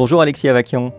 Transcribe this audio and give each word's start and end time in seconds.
Bonjour 0.00 0.22
Alexis 0.22 0.48
Avakian. 0.48 0.92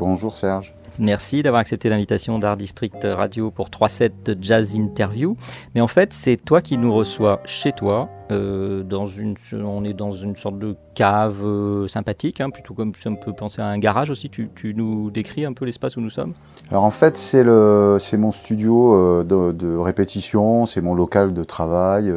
Bonjour 0.00 0.36
Serge. 0.36 0.74
Merci 0.98 1.42
d'avoir 1.42 1.60
accepté 1.60 1.88
l'invitation 1.88 2.38
d'Art 2.38 2.56
District 2.56 2.96
Radio 3.04 3.50
pour 3.50 3.68
3-7 3.68 4.38
Jazz 4.40 4.74
Interview. 4.74 5.36
Mais 5.74 5.80
en 5.80 5.86
fait, 5.86 6.12
c'est 6.12 6.36
toi 6.36 6.60
qui 6.60 6.76
nous 6.76 6.92
reçois 6.92 7.40
chez 7.44 7.72
toi. 7.72 8.08
euh, 8.30 8.82
dans 8.82 9.06
une, 9.06 9.36
on 9.52 9.84
est 9.84 9.94
dans 9.94 10.12
une 10.12 10.36
sorte 10.36 10.58
de 10.58 10.76
cave 10.94 11.42
euh, 11.42 11.88
sympathique, 11.88 12.40
hein, 12.40 12.50
plutôt 12.50 12.74
comme 12.74 12.94
si 12.94 13.08
on 13.08 13.16
peut 13.16 13.32
penser 13.32 13.62
à 13.62 13.66
un 13.66 13.78
garage 13.78 14.10
aussi. 14.10 14.28
Tu, 14.28 14.50
nous 14.74 15.10
décris 15.10 15.44
un 15.44 15.52
peu 15.52 15.64
l'espace 15.64 15.96
où 15.96 16.00
nous 16.00 16.10
sommes? 16.10 16.34
Alors 16.70 16.84
en 16.84 16.90
fait, 16.90 17.16
c'est 17.16 17.42
mon 17.44 18.32
studio 18.32 18.94
euh, 18.94 19.24
de, 19.24 19.52
de 19.52 19.76
répétition, 19.76 20.66
c'est 20.66 20.80
mon 20.80 20.94
local 20.94 21.32
de 21.32 21.44
travail. 21.44 22.12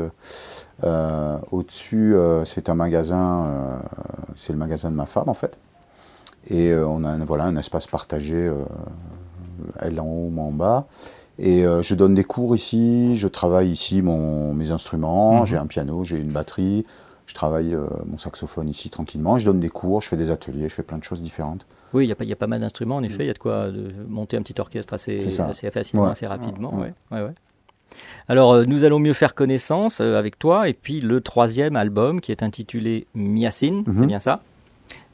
Au-dessus, 1.52 2.16
c'est 2.44 2.68
un 2.68 2.74
magasin, 2.74 3.80
c'est 4.34 4.52
le 4.52 4.58
magasin 4.58 4.90
de 4.90 4.96
ma 4.96 5.06
femme 5.06 5.30
en 5.30 5.36
fait. 5.36 5.58
Et 6.50 6.70
euh, 6.72 6.86
on 6.88 7.04
a 7.04 7.10
un, 7.10 7.24
voilà, 7.24 7.46
un 7.46 7.56
espace 7.56 7.88
partagé, 7.88 8.36
euh, 8.36 8.56
elle 9.80 10.00
en 10.00 10.06
haut, 10.06 10.30
moi 10.30 10.46
en 10.46 10.52
bas. 10.52 10.88
Et 11.40 11.66
euh, 11.66 11.82
je 11.82 11.96
donne 11.96 12.14
des 12.14 12.24
cours 12.24 12.56
ici, 12.56 13.16
je 13.16 13.28
travaille 13.28 13.70
ici 13.70 14.02
mon, 14.02 14.54
mes 14.54 14.72
instruments, 14.72 15.42
Mhm. 15.42 15.46
j'ai 15.46 15.58
un 15.58 15.68
piano, 15.68 16.04
j'ai 16.04 16.18
une 16.18 16.32
batterie, 16.32 16.84
je 17.26 17.34
travaille 17.34 17.74
euh, 17.74 17.86
mon 18.06 18.18
saxophone 18.18 18.68
ici 18.70 18.90
tranquillement, 18.90 19.38
je 19.38 19.46
donne 19.46 19.60
des 19.60 19.70
cours, 19.70 20.02
je 20.02 20.08
fais 20.08 20.18
des 20.18 20.30
ateliers, 20.30 20.68
je 20.68 20.74
fais 20.74 20.84
plein 20.84 20.98
de 20.98 21.04
choses 21.04 21.22
différentes. 21.22 21.66
Oui, 21.94 22.06
il 22.06 22.10
y, 22.10 22.12
a 22.12 22.16
pas- 22.16 22.24
il 22.24 22.30
y 22.30 22.34
a 22.34 22.38
pas 22.38 22.48
mal 22.48 22.62
d'instruments, 22.62 22.98
en 22.98 23.04
effet. 23.04 23.24
Il 23.24 23.28
y 23.28 23.30
a 23.30 23.34
de 23.34 23.38
quoi 23.40 23.70
de 23.70 23.92
monter 24.08 24.38
un 24.38 24.42
petit 24.42 24.60
orchestre 24.62 24.94
assez, 24.94 25.40
assez 25.42 25.70
facilement, 25.72 26.06
Ouais. 26.06 26.12
assez 26.12 26.26
rapidement. 26.28 26.74
Ouais. 26.74 26.94
ouais. 27.12 27.34
Alors, 28.30 28.54
euh, 28.54 28.66
nous 28.66 28.86
allons 28.86 29.00
mieux 29.00 29.12
faire 29.14 29.36
connaissance 29.36 30.00
avec 30.00 30.40
toi. 30.40 30.70
Et 30.70 30.74
puis, 30.74 31.02
le 31.02 31.20
troisième 31.20 31.76
album 31.76 32.22
qui 32.22 32.32
est 32.32 32.44
intitulé 32.44 33.08
Miacine, 33.14 33.84
c'est 33.86 33.92
Mhm. 33.92 34.08
bien 34.08 34.20
ça? 34.22 34.42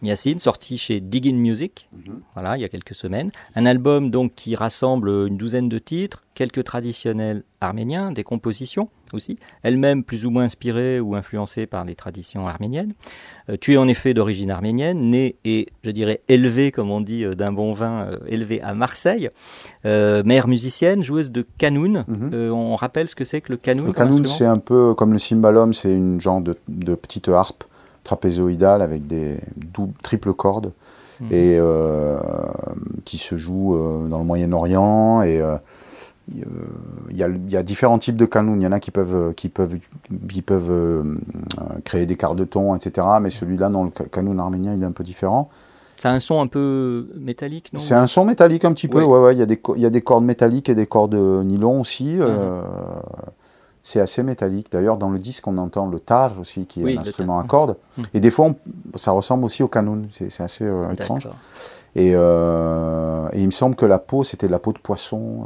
Miacine, 0.02 0.40
sorti 0.40 0.78
chez 0.78 1.00
Diggin 1.00 1.36
Music, 1.36 1.90
Mhm. 1.94 2.20
voilà, 2.36 2.58
il 2.58 2.62
y 2.62 2.66
a 2.66 2.70
quelques 2.70 2.95
semaines. 2.95 3.31
Un 3.56 3.66
album 3.66 4.12
donc 4.12 4.34
qui 4.36 4.56
rassemble 4.56 5.09
une 5.28 5.38
douzaine 5.38 5.70
de 5.70 5.80
titres, 5.80 6.23
quelques 6.36 6.64
traditionnels 6.64 7.44
arméniens, 7.62 8.12
des 8.12 8.23
compositions 8.23 8.90
aussi, 9.14 9.38
elles-mêmes 9.64 10.03
plus 10.03 10.25
ou 10.25 10.30
moins 10.30 10.44
inspirées 10.44 11.00
ou 11.00 11.16
influencées 11.16 11.66
par 11.66 11.84
les 11.86 11.95
traditions 11.95 12.48
arméniennes. 12.48 12.94
Euh, 13.50 13.56
tu 13.59 13.73
es 13.73 13.78
en 13.78 13.88
effet 13.88 14.14
d'origine 14.14 14.52
arménienne, 14.52 15.09
né 15.09 15.36
et 15.45 15.68
je 15.84 15.90
dirais 15.90 16.22
élevé, 16.28 16.72
comme 16.72 16.92
on 16.92 17.02
dit, 17.02 17.23
euh, 17.23 17.34
d'un 17.34 17.52
bon 17.52 17.73
vin, 17.73 18.02
euh, 18.12 18.18
élevé 18.28 18.62
à 18.62 18.73
Marseille. 18.75 19.30
Euh, 19.86 20.22
mère 20.23 20.48
musicienne, 20.48 21.02
joueuse 21.03 21.31
de 21.31 21.45
canoun. 21.58 22.06
Mhm. 22.07 22.52
On 22.52 22.75
rappelle 22.75 23.07
ce 23.07 23.16
que 23.16 23.24
c'est 23.25 23.41
que 23.41 23.52
le 23.53 23.57
canoun 23.57 23.86
Le 23.88 24.00
instrument 24.02 24.25
c'est 24.25 24.46
un 24.46 24.59
peu 24.59 24.94
comme 24.94 25.13
le 25.13 25.19
cymbalum, 25.19 25.74
c'est 25.74 25.94
une 25.94 26.22
genre 26.22 26.41
de, 26.41 26.56
de 26.68 26.94
petite 26.94 27.30
harpe 27.30 27.63
trapézoïdale 28.12 28.81
avec 28.81 29.06
des 29.06 29.38
doubles, 29.56 29.94
triples 30.01 30.34
cordes 30.34 30.72
Mhm. 31.19 31.28
et 31.31 31.57
euh, 31.59 32.18
qui 33.06 33.18
se 33.18 33.35
joue 33.35 33.75
euh, 33.75 34.07
dans 34.07 34.19
le 34.19 34.23
Moyen-Orient 34.23 35.23
et 35.23 35.41
euh, 35.41 35.56
il 36.29 37.18
y, 37.18 37.23
a, 37.23 37.28
il 37.28 37.50
y 37.50 37.56
a 37.57 37.63
différents 37.63 37.97
types 38.00 38.18
de 38.18 38.25
canouns. 38.25 38.57
Il 38.57 38.63
y 38.63 38.68
en 38.68 38.72
a 38.73 38.79
qui 38.79 38.91
peuvent, 38.91 39.34
qui 39.34 39.47
peuvent, 39.50 39.78
qui 40.29 40.41
peuvent 40.41 40.69
euh, 40.72 41.03
créer 41.85 42.06
des 42.06 42.16
quarts 42.18 42.35
de 42.35 42.44
ton, 42.44 42.75
etc. 42.75 43.07
Mais 43.22 43.29
celui-là, 43.29 43.69
non, 43.69 43.85
le 43.85 43.91
ca- 43.97 44.06
canoun 44.06 44.38
arménien, 44.39 44.74
il 44.75 44.84
est 44.84 44.85
un 44.85 44.91
peu 44.91 45.03
différent. 45.06 45.50
A 46.03 46.12
un 46.12 46.19
son 46.19 46.39
un 46.41 46.47
peu 46.47 47.07
métallique, 47.18 47.72
non? 47.74 47.79
C'est 47.79 47.95
un 47.95 48.06
son 48.07 48.24
métallique 48.25 48.66
un 48.66 48.74
petit 48.74 48.88
peu, 48.88 49.00
Ouais. 49.01 49.06
ouais, 49.06 49.19
ouais, 49.25 49.35
il 49.35 49.39
y, 49.39 49.41
a 49.41 49.45
des 49.47 49.57
co- 49.57 49.75
il 49.75 49.81
y 49.81 49.85
a 49.85 49.89
des 49.89 50.01
cordes 50.01 50.24
métalliques 50.25 50.69
et 50.69 50.75
des 50.75 50.85
cordes 50.85 51.16
euh, 51.16 51.44
nylon 51.44 51.81
aussi. 51.81 52.18
euh, 52.19 52.62
c'est 53.88 54.02
assez 54.02 54.22
métallique. 54.22 54.70
D'ailleurs, 54.70 54.98
dans 54.98 55.09
le 55.09 55.18
disque, 55.18 55.48
on 55.48 55.58
entend 55.58 55.88
le 55.88 56.02
tar 56.02 56.38
aussi, 56.42 56.66
qui 56.66 56.81
est 56.81 56.84
Oui, 56.84 56.98
un 56.98 57.00
instrument 57.00 57.40
à 57.40 57.46
cordes. 57.46 57.78
Mhm. 57.98 58.06
Et 58.14 58.20
des 58.20 58.30
fois, 58.30 58.48
on- 58.48 58.98
ça 58.98 59.12
ressemble 59.12 59.46
aussi 59.46 59.64
au 59.64 59.70
canoun. 59.70 60.09
C'est 60.12 60.42
assez 60.42 60.66
euh, 60.66 60.92
étrange. 60.92 61.30
Et, 61.96 62.12
euh, 62.14 63.30
et 63.31 63.40
il 63.40 63.46
me 63.46 63.52
semble 63.52 63.75
que 63.78 63.86
la 63.86 63.98
peau, 63.98 64.25
c'était 64.25 64.48
de 64.48 64.52
la 64.52 64.59
peau 64.59 64.74
de 64.74 64.78
poisson 64.78 65.46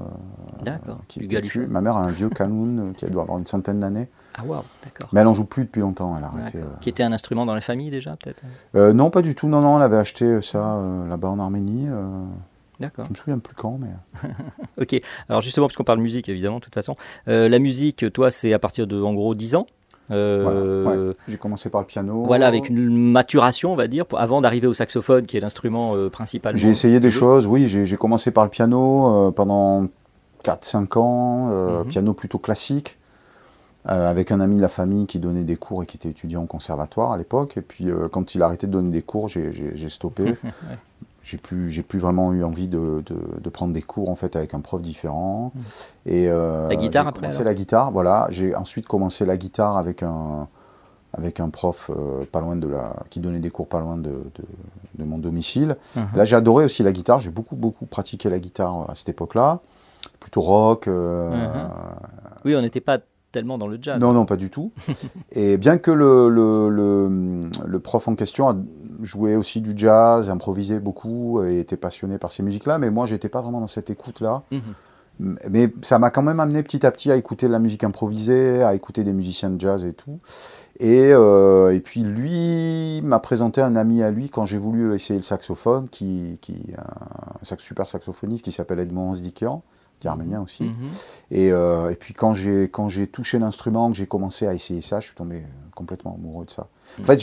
euh, 0.65 0.69
qui 1.07 1.19
était 1.19 1.39
dessus. 1.39 1.67
Ma 1.67 1.81
mère 1.81 1.95
a 1.97 2.01
un 2.01 2.09
vieux 2.09 2.29
canoun 2.39 2.79
euh, 2.79 2.93
qui 2.93 3.05
doit 3.05 3.21
avoir 3.21 3.37
une 3.37 3.45
centaine 3.45 3.79
d'années. 3.79 4.09
Ah 4.35 4.41
waouh, 4.43 4.63
d'accord. 4.83 5.09
Mais 5.13 5.21
elle 5.21 5.27
en 5.27 5.35
joue 5.35 5.45
plus 5.45 5.65
depuis 5.65 5.81
longtemps. 5.81 6.15
Elle 6.17 6.23
a 6.23 6.27
arrêté. 6.27 6.59
Qui 6.81 6.89
était 6.89 7.03
un 7.03 7.11
instrument 7.13 7.45
dans 7.45 7.53
la 7.53 7.61
famille 7.61 7.91
déjà, 7.91 8.17
peut-être? 8.17 8.93
Non, 8.95 9.11
pas 9.11 9.21
du 9.21 9.35
tout. 9.35 9.47
Non, 9.47 9.61
non, 9.61 9.77
elle 9.77 9.83
avait 9.83 9.97
acheté 9.97 10.41
ça 10.41 10.81
là-bas 11.07 11.29
en 11.29 11.37
Arménie. 11.39 11.87
Euh, 12.81 12.85
D'accord. 12.87 13.05
je 13.05 13.11
me 13.11 13.15
souviens 13.15 13.39
plus 13.39 13.55
quand, 13.55 13.77
mais. 13.79 13.89
Ok, 14.81 14.99
alors 15.29 15.41
justement, 15.41 15.67
puisqu'on 15.67 15.83
parle 15.83 15.99
musique, 15.99 16.27
évidemment, 16.29 16.57
de 16.59 16.63
toute 16.63 16.73
façon, 16.73 16.95
euh, 17.27 17.47
la 17.49 17.59
musique, 17.59 18.11
toi, 18.13 18.31
c'est 18.31 18.53
à 18.53 18.59
partir 18.59 18.87
de, 18.87 19.01
en 19.01 19.13
gros, 19.13 19.35
10 19.35 19.55
ans 19.55 19.67
Euh, 20.09 20.81
Voilà, 20.83 20.99
ouais. 21.09 21.15
J'ai 21.27 21.37
commencé 21.37 21.69
par 21.69 21.81
le 21.81 21.87
piano. 21.87 22.23
Voilà, 22.25 22.47
avec 22.47 22.67
une 22.69 23.11
maturation, 23.11 23.71
on 23.71 23.75
va 23.75 23.87
dire, 23.87 24.05
pour- 24.05 24.19
avant 24.19 24.41
d'arriver 24.41 24.67
au 24.67 24.73
saxophone, 24.73 25.25
qui 25.25 25.37
est 25.37 25.39
l'instrument 25.39 25.95
euh, 25.95 26.09
principal. 26.09 26.57
J'ai 26.57 26.69
essayé 26.69 26.99
des 26.99 27.11
choses, 27.11 27.47
oui, 27.47 27.67
j'ai 27.67 27.97
commencé 27.97 28.31
par 28.31 28.43
le 28.43 28.49
piano 28.49 29.27
euh, 29.27 29.31
pendant 29.31 29.87
4-5 30.43 30.97
ans, 30.97 31.49
euh, 31.51 31.83
Mhm. 31.83 31.87
piano 31.87 32.13
plutôt 32.13 32.39
classique, 32.39 32.97
euh, 33.89 34.09
avec 34.09 34.31
un 34.31 34.39
ami 34.39 34.57
de 34.57 34.61
la 34.61 34.67
famille 34.67 35.05
qui 35.05 35.19
donnait 35.19 35.43
des 35.43 35.55
cours 35.55 35.83
et 35.83 35.85
qui 35.85 35.97
était 35.97 36.09
étudiant 36.09 36.43
au 36.43 36.47
conservatoire 36.47 37.11
à 37.11 37.17
l'époque. 37.17 37.57
Et 37.57 37.61
puis 37.61 37.89
euh, 37.89 38.07
quand 38.09 38.35
il 38.35 38.41
a 38.41 38.45
arrêté 38.45 38.65
de 38.67 38.71
donner 38.71 38.89
des 38.91 39.01
cours, 39.03 39.27
j'ai 39.27 39.89
stoppé. 39.89 40.35
J'ai 41.23 41.37
plus, 41.37 41.69
j'ai 41.69 41.83
plus 41.83 41.99
vraiment 41.99 42.33
eu 42.33 42.43
envie 42.43 42.67
de, 42.67 43.03
de, 43.05 43.15
de 43.39 43.49
prendre 43.49 43.73
des 43.73 43.81
cours 43.83 44.09
en 44.09 44.15
fait 44.15 44.35
avec 44.35 44.53
un 44.55 44.59
prof 44.59 44.81
différent. 44.81 45.51
Et 46.05 46.27
euh. 46.29 46.67
La 46.67 46.75
guitare 46.75 47.03
j'ai 47.03 47.09
après, 47.09 47.21
commencé 47.27 47.43
la 47.43 47.53
guitare, 47.53 47.91
voilà. 47.91 48.27
J'ai 48.31 48.55
ensuite 48.55 48.87
commencé 48.87 49.25
la 49.25 49.37
guitare 49.37 49.77
avec 49.77 50.01
un 50.03 50.47
avec 51.13 51.39
un 51.41 51.49
prof 51.49 51.91
euh, 51.93 52.23
pas 52.31 52.39
loin 52.39 52.55
de 52.55 52.67
la 52.67 52.95
qui 53.09 53.19
donnait 53.19 53.39
des 53.39 53.49
cours 53.51 53.67
pas 53.67 53.79
loin 53.81 53.97
de, 53.97 54.09
de, 54.09 54.43
de 54.97 55.03
mon 55.03 55.17
domicile. 55.17 55.75
Mhm. 55.95 56.07
Là, 56.15 56.25
j'ai 56.25 56.37
adoré 56.37 56.63
aussi 56.65 56.83
la 56.83 56.91
guitare. 56.93 57.19
J'ai 57.19 57.29
beaucoup, 57.31 57.55
beaucoup 57.57 57.85
pratiqué 57.85 58.29
la 58.29 58.39
guitare 58.39 58.89
à 58.89 58.95
cette 58.95 59.09
époque-là. 59.09 59.59
Plutôt 60.19 60.41
rock. 60.41 60.87
euh, 60.87 61.29
Mhm. 61.29 61.69
Oui, 62.45 62.55
on 62.55 62.61
n'était 62.61 62.81
pas 62.81 62.97
tellement 63.31 63.57
dans 63.57 63.67
le 63.67 63.77
jazz. 63.81 63.99
Non, 63.99 64.13
non, 64.13 64.25
pas 64.25 64.37
du 64.37 64.49
tout. 64.49 64.71
Et 65.31 65.57
bien 65.57 65.77
que 65.77 65.91
le, 65.91 66.29
le, 66.29 66.69
le, 66.69 67.49
le 67.65 67.79
prof 67.79 68.07
en 68.07 68.15
question 68.15 68.49
a 68.49 68.55
joué 69.01 69.35
aussi 69.35 69.61
du 69.61 69.73
jazz, 69.75 70.29
improvisé 70.29 70.79
beaucoup 70.79 71.43
et 71.43 71.59
était 71.59 71.77
passionné 71.77 72.17
par 72.17 72.31
ces 72.31 72.43
musiques-là, 72.43 72.77
mais 72.77 72.89
moi, 72.89 73.05
j'étais 73.05 73.29
pas 73.29 73.41
vraiment 73.41 73.61
dans 73.61 73.67
cette 73.67 73.89
écoute-là. 73.89 74.43
Mhm. 74.51 74.61
Mais 75.19 75.71
ça 75.81 75.99
m'a 75.99 76.09
quand 76.09 76.23
même 76.23 76.39
amené 76.39 76.63
petit 76.63 76.83
à 76.83 76.89
petit 76.89 77.11
à 77.11 77.15
écouter 77.15 77.45
de 77.45 77.51
la 77.51 77.59
musique 77.59 77.83
improvisée, 77.83 78.63
à 78.63 78.73
écouter 78.73 79.03
des 79.03 79.13
musiciens 79.13 79.51
de 79.51 79.59
jazz 79.59 79.85
et 79.85 79.93
tout. 79.93 80.19
Et, 80.79 81.11
euh, 81.11 81.75
et 81.75 81.79
puis 81.79 82.01
lui 82.01 83.01
m'a 83.03 83.19
présenté 83.19 83.61
un 83.61 83.75
ami 83.75 84.01
à 84.01 84.09
lui 84.09 84.29
quand 84.31 84.47
j'ai 84.47 84.57
voulu 84.57 84.95
essayer 84.95 85.19
le 85.19 85.23
saxophone, 85.23 85.89
qui, 85.89 86.39
qui 86.41 86.73
un 86.77 87.57
super 87.59 87.85
saxophoniste 87.85 88.43
qui 88.43 88.51
s'appelle 88.51 88.79
Edmond 88.79 89.13
Zdikian, 89.13 89.61
qui 90.01 90.07
est 90.07 90.09
arménien 90.09 90.41
aussi. 90.41 90.63
Mhm. 90.63 90.89
Et, 91.29 91.51
euh, 91.51 91.91
et 91.91 91.95
puis 91.95 92.13
quand 92.13 92.33
j'ai 92.33 92.63
quand 92.63 92.89
j'ai 92.89 93.07
touché 93.07 93.37
l'instrument, 93.39 93.89
que 93.91 93.95
j'ai 93.95 94.07
commencé 94.07 94.47
à 94.47 94.53
essayer 94.53 94.81
ça, 94.81 94.99
je 94.99 95.05
suis 95.05 95.15
tombé 95.15 95.37
euh, 95.37 95.69
complètement 95.75 96.15
amoureux 96.15 96.43
de 96.45 96.49
ça. 96.49 96.67
En 96.99 97.03
fait, 97.03 97.19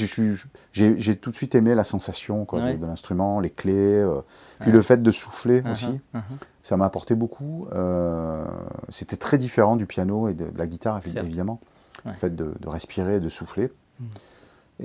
j'ai 0.73 1.17
tout 1.17 1.31
de 1.31 1.35
suite 1.37 1.55
aimé 1.57 1.75
la 1.75 1.85
sensation 1.85 2.45
quoi, 2.45 2.61
de- 2.61 2.65
Ouais. 2.67 2.77
de, 2.77 2.87
l'instrument, 2.87 3.41
les 3.41 3.51
clés, 3.51 3.73
euh, 3.75 4.21
puis 4.61 4.69
Ouais. 4.71 4.77
le 4.77 4.83
fait 4.83 5.03
de 5.03 5.11
souffler 5.11 5.61
Mhm, 5.61 5.71
aussi. 5.73 6.01
mhm. 6.15 6.23
Ça 6.63 6.77
m'a 6.77 6.85
apporté 6.87 7.15
beaucoup. 7.17 7.67
Euh, 7.73 8.45
C'était 8.89 9.17
très 9.17 9.39
différent 9.39 9.75
du 9.77 9.87
piano 9.87 10.29
et 10.29 10.35
de, 10.35 10.49
de 10.51 10.59
la 10.59 10.67
guitare, 10.67 11.01
évidemment. 11.05 11.61
Ouais. 12.05 12.13
Le 12.13 12.17
fait 12.17 12.35
de, 12.35 12.55
de 12.61 12.69
respirer 12.69 13.17
et 13.17 13.21
de 13.21 13.29
souffler. 13.29 13.71
Mhm. 14.01 14.09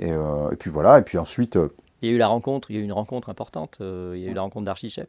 Et, 0.00 0.08
et 0.10 0.56
puis 0.58 0.70
voilà, 0.70 0.98
et 0.98 1.02
puis 1.02 1.18
ensuite, 1.18 1.56
Il 2.02 2.08
y 2.08 2.12
a 2.12 2.14
eu 2.16 2.18
la 2.18 2.26
rencontre, 2.26 2.70
il 2.72 2.76
y 2.76 2.78
a 2.80 2.82
eu 2.82 2.84
une 2.84 2.92
rencontre 2.92 3.28
importante, 3.30 3.76
il 3.80 4.18
y 4.18 4.26
a 4.26 4.30
eu 4.30 4.34
la 4.34 4.42
rencontre 4.42 4.64
d'Archichep. 4.64 5.08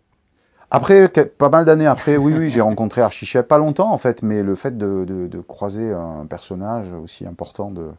Après, 0.71 1.07
pas 1.09 1.50
mal 1.50 1.65
d'années 1.65 1.85
après, 1.88 2.17
oui, 2.17 2.33
oui, 2.33 2.50
j'ai 2.50 2.62
rencontré 2.62 3.01
Archichep, 3.01 3.47
pas 3.47 3.57
longtemps 3.57 3.91
en 3.91 3.97
fait, 3.97 4.21
mais 4.23 4.44
le 4.44 4.56
fait 4.56 4.77
de, 4.77 5.06
de- 5.06 5.27
de 5.27 5.39
croiser 5.39 5.91
un 5.94 6.25
personnage 6.27 6.91
aussi 7.03 7.25
important 7.25 7.71
de, 7.71 7.89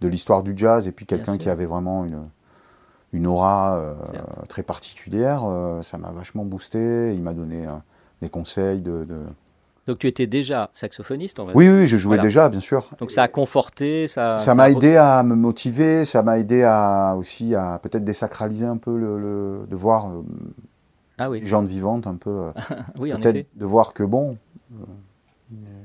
de 0.00 0.08
l'histoire 0.08 0.42
du 0.42 0.52
jazz, 0.56 0.88
et 0.88 0.92
puis 0.92 1.06
quelqu'un 1.06 1.36
qui 1.36 1.48
avait 1.48 1.66
vraiment 1.66 2.04
une, 2.04 2.20
une 3.12 3.26
aura 3.26 3.76
euh, 3.76 3.94
très 4.48 4.62
particulière, 4.62 5.42
euh, 5.46 5.82
ça 5.82 5.98
m'a 5.98 6.10
vachement 6.10 6.44
boosté. 6.44 7.14
Il 7.14 7.22
m'a 7.22 7.32
donné 7.34 7.66
euh, 7.66 7.70
des 8.22 8.28
conseils 8.28 8.80
de, 8.80 9.06
Donc 9.86 9.98
tu 9.98 10.06
étais 10.08 10.26
déjà 10.26 10.70
saxophoniste, 10.72 11.38
on 11.38 11.44
va 11.44 11.52
Oui, 11.54 11.66
dire. 11.66 11.74
oui, 11.74 11.86
je 11.86 11.96
jouais 11.96 12.16
Voilà. 12.16 12.22
déjà, 12.22 12.48
bien 12.48 12.60
sûr. 12.60 12.88
Donc 12.98 13.12
ça 13.12 13.22
a 13.22 13.28
conforté, 13.28 14.08
ça. 14.08 14.38
Ça 14.38 14.54
m'a 14.54 14.70
aidé 14.70 14.96
à 14.96 15.22
me 15.22 15.34
motiver, 15.36 16.04
ça 16.04 16.22
m'a 16.22 16.38
aidé 16.38 16.64
à 16.64 17.14
aussi 17.16 17.54
à 17.54 17.78
peut-être 17.82 18.04
désacraliser 18.04 18.66
un 18.66 18.78
peu 18.78 18.98
le, 18.98 19.18
le- 19.20 19.66
de 19.70 19.76
voir 19.76 20.08
Ah 21.18 21.30
oui, 21.30 21.44
gens 21.44 21.62
vivantes 21.62 22.06
un 22.06 22.16
peu. 22.16 22.30
euh, 22.30 22.52
oui, 22.98 23.12
peut-être 23.12 23.46
de 23.56 23.64
voir 23.64 23.92
que 23.92 24.02
bon, 24.02 24.36
euh, 24.72 24.84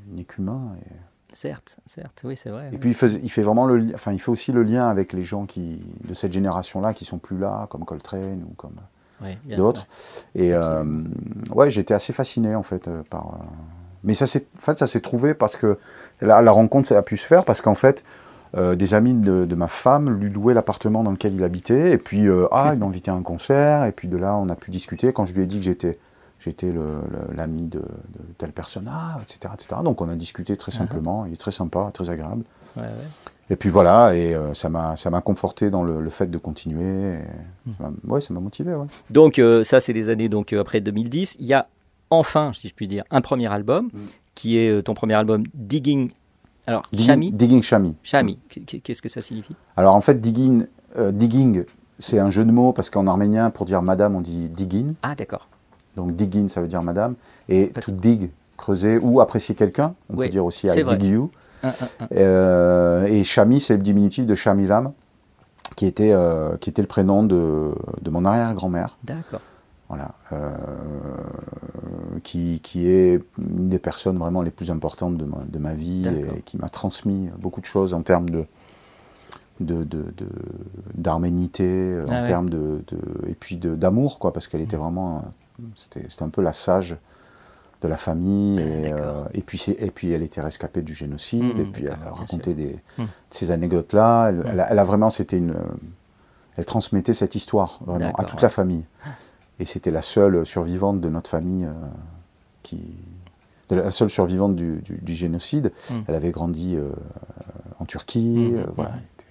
il 0.07 0.15
n'est 0.15 0.23
qu'humain. 0.23 0.75
Et, 0.81 0.89
Certes, 1.31 1.77
certes, 1.85 2.21
oui, 2.23 2.35
c'est 2.35 2.49
vrai. 2.49 2.69
et 2.69 2.71
oui. 2.71 2.77
puis 2.79 2.89
il 2.89 2.95
fait, 2.95 3.11
il 3.21 3.29
fait 3.29 3.43
vraiment 3.43 3.67
le, 3.67 3.77
li- 3.77 3.91
enfin 3.93 4.11
il 4.11 4.17
fait 4.19 4.31
aussi 4.31 4.51
le 4.51 4.63
lien 4.63 4.89
avec 4.89 5.13
les 5.13 5.21
gens 5.21 5.45
qui 5.45 5.79
de 6.07 6.15
cette 6.15 6.33
génération-là 6.33 6.95
qui 6.95 7.05
sont 7.05 7.19
plus 7.19 7.37
là, 7.37 7.67
comme 7.69 7.85
Coltrane 7.85 8.43
ou 8.49 8.53
comme 8.55 8.77
Oui, 9.21 9.37
d'autres. 9.55 9.85
Et 10.33 10.55
euh, 10.55 10.83
ouais, 11.53 11.69
j'étais 11.69 11.93
assez 11.93 12.13
fasciné 12.13 12.55
en 12.55 12.63
fait 12.63 12.87
euh, 12.87 13.03
par. 13.07 13.37
mais 14.03 14.15
ça 14.15 14.25
s'est, 14.25 14.47
en 14.57 14.61
fait, 14.61 14.79
ça 14.79 14.87
s'est 14.87 15.01
trouvé 15.01 15.35
parce 15.35 15.55
que 15.55 15.77
la, 16.19 16.41
la 16.41 16.51
rencontre 16.51 16.87
ça 16.87 16.97
a 16.97 17.03
pu 17.03 17.15
se 17.15 17.27
faire 17.27 17.45
parce 17.45 17.61
qu'en 17.61 17.75
fait. 17.75 18.03
Euh, 18.57 18.75
des 18.75 18.93
amis 18.93 19.13
de, 19.13 19.45
de 19.45 19.55
ma 19.55 19.67
femme 19.67 20.09
lui 20.09 20.29
louaient 20.29 20.53
l'appartement 20.53 21.03
dans 21.03 21.11
lequel 21.11 21.35
il 21.35 21.43
habitait 21.43 21.91
et 21.91 21.97
puis 21.97 22.27
euh, 22.27 22.47
ah 22.51 22.71
il 22.73 22.79
m'a 22.79 22.85
invité 22.87 23.11
à 23.11 23.13
un 23.13 23.21
concert 23.21 23.85
et 23.85 23.91
puis 23.91 24.07
de 24.07 24.17
là 24.17 24.35
on 24.35 24.49
a 24.49 24.55
pu 24.55 24.71
discuter 24.71 25.13
quand 25.13 25.25
je 25.25 25.33
lui 25.33 25.43
ai 25.43 25.45
dit 25.45 25.57
que 25.59 25.65
j'étais 25.65 25.99
j'étais 26.39 26.73
l'ami 27.35 27.63
de, 27.67 27.79
de 27.79 27.83
telle 28.37 28.51
personne 28.53 28.89
ah, 28.91 29.19
etc 29.21 29.53
etc 29.53 29.81
donc 29.83 30.01
on 30.01 30.09
a 30.09 30.15
discuté 30.15 30.55
très 30.57 30.71
simplement 30.71 31.25
il 31.25 31.33
est 31.33 31.37
très 31.37 31.51
sympa 31.51 31.89
très 31.93 32.09
agréable 32.09 32.43
Ouais, 32.77 32.83
ouais. 32.83 32.89
et 33.49 33.55
puis 33.55 33.69
voilà 33.69 34.15
et 34.15 34.35
euh, 34.35 34.53
ça 34.53 34.69
m'a 34.69 35.21
conforté 35.21 35.69
dans 35.71 35.83
le, 35.83 36.01
le 36.01 36.09
fait 36.09 36.27
de 36.27 36.37
continuer 36.37 37.15
et 37.15 37.19
Hmm. 37.67 37.71
ça 37.77 37.91
ouais 38.13 38.21
ça 38.21 38.33
m'a 38.33 38.39
motivé 38.39 38.73
ouais 38.75 38.85
Donc 39.09 39.37
euh, 39.39 39.63
ça, 39.63 39.79
c'est 39.81 39.91
les 39.93 40.09
années 40.09 40.29
donc 40.29 40.53
euh, 40.53 40.61
après 40.61 40.79
2010. 40.81 41.35
Il 41.39 41.45
y 41.47 41.53
a 41.53 41.67
enfin, 42.11 42.51
si 42.55 42.67
je 42.69 42.73
puis 42.73 42.87
dire, 42.87 43.03
un 43.11 43.21
premier 43.21 43.47
album 43.51 43.87
Mm. 43.93 43.97
qui 44.35 44.57
est 44.57 44.81
ton 44.83 44.93
premier 44.93 45.15
album, 45.15 45.43
Digging. 45.55 46.11
Alors, 46.69 46.83
Digging. 46.93 47.63
Chami. 48.03 48.37
Qu- 48.47 48.79
Qu'est-ce 48.81 49.01
que 49.01 49.09
ça 49.09 49.21
signifie? 49.21 49.55
Alors 49.75 49.95
en 49.95 50.01
fait, 50.01 50.21
digging, 50.21 50.67
euh, 50.97 51.11
digging 51.11 51.63
c'est 51.97 52.19
un 52.19 52.29
jeu 52.29 52.45
de 52.45 52.51
mots 52.51 52.73
parce 52.73 52.91
qu'en 52.91 53.07
arménien, 53.07 53.49
pour 53.49 53.65
dire 53.65 53.81
madame, 53.81 54.15
on 54.15 54.21
dit 54.21 54.47
digging. 54.49 54.93
Ah, 55.01 55.15
d'accord. 55.15 55.47
Donc 55.95 56.15
digging, 56.15 56.47
ça 56.47 56.61
veut 56.61 56.67
dire 56.67 56.83
madame. 56.83 57.15
Et 57.49 57.69
to 57.69 57.91
dig, 57.91 58.29
creuser 58.55 58.99
ou 59.01 59.19
apprécier 59.19 59.55
quelqu'un, 59.55 59.95
on 60.11 60.15
Oui, 60.17 60.27
peut 60.27 60.31
dire 60.31 60.45
aussi 60.45 60.67
I 60.67 60.83
dig 60.97 61.03
you. 61.09 61.31
Un, 61.63 61.69
un, 61.69 61.71
un. 61.71 62.07
Euh, 62.15 63.03
et 63.05 63.23
Chami, 63.23 63.59
c'est 63.59 63.75
le 63.75 63.81
diminutif 63.81 64.27
de 64.27 64.35
Chamilam, 64.35 64.91
qui 65.75 65.87
était, 65.87 66.11
euh, 66.13 66.55
qui 66.57 66.69
était 66.69 66.83
le 66.83 66.87
prénom 66.87 67.23
de, 67.23 67.73
de 68.01 68.09
mon 68.11 68.25
arrière-grand-mère. 68.25 68.97
D'accord. 69.03 69.41
Voilà, 69.89 70.11
euh, 70.33 70.47
qui, 72.23 72.59
qui 72.61 72.87
est 72.87 73.19
une 73.39 73.69
des 73.69 73.79
personnes 73.79 74.17
vraiment 74.19 74.43
les 74.43 74.51
plus 74.51 74.69
importantes 74.69 75.17
de 75.17 75.25
ma, 75.25 75.37
de 75.47 75.57
ma 75.57 75.73
vie 75.73 76.07
et 76.07 76.41
qui 76.43 76.57
m'a 76.57 76.69
transmis 76.69 77.29
beaucoup 77.39 77.59
de 77.59 77.65
choses 77.65 77.93
en 77.95 78.01
termes 78.03 78.29
de 78.29 78.45
de, 79.59 79.83
de, 79.83 80.03
de- 80.15 80.29
d'arménité, 80.93 81.65
euh, 81.67 82.05
Ah 82.07 82.13
en 82.13 82.21
ouais. 82.21 82.27
termes 82.27 82.49
de, 82.49 82.81
de- 82.87 83.27
et 83.29 83.33
puis 83.33 83.57
de, 83.57 83.75
d'amour 83.75 84.17
quoi, 84.19 84.31
parce 84.31 84.47
qu'elle 84.47 84.61
était 84.61 84.77
vraiment, 84.77 85.17
euh, 85.59 85.63
c'était, 85.75 86.05
un 86.23 86.29
peu 86.29 86.41
la 86.41 86.53
sage 86.53 86.95
de 87.81 87.87
la 87.89 87.97
famille 87.97 88.59
et, 88.59 88.93
euh, 88.93 89.23
et 89.33 89.41
puis 89.41 89.61
et 89.77 89.91
puis 89.91 90.11
elle 90.13 90.21
était 90.23 90.39
rescapée 90.39 90.81
du 90.81 90.93
génocide 90.93 91.43
Mhm, 91.55 91.59
et 91.59 91.65
puis 91.65 91.85
elle 91.85 91.97
raconté 92.09 92.53
des, 92.53 92.77
Mhm. 92.99 93.07
ces 93.31 93.51
anecdotes 93.51 93.91
là, 93.93 94.27
elle, 94.29 94.45
elle 94.49 94.59
a, 94.61 94.71
elle 94.71 94.79
a 94.79 94.83
vraiment, 94.85 95.09
c'était 95.09 95.37
une, 95.37 95.55
elle 96.55 96.65
transmettait 96.65 97.13
cette 97.13 97.35
histoire 97.35 97.79
vraiment 97.85 98.13
à 98.13 98.23
toute 98.23 98.35
ouais. 98.39 98.43
la 98.43 98.49
famille. 98.49 98.85
Et 99.59 99.65
c'était 99.65 99.91
la 99.91 100.01
seule 100.01 100.45
survivante 100.45 101.01
de 101.01 101.09
notre 101.09 101.29
famille 101.29 101.65
euh, 101.65 101.73
qui. 102.63 102.79
de 103.69 103.75
la 103.75 103.91
seule 103.91 104.09
survivante 104.09 104.55
du, 104.55 104.77
du- 104.81 104.99
du 105.01 105.13
génocide. 105.13 105.71
Mm. 105.89 105.93
Elle 106.07 106.15
avait 106.15 106.31
grandi 106.31 106.75
euh, 106.75 106.89
en 107.79 107.85
Turquie, 107.85 108.49
Mm, 108.51 108.55
euh, 108.57 108.63
voilà. 108.73 108.91
Elle 108.93 108.99
était 108.99 109.25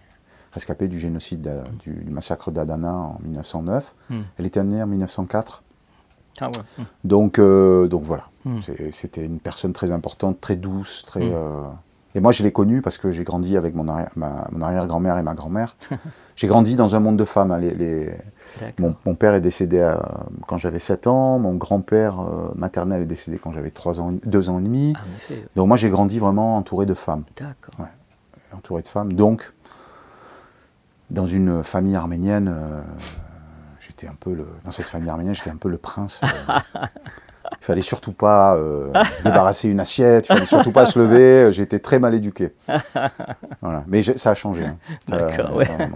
rescapée 0.52 0.88
du 0.88 0.98
génocide 0.98 1.40
d'A- 1.42 1.64
du, 1.80 1.92
du 1.92 2.10
massacre 2.10 2.50
d'Adana 2.50 2.94
en 2.94 3.19
1909. 3.25 3.94
Mm. 4.10 4.16
Elle 4.38 4.46
était 4.46 4.62
née 4.64 4.82
en 4.82 4.86
1904. 4.86 5.62
Ah 6.40 6.46
ouais. 6.46 6.84
Donc, 7.04 7.40
donc 7.40 8.02
voilà. 8.02 8.28
C'était 8.92 9.25
une 9.25 9.40
personne 9.40 9.72
très 9.72 9.90
importante, 9.90 10.40
très 10.40 10.56
douce, 10.56 11.02
très. 11.06 11.20
Euh, 12.19 12.20
Et 12.20 12.20
moi, 12.20 12.32
je 12.32 12.43
l'ai 12.43 12.53
connue 12.53 12.82
parce 12.82 12.99
que 12.99 13.11
j'ai 13.11 13.23
grandi 13.25 13.56
avec 13.56 13.75
mon 13.75 13.87
arrière- 13.88 14.11
ma- 14.17 14.49
mon 14.50 14.61
arrière-grand-mère 14.61 15.19
et 15.19 15.23
ma 15.23 15.35
grand-mère. 15.35 15.76
j'ai 16.37 16.47
grandi 16.49 16.75
dans 16.75 16.94
un 16.97 17.00
monde 17.00 17.17
de 17.17 17.25
femmes. 17.25 17.53
hein, 17.53 17.59
les- 17.59 17.75
les, 17.75 18.06
D'accord. 18.61 18.73
mon, 18.79 18.94
mon 19.06 19.15
père 19.15 19.35
est 19.35 19.41
décédé 19.41 19.81
à- 19.81 20.03
quand 20.47 20.56
j'avais 20.59 20.79
7 20.81 21.06
ans, 21.06 21.38
mon 21.38 21.55
grand-père 21.55 22.20
euh, 22.20 22.50
maternel 22.56 23.03
est 23.03 23.06
décédé 23.06 23.38
quand 23.38 23.53
j'avais 23.53 23.70
3 23.70 24.00
ans, 24.00 24.12
2 24.25 24.50
ans 24.50 24.59
et 24.59 24.62
demi. 24.62 24.94
Ah. 24.97 25.35
Donc 25.56 25.69
moi 25.69 25.76
j'ai 25.76 25.91
grandi 25.91 26.19
vraiment 26.19 26.56
entouré 26.56 26.87
de 26.87 26.94
femmes, 26.94 27.23
D'accord. 27.37 27.87
entouré 28.53 28.82
de 28.82 28.88
femmes. 28.88 29.12
Donc 29.12 29.53
dans 31.11 31.26
une 31.26 31.62
famille 31.62 31.97
arménienne, 31.97 32.53
euh, 32.55 32.82
j'étais 33.81 34.06
un 34.09 34.17
peu 34.19 34.35
le, 34.35 34.47
dans 34.64 34.71
cette 34.71 34.87
famille 34.87 35.09
arménienne, 35.09 35.35
j'étais 35.35 35.50
un 35.50 35.56
peu 35.56 35.69
le 35.69 35.79
prince. 35.79 36.21
euh. 36.25 36.59
il 37.60 37.64
fallait 37.64 37.82
surtout 37.82 38.12
pas 38.12 38.56
euh, 38.56 38.93
débarrasser 39.25 39.69
une 39.69 39.81
assiette, 39.81 40.26
il 40.26 40.34
fallait 40.34 40.46
surtout 40.46 40.72
pas 40.72 40.87
se 40.87 40.99
lever. 40.99 41.50
J'étais 41.52 41.78
très 41.78 41.99
mal 41.99 42.14
éduqué. 42.14 42.52
Voilà. 43.60 43.84
Mais 43.88 44.02
ça 44.02 44.31
a 44.31 44.34
changé. 44.34 44.64
hein. 44.64 44.76
D'accord, 45.08 45.56
ouais. 45.56 45.66
euh, 45.81 45.87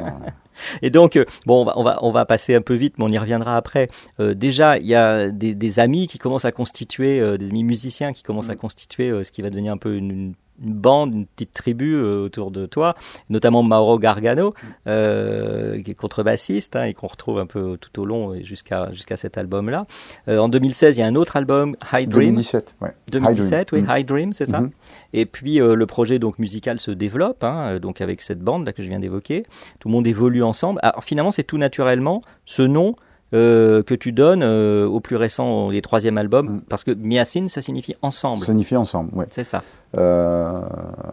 Et 0.82 0.90
donc, 0.90 1.16
euh, 1.16 1.24
bon, 1.46 1.62
on 1.62 1.64
va, 1.64 1.72
on, 1.78 1.82
va, 1.84 1.98
on 2.02 2.10
va 2.12 2.24
passer 2.26 2.54
un 2.54 2.60
peu 2.60 2.74
vite, 2.74 2.94
mais 2.98 3.04
on 3.04 3.08
y 3.08 3.18
reviendra 3.18 3.56
après. 3.56 3.88
Euh, 4.20 4.34
déjà, 4.34 4.78
il 4.78 4.86
y 4.86 4.94
a 4.94 5.30
des, 5.30 5.54
des 5.54 5.78
amis 5.80 6.06
qui 6.08 6.18
commencent 6.18 6.44
à 6.44 6.52
constituer, 6.52 7.20
euh, 7.20 7.36
des 7.38 7.48
amis 7.50 7.64
musiciens 7.64 8.12
qui 8.12 8.22
commencent 8.22 8.50
à 8.50 8.56
constituer 8.56 9.10
euh, 9.10 9.22
ce 9.24 9.30
qui 9.32 9.42
va 9.42 9.50
devenir 9.50 9.72
un 9.72 9.76
peu 9.78 9.94
une, 9.96 10.10
une- 10.10 10.34
une 10.62 10.74
bande, 10.74 11.14
une 11.14 11.26
petite 11.26 11.54
tribu 11.54 11.94
euh, 11.94 12.24
autour 12.24 12.50
de 12.50 12.66
toi, 12.66 12.94
notamment 13.30 13.62
Mauro 13.62 13.98
Gargano, 13.98 14.54
euh, 14.86 15.80
qui 15.82 15.90
est 15.92 15.94
contrebassiste 15.94 16.76
hein, 16.76 16.84
et 16.84 16.94
qu'on 16.94 17.06
retrouve 17.06 17.38
un 17.38 17.46
peu 17.46 17.76
tout 17.80 18.00
au 18.00 18.04
long 18.04 18.34
et 18.34 18.44
jusqu'à 18.44 18.90
jusqu'à 18.92 19.16
cet 19.16 19.38
album-là. 19.38 19.86
Euh, 20.28 20.38
en 20.38 20.48
2016, 20.48 20.96
il 20.96 21.00
y 21.00 21.02
a 21.02 21.06
un 21.06 21.14
autre 21.14 21.36
album, 21.36 21.76
High 21.92 22.08
Dream. 22.08 22.30
2017, 22.30 22.76
ouais. 22.80 22.94
2017, 23.10 23.72
oui, 23.72 23.82
Mm. 23.82 23.86
High 23.90 24.06
Dream, 24.06 24.32
c'est 24.32 24.46
ça. 24.46 24.60
Mhm. 24.60 24.70
Et 25.12 25.26
puis 25.26 25.56
le 25.56 25.86
projet 25.86 26.18
donc 26.18 26.38
musical 26.38 26.78
se 26.78 26.90
développe, 26.90 27.42
hein, 27.44 27.78
donc 27.78 28.00
avec 28.00 28.22
cette 28.22 28.40
bande 28.40 28.66
là 28.66 28.72
que 28.72 28.82
je 28.82 28.88
viens 28.88 29.00
d'évoquer. 29.00 29.44
Tout 29.80 29.88
le 29.88 29.92
monde 29.92 30.06
évolue 30.06 30.42
ensemble. 30.42 30.78
Alors 30.82 31.04
finalement, 31.04 31.30
c'est 31.30 31.44
tout 31.44 31.58
naturellement 31.58 32.22
ce 32.44 32.62
nom 32.62 32.96
euh, 33.34 33.82
que 33.82 33.94
tu 33.94 34.12
donnes 34.12 34.42
euh, 34.42 34.86
au 34.86 35.00
plus 35.00 35.16
récent, 35.16 35.70
les 35.70 35.80
troisième 35.82 36.18
album, 36.18 36.46
Mm. 36.56 36.60
parce 36.68 36.84
que 36.84 36.90
Miasin, 36.92 37.48
ça 37.48 37.62
signifie 37.62 37.96
ensemble. 38.02 38.38
Ça 38.38 38.46
signifie 38.46 38.76
ensemble, 38.76 39.14
ouais. 39.14 39.26
C'est 39.30 39.44
ça. 39.44 39.62
Euh, 39.96 40.60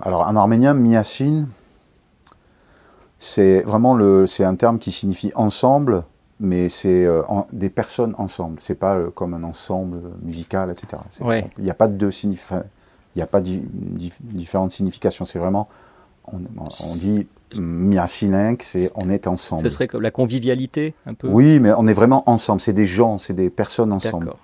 alors 0.02 0.22
en 0.28 0.36
arménien, 0.36 0.74
miasin, 0.74 1.46
c'est 3.18 3.62
vraiment 3.62 3.96
le, 3.96 4.26
c'est 4.26 4.44
un 4.44 4.56
terme 4.56 4.80
qui 4.80 4.92
signifie 4.92 5.32
ensemble, 5.36 6.04
mais 6.40 6.70
c'est 6.70 7.06
euh, 7.06 7.24
en- 7.28 7.48
des 7.52 7.70
personnes 7.70 8.16
ensemble. 8.18 8.60
C'est 8.62 8.76
pas 8.76 8.96
euh, 8.96 9.10
comme 9.10 9.34
un 9.34 9.44
ensemble 9.44 10.00
musical, 10.22 10.70
etc. 10.72 11.02
Il 11.58 11.64
n'y 11.64 11.70
a 11.70 11.74
pas 11.74 11.88
de 11.88 11.94
deux 11.96 12.12
il 13.16 13.20
a 13.22 13.28
pas 13.28 13.42
di- 13.42 13.62
dif- 13.74 14.20
différentes 14.22 14.72
significations. 14.72 15.26
C'est 15.26 15.40
vraiment, 15.40 15.68
on, 16.32 16.38
on 16.90 16.96
dit 16.96 17.28
miasinenk, 17.58 18.64
c'est 18.64 18.92
on 18.96 19.10
est 19.10 19.28
ensemble. 19.28 19.64
Ce 19.64 19.70
serait 19.70 19.88
comme 19.88 20.02
la 20.02 20.12
convivialité 20.12 20.94
un 21.06 21.14
peu. 21.14 21.28
Oui, 21.28 21.60
mais 21.60 21.72
on 21.78 21.88
est 21.88 21.94
vraiment 21.94 22.24
ensemble. 22.30 22.62
C'est 22.62 22.74
des 22.74 22.86
gens, 22.86 23.18
c'est 23.18 23.34
des 23.34 23.50
personnes 23.50 23.92
ensemble. 23.92 24.26
D'accord. 24.26 24.40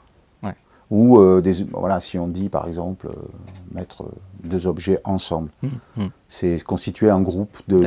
Ou 0.92 1.18
euh, 1.20 1.42
des, 1.42 1.64
voilà, 1.74 2.00
si 2.00 2.20
on 2.20 2.28
dit 2.28 2.48
par 2.48 2.68
exemple 2.68 3.08
euh, 3.08 3.14
mettre 3.74 4.06
deux 4.44 4.68
objets 4.68 5.00
ensemble, 5.04 5.50
Mm, 5.64 5.68
mm. 6.04 6.10
c'est 6.28 6.64
constituer 6.64 7.10
un 7.10 7.22
groupe 7.22 7.58
de, 7.68 7.80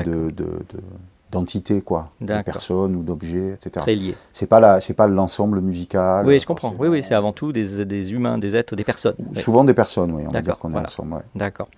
d'entités 1.30 1.80
quoi, 1.80 2.10
de 2.20 2.42
personnes 2.42 2.96
ou 2.96 3.04
d'objets, 3.04 3.50
etc. 3.54 3.70
Très 3.84 3.94
lié. 3.94 4.14
C'est 4.32 4.46
pas 4.48 4.58
la, 4.58 4.80
c'est 4.80 4.94
pas 4.94 5.06
l'ensemble 5.06 5.60
musical. 5.60 6.26
oui, 6.26 6.40
je 6.40 6.46
comprends. 6.46 6.74
Oui, 6.76 6.88
oui, 6.88 7.04
c'est 7.04 7.14
avant 7.14 7.32
tout 7.32 7.52
des, 7.52 7.84
des 7.84 8.12
humains, 8.12 8.36
des 8.36 8.56
êtres, 8.56 8.74
des 8.74 8.82
personnes. 8.82 9.14
Souvent 9.34 9.62
des 9.62 9.74
personnes, 9.74 10.10
oui. 10.10 10.24
On 10.26 10.32
va 10.32 10.40
dire 10.40 10.58
qu'on 10.58 10.70
est 10.70 10.72
voilà. 10.72 10.88
ensemble. 10.88 11.14
ouais. 11.14 11.22
D'accord. 11.36 11.68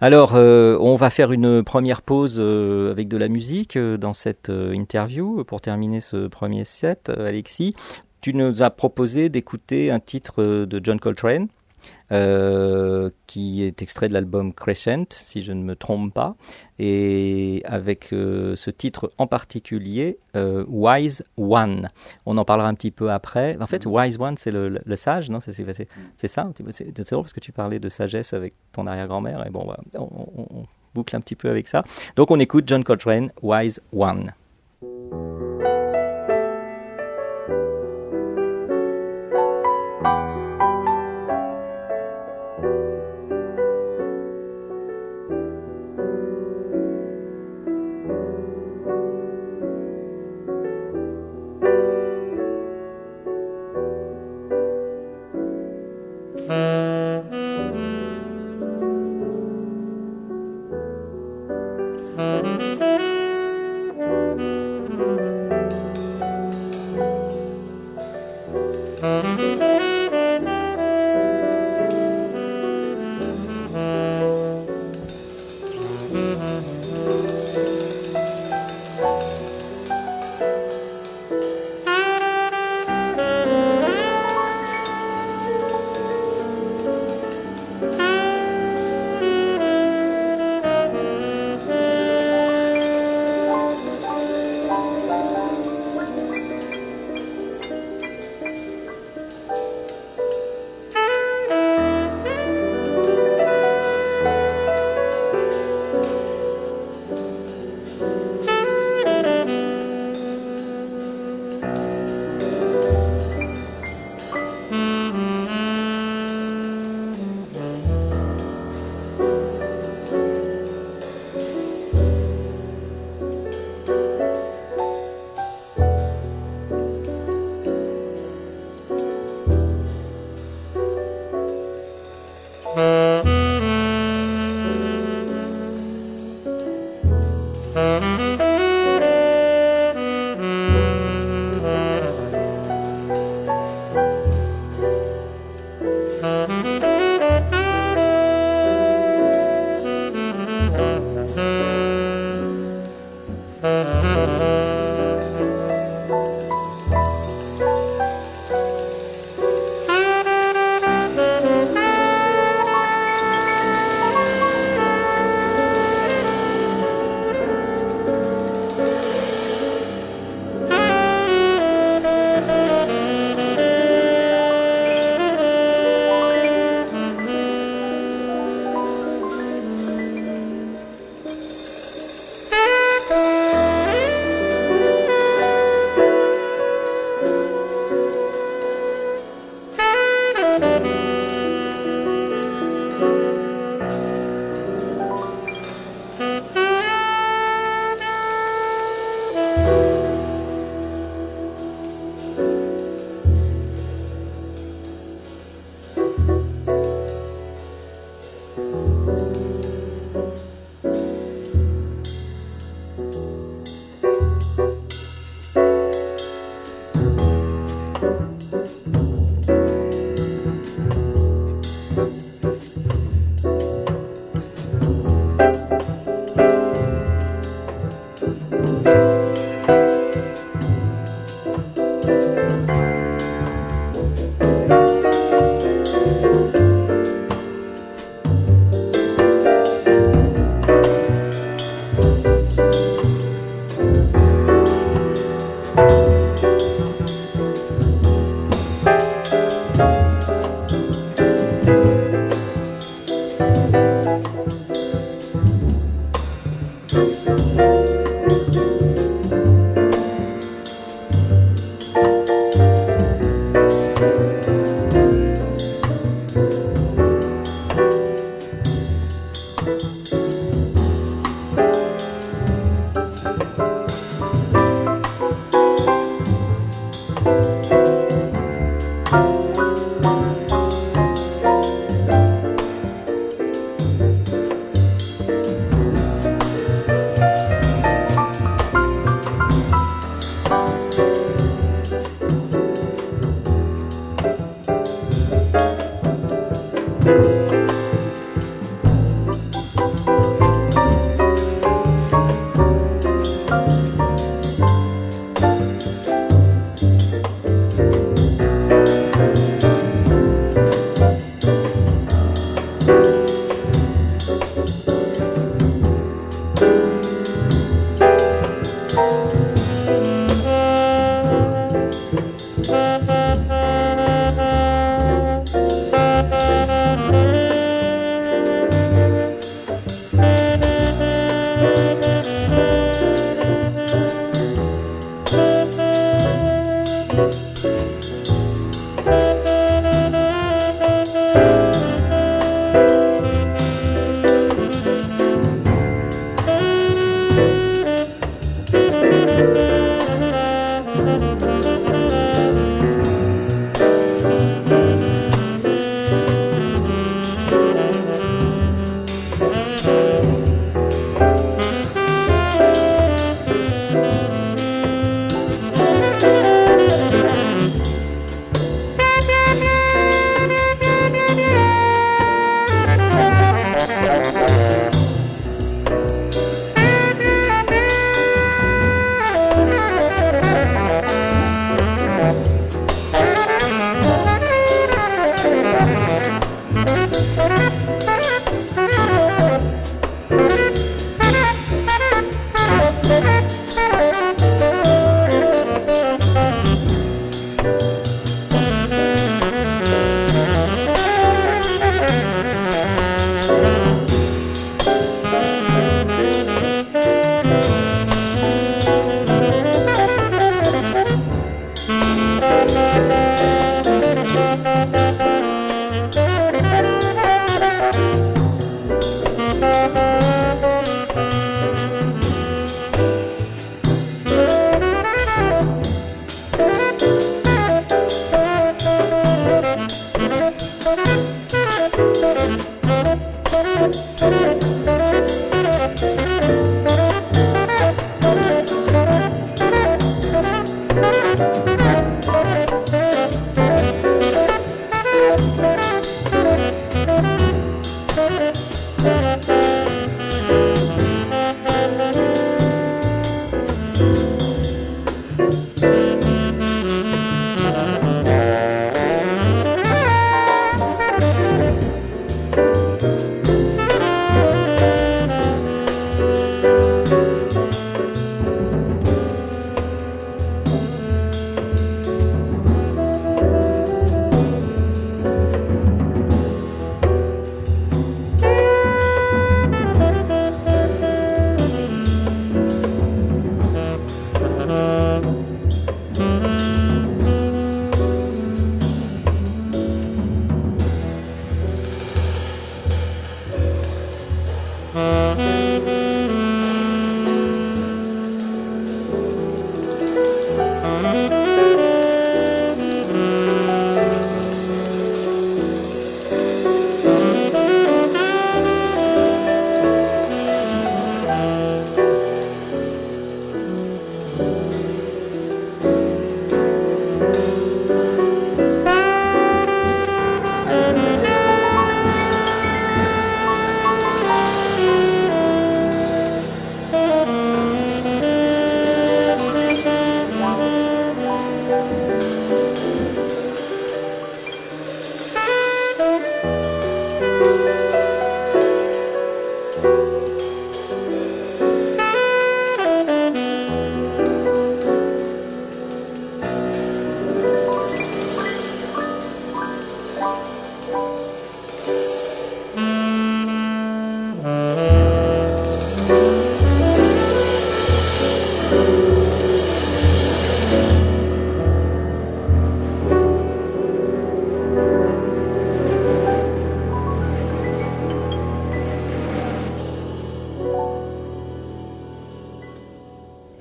Alors, 0.00 0.32
euh, 0.34 0.78
on 0.80 0.96
va 0.96 1.10
faire 1.10 1.30
une 1.30 1.62
première 1.62 2.00
pause 2.00 2.36
euh, 2.38 2.90
avec 2.90 3.08
de 3.08 3.18
la 3.18 3.28
musique 3.28 3.76
euh, 3.76 3.98
dans 3.98 4.14
cette 4.14 4.50
interview 4.50 5.44
pour 5.44 5.60
terminer 5.60 6.00
ce 6.00 6.26
premier 6.26 6.64
set. 6.64 7.10
Alexis, 7.10 7.74
tu 8.22 8.32
nous 8.32 8.62
as 8.62 8.70
proposé 8.70 9.28
d'écouter 9.28 9.90
un 9.90 10.00
titre 10.00 10.42
de 10.64 10.80
John 10.82 10.98
Coltrane. 10.98 11.48
Euh, 12.12 13.10
qui 13.26 13.62
est 13.62 13.82
extrait 13.82 14.08
de 14.08 14.12
l'album 14.12 14.52
Crescent, 14.52 15.04
si 15.10 15.42
je 15.42 15.52
ne 15.52 15.62
me 15.62 15.76
trompe 15.76 16.12
pas, 16.14 16.36
et 16.78 17.62
avec 17.64 18.12
euh, 18.12 18.56
ce 18.56 18.70
titre 18.70 19.12
en 19.18 19.26
particulier, 19.26 20.18
euh, 20.36 20.64
Wise 20.68 21.24
One. 21.36 21.90
On 22.26 22.36
en 22.38 22.44
parlera 22.44 22.68
un 22.68 22.74
petit 22.74 22.90
peu 22.90 23.10
après. 23.10 23.56
En 23.60 23.66
fait, 23.66 23.86
Wise 23.86 24.16
One, 24.20 24.36
c'est 24.36 24.50
le, 24.50 24.68
le- 24.68 24.80
le 24.84 24.96
sage, 24.96 25.30
non? 25.30 25.40
C'est 25.40 25.52
c'est 25.52 26.28
ça. 26.28 26.50
C'est 26.70 26.70
c'est 26.96 27.10
drôle 27.10 27.22
parce 27.24 27.32
que 27.32 27.40
tu 27.40 27.52
parlais 27.52 27.78
de 27.78 27.88
sagesse 27.88 28.32
avec 28.32 28.54
ton 28.72 28.86
arrière-grand-mère, 28.86 29.46
et 29.46 29.50
bon, 29.50 29.64
bah, 29.66 29.78
on, 29.94 30.00
on- 30.02 30.46
on 30.60 30.66
boucle 30.94 31.14
un 31.14 31.20
petit 31.20 31.36
peu 31.36 31.48
avec 31.50 31.68
ça. 31.68 31.84
Donc 32.16 32.30
on 32.30 32.40
écoute 32.40 32.64
John 32.66 32.82
Coltrane, 32.84 33.30
Wise 33.42 33.80
One. 33.92 34.32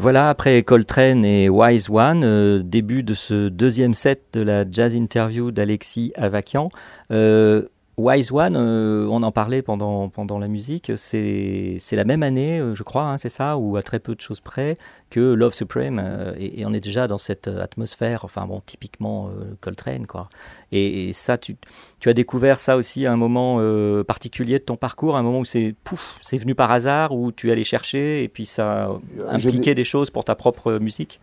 Voilà, 0.09 0.29
après 0.29 0.63
Coltrane 0.63 1.23
et 1.23 1.49
Wise 1.49 1.87
One, 1.87 2.23
euh, 2.23 2.63
début 2.63 3.03
de 3.03 3.13
ce 3.13 3.47
deuxième 3.47 3.93
set 3.93 4.23
de 4.33 4.41
la 4.41 4.65
jazz 4.67 4.95
interview 4.95 5.51
d'Alexis 5.51 6.13
Avakian. 6.15 6.69
Euh, 7.11 7.67
Wise 7.99 8.31
One, 8.31 8.55
euh, 8.55 9.07
on 9.11 9.23
en 9.23 9.31
parlait 9.33 9.61
pendant, 9.61 10.07
pendant 10.07 10.39
la 10.39 10.47
musique, 10.47 10.91
c'est 10.95 11.79
la 11.91 12.05
même 12.05 12.23
année, 12.23 12.57
euh, 12.59 12.73
je 12.73 12.83
crois, 12.83 13.03
hein, 13.03 13.17
c'est 13.17 13.29
ça, 13.29 13.57
ou 13.57 13.75
à 13.75 13.83
très 13.83 13.99
peu 13.99 14.15
de 14.15 14.21
choses 14.21 14.39
près, 14.39 14.77
que 15.09 15.19
Love 15.19 15.53
Supreme, 15.53 16.01
euh, 16.01 16.33
et, 16.37 16.61
et 16.61 16.65
on 16.65 16.73
est 16.73 16.79
déjà 16.79 17.07
dans 17.07 17.17
cette 17.17 17.49
atmosphère, 17.49 18.23
enfin 18.23 18.45
bon, 18.45 18.61
typiquement 18.65 19.27
euh, 19.27 19.53
Coltrane, 19.59 20.07
quoi. 20.07 20.29
Et, 20.71 21.09
et 21.09 21.13
ça, 21.13 21.37
tu, 21.37 21.57
tu 21.99 22.07
as 22.07 22.13
découvert 22.13 22.61
ça 22.61 22.77
aussi 22.77 23.05
à 23.05 23.11
un 23.11 23.17
moment 23.17 23.59
particulier 24.03 24.59
de 24.59 24.63
ton 24.63 24.77
parcours, 24.77 25.17
un 25.17 25.23
moment 25.23 25.39
où 25.39 25.45
c'est 25.45 25.75
pouf, 25.83 26.19
c'est 26.21 26.37
venu 26.37 26.55
par 26.55 26.71
hasard, 26.71 27.13
où 27.13 27.33
tu 27.33 27.51
allais 27.51 27.65
chercher, 27.65 28.23
et 28.23 28.29
puis 28.29 28.45
ça 28.45 28.91
impliqué 29.27 29.75
des 29.75 29.83
choses 29.83 30.09
pour 30.09 30.23
ta 30.23 30.35
propre 30.35 30.79
musique? 30.79 31.19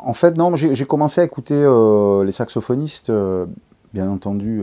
En 0.00 0.12
fait, 0.12 0.36
non, 0.36 0.56
j'ai 0.56 0.84
commencé 0.86 1.20
à 1.20 1.24
écouter 1.24 1.54
les 2.24 2.32
saxophonistes, 2.32 3.12
bien 3.94 4.08
entendu, 4.10 4.62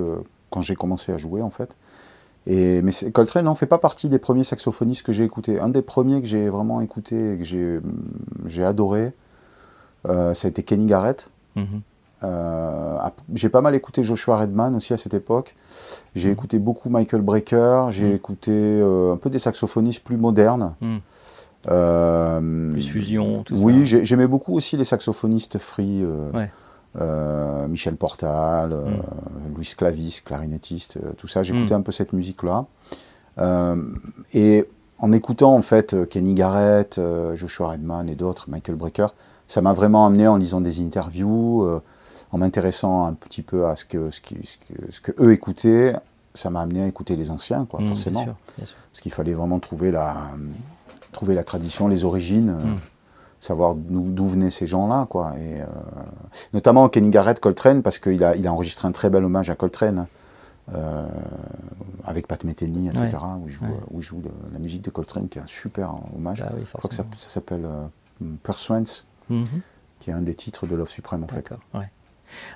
quand 0.54 0.62
j'ai 0.62 0.76
commencé 0.76 1.12
à 1.12 1.18
jouer, 1.18 1.42
en 1.42 1.50
fait. 1.50 1.76
Et, 2.46 2.82
mais 2.82 2.92
Coltrane 3.12 3.46
n'en 3.46 3.56
fait 3.56 3.66
pas 3.66 3.78
partie 3.80 4.08
des 4.10 4.20
premiers 4.20 4.44
saxophonistes 4.44 5.04
que 5.04 5.12
j'ai 5.12 5.24
écoutés. 5.24 5.60
Un 5.60 5.70
des 5.70 5.82
premiers 5.82 6.22
que 6.22 6.28
j'ai 6.28 6.48
vraiment 6.50 6.82
écouté 6.82 7.34
et 7.34 7.38
que 7.40 7.44
j'ai 8.46 8.64
adoré, 8.64 9.14
euh, 10.08 10.34
ça 10.34 10.48
a 10.48 10.50
été 10.50 10.62
Kenny 10.62 10.86
Garrett. 10.86 11.30
Mhm. 11.56 11.66
Euh, 12.24 12.98
j'ai 13.34 13.50
pas 13.50 13.62
mal 13.62 13.76
écouté 13.76 14.04
Joshua 14.04 14.38
Redman 14.38 14.76
aussi 14.76 14.94
à 14.94 14.98
cette 14.98 15.14
époque. 15.14 15.56
J'ai 16.16 16.28
Mhm. 16.30 16.34
écouté 16.34 16.60
beaucoup 16.60 16.90
Michael 16.90 17.22
Brecker. 17.22 17.86
J'ai 17.90 18.10
Mhm. 18.10 18.16
écouté 18.16 18.52
euh, 18.52 19.14
un 19.14 19.18
peu 19.18 19.30
des 19.30 19.40
saxophonistes 19.40 20.04
plus 20.04 20.18
modernes. 20.18 20.74
Plus 21.64 22.88
fusion, 22.90 23.44
tout 23.44 23.56
oui, 23.56 23.80
ça. 23.80 23.86
j'ai- 23.86 24.06
j'aimais 24.06 24.28
beaucoup 24.28 24.54
aussi 24.54 24.76
les 24.78 24.84
saxophonistes 24.84 25.58
free. 25.58 26.06
Ouais. 26.34 26.50
Euh, 27.00 27.68
Michel 27.68 27.96
Portal, 27.96 28.72
euh, 28.74 28.86
Mm. 28.86 29.56
Louis 29.56 29.74
Clavis, 29.78 30.22
clarinettiste, 30.24 30.98
euh, 30.98 31.12
tout 31.18 31.28
ça. 31.28 31.42
J'écoutais 31.44 31.74
Mm. 31.74 31.78
un 31.78 31.82
peu 31.82 31.92
cette 31.92 32.14
musique-là. 32.14 32.66
Et 34.34 34.66
en 35.00 35.12
écoutant 35.12 35.56
en 35.56 35.62
fait 35.62 35.96
Kenny 36.10 36.34
Garrett, 36.34 37.00
Joshua 37.36 37.70
Redman 37.70 38.08
et 38.10 38.16
d'autres, 38.16 38.50
Michael 38.50 38.76
Brecker, 38.76 39.08
ça 39.48 39.62
m'a 39.62 39.74
vraiment 39.74 40.06
amené 40.06 40.28
en 40.28 40.38
lisant 40.38 40.62
des 40.62 40.80
interviews, 40.82 41.68
en 42.32 42.38
m'intéressant 42.38 43.06
un 43.06 43.14
petit 43.14 43.42
peu 43.42 43.68
à 43.68 43.76
ce 43.76 43.86
que, 43.86 44.10
ce, 44.10 44.22
qui- 44.22 44.38
ce 44.44 44.58
que, 44.58 44.92
ce 44.92 45.02
que 45.02 45.12
eux 45.20 45.32
écoutaient. 45.34 45.96
Ça 46.36 46.50
m'a 46.50 46.62
amené 46.62 46.82
à 46.84 46.88
écouter 46.88 47.16
les 47.16 47.30
anciens, 47.30 47.66
quoi, 47.66 47.80
bien 47.80 47.90
forcément. 47.90 48.24
sûr, 48.24 48.36
bien 48.58 48.66
sûr. 48.66 48.76
Parce 48.92 49.02
qu'il 49.02 49.12
fallait 49.14 49.34
vraiment 49.34 49.60
trouver 49.60 49.92
la, 49.92 50.16
trouver 51.12 51.36
la 51.36 51.44
tradition, 51.44 51.88
les 51.88 52.06
origines, 52.06 52.54
Mm. 52.54 52.76
Savoir 53.44 53.76
d'où 53.76 54.28
venaient 54.28 54.50
ces 54.50 54.66
gens-là. 54.66 55.06
Quoi. 55.10 55.34
Et, 55.38 55.62
euh, 55.62 55.66
notamment 56.54 56.88
Kenny 56.90 57.10
Garrett, 57.10 57.40
Coltrane, 57.40 57.82
parce 57.82 58.00
qu'il 58.00 58.24
a, 58.24 58.36
il 58.36 58.48
a 58.48 58.54
enregistré 58.54 58.88
un 58.88 58.92
très 58.92 59.10
bel 59.10 59.24
hommage 59.24 59.50
à 59.50 59.56
Coltrane, 59.56 60.08
euh, 60.74 61.06
avec 62.06 62.28
Pat 62.28 62.42
Metheny, 62.44 62.88
etc., 62.88 63.18
où, 63.40 63.48
il 63.48 63.52
joue, 63.52 63.66
ouais. 63.66 63.72
où 63.92 64.00
il 64.00 64.02
joue 64.02 64.22
la 64.54 64.60
musique 64.60 64.82
de 64.82 64.90
Coltrane, 64.90 65.28
qui 65.28 65.40
est 65.40 65.42
un 65.42 65.48
super 65.48 65.94
hommage. 66.16 66.40
Bah 66.42 66.52
oui, 66.56 66.64
Je 66.72 66.78
crois 66.78 66.90
que 66.90 66.96
ça, 66.96 67.04
s'appelle 67.18 67.66
euh, 67.66 68.26
Pursuance, 68.44 69.06
Mhm. 69.30 69.46
qui 70.00 70.10
est 70.10 70.14
un 70.14 70.22
des 70.22 70.36
titres 70.36 70.66
de 70.66 70.76
Love 70.76 70.90
Supreme, 70.90 71.24
en 71.24 71.28
fait. 71.28 71.52
Ouais. 71.74 71.90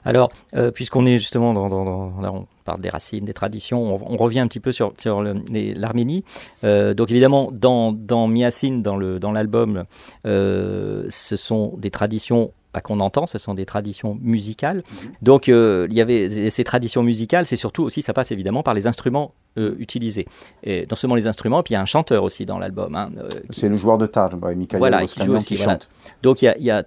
Alors, 0.06 0.30
euh, 0.56 0.72
puisqu'on 0.72 1.06
est 1.06 1.20
justement 1.20 1.54
dans, 1.54 1.70
dans- 1.70 1.84
dans- 1.86 2.22
là, 2.22 2.32
on 2.34 2.46
parle 2.66 2.82
des 2.82 2.90
racines, 2.90 3.26
des 3.26 3.34
traditions, 3.34 3.96
on, 3.96 4.14
on 4.14 4.18
revient 4.18 4.40
un 4.40 4.48
petit 4.48 4.60
peu 4.60 4.72
sur, 4.72 4.94
sur 4.98 5.22
l'Arménie. 5.24 6.24
Euh, 6.64 6.94
donc 6.94 7.12
évidemment, 7.12 7.50
dans, 7.52 7.92
dans 7.92 8.28
Miassine, 8.28 8.82
dans 8.82 8.98
l'album, 9.32 9.84
euh, 10.26 11.06
ce 11.10 11.36
sont 11.38 11.74
des 11.78 11.92
traditions 11.92 12.52
qu'on 12.84 13.00
entend, 13.00 13.26
ce 13.26 13.40
sont 13.40 13.56
des 13.56 13.66
traditions 13.66 14.20
musicales. 14.22 14.84
Donc 15.24 15.50
euh, 15.50 15.88
il 15.90 15.98
y 15.98 16.02
avait 16.02 16.52
ces 16.52 16.64
traditions 16.64 17.02
musicales, 17.02 17.48
c'est 17.48 17.56
surtout 17.56 17.82
aussi, 17.84 18.04
ça 18.04 18.14
passe 18.14 18.32
évidemment 18.32 18.62
par 18.62 18.76
les 18.76 18.86
instruments 18.86 19.34
euh, 19.58 19.74
utilisés. 19.80 20.28
Et 20.64 20.86
non 20.88 20.96
seulement 20.96 21.16
les 21.16 21.26
instruments, 21.26 21.64
puis 21.64 21.72
il 21.72 21.76
y 21.76 21.78
a 21.78 21.82
un 21.82 21.86
chanteur 21.88 22.24
aussi 22.24 22.46
dans 22.46 22.60
l'album. 22.60 22.94
hein, 22.96 23.10
euh, 23.18 23.28
qui- 23.52 23.60
C'est 23.62 23.70
le 23.70 23.76
joueur 23.76 23.98
de 23.98 24.06
tar, 24.06 24.38
bah, 24.38 24.54
Michael 24.54 24.78
Voilà, 24.78 25.06
qui 25.08 25.24
joue 25.24 25.34
aussi, 25.38 25.48
qui 25.48 25.56
voilà. 25.56 25.72
chante. 25.74 25.90
donc 26.22 26.44
il 26.44 26.46
y 26.46 26.50
a, 26.50 26.58
il 26.60 26.66
y 26.66 26.70
a 26.72 26.84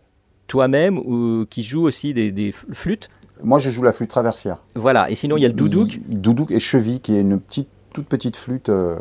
toi-même 0.50 0.98
ou 0.98 1.46
qui 1.48 1.62
joue 1.62 1.82
aussi 1.82 2.12
des, 2.12 2.32
des 2.32 2.52
flûtes. 2.72 3.08
Moi, 3.44 3.60
je 3.60 3.70
joue 3.70 3.84
la 3.84 3.92
flûte 3.92 4.10
traversière. 4.10 4.64
Voilà, 4.74 5.08
et 5.08 5.14
sinon 5.14 5.36
il 5.36 5.42
y 5.42 5.44
a 5.46 5.48
le 5.48 5.54
doudouk. 5.54 5.98
Doudouk 6.08 6.50
et 6.50 6.58
cheville, 6.58 7.00
qui 7.00 7.14
est 7.14 7.20
une 7.20 7.38
petite, 7.38 7.68
toute 7.94 8.06
petite 8.06 8.34
flûte, 8.34 8.68
euh, 8.68 8.98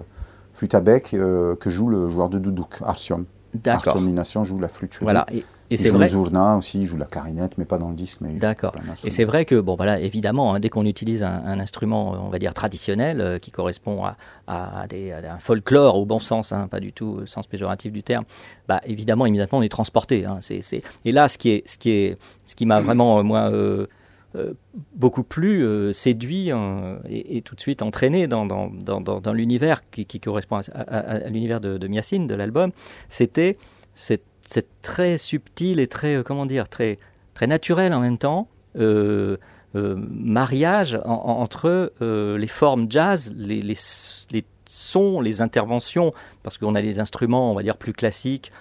flûte 0.53 0.75
à 0.75 0.79
bec 0.79 1.09
euh, 1.13 1.55
que 1.55 1.71
joue 1.71 1.89
le 1.89 2.07
joueur 2.07 2.29
de 2.29 2.37
doudouk, 2.37 2.75
Artyom. 2.83 3.25
D'accord. 3.55 3.97
Artyom 3.97 4.45
joue 4.45 4.59
la 4.59 4.67
flûte 4.67 4.93
cheville. 4.93 5.05
Voilà, 5.05 5.25
et, 5.33 5.43
et 5.75 5.77
il 5.83 5.87
joue 5.89 5.97
vrai. 5.97 6.05
le 6.05 6.11
aussi, 6.57 6.79
il 6.81 6.85
joue 6.85 6.97
la 6.97 7.05
clarinette, 7.05 7.57
mais 7.57 7.65
pas 7.65 7.77
dans 7.77 7.89
le 7.89 7.95
disque. 7.95 8.21
D'accord. 8.39 8.71
Et 9.05 9.09
c'est 9.11 9.23
vrai 9.25 9.45
que, 9.45 9.55
bon, 9.59 9.75
voilà, 9.75 9.99
évidemment, 9.99 10.53
hein, 10.55 10.59
dès 10.59 10.69
qu'on 10.69 10.85
utilise 10.85 11.21
un, 11.23 11.41
un 11.45 11.59
instrument, 11.59 12.13
euh, 12.13 12.17
on 12.21 12.29
va 12.29 12.39
dire 12.39 12.53
traditionnel, 12.53 13.21
euh, 13.21 13.37
qui 13.39 13.51
correspond 13.51 14.03
à, 14.03 14.15
à 14.47 14.87
des, 14.87 15.11
à 15.11 15.35
un 15.35 15.39
folklore 15.39 15.95
au 15.97 16.05
bon 16.05 16.19
sens, 16.19 16.51
hein, 16.51 16.67
pas 16.69 16.79
du 16.79 16.91
tout 16.93 17.19
au 17.21 17.25
sens 17.25 17.45
péjoratif 17.47 17.91
du 17.91 18.03
terme, 18.03 18.25
bah, 18.67 18.81
évidemment, 18.85 19.25
immédiatement, 19.25 19.59
on 19.59 19.61
est 19.61 19.69
transporté. 19.69 20.25
hein, 20.25 20.39
Et 21.05 21.11
là, 21.11 21.27
ce 21.27 21.37
qui, 21.37 21.49
est, 21.49 21.63
ce 21.69 21.77
qui, 21.77 21.91
est, 21.91 22.17
ce 22.45 22.55
qui 22.55 22.65
m'a 22.65 22.79
vraiment, 22.81 23.19
euh, 23.19 23.23
moi, 23.23 23.51
euh, 23.51 23.85
euh, 24.35 24.53
beaucoup 24.95 25.23
plu, 25.23 25.63
euh, 25.63 25.91
séduit 25.91 26.51
et, 27.09 27.37
et 27.37 27.41
tout 27.41 27.55
de 27.55 27.61
suite 27.61 27.81
entraîné 27.81 28.27
dans, 28.27 28.45
dans, 28.45 28.69
dans, 28.69 29.01
dans- 29.01 29.19
dans 29.19 29.33
l'univers 29.33 29.89
qui, 29.89 30.05
qui 30.05 30.19
correspond 30.19 30.57
à, 30.57 30.61
à- 30.81 30.97
à 31.25 31.29
l'univers 31.29 31.59
de, 31.59 31.77
de 31.79 31.87
Miassine, 31.87 32.27
de 32.27 32.35
l'album, 32.35 32.71
c'était 33.09 33.57
cette, 33.95 34.23
cette 34.49 34.69
très 34.81 35.17
subtil 35.17 35.79
et 35.79 35.87
très, 35.87 36.15
euh, 36.15 36.23
comment 36.23 36.45
dire, 36.45 36.67
très, 36.67 36.97
très 37.33 37.47
naturel 37.47 37.93
en 37.93 37.99
même 37.99 38.17
temps. 38.17 38.47
euh, 38.77 39.37
euh, 39.75 39.95
mariage 40.09 40.95
en- 41.05 41.09
en- 41.11 41.41
entre 41.41 41.91
les 41.99 42.47
formes 42.47 42.85
jazz, 42.89 43.31
les, 43.35 43.61
les, 43.61 43.77
les 44.31 44.45
sons, 44.67 45.21
les 45.21 45.41
interventions, 45.41 46.13
parce 46.43 46.57
qu'on 46.57 46.75
a 46.75 46.81
des 46.81 46.99
instruments, 46.99 47.51
on 47.51 47.55
va 47.55 47.63
dire, 47.63 47.77
plus 47.77 47.93
classiques, 47.93 48.51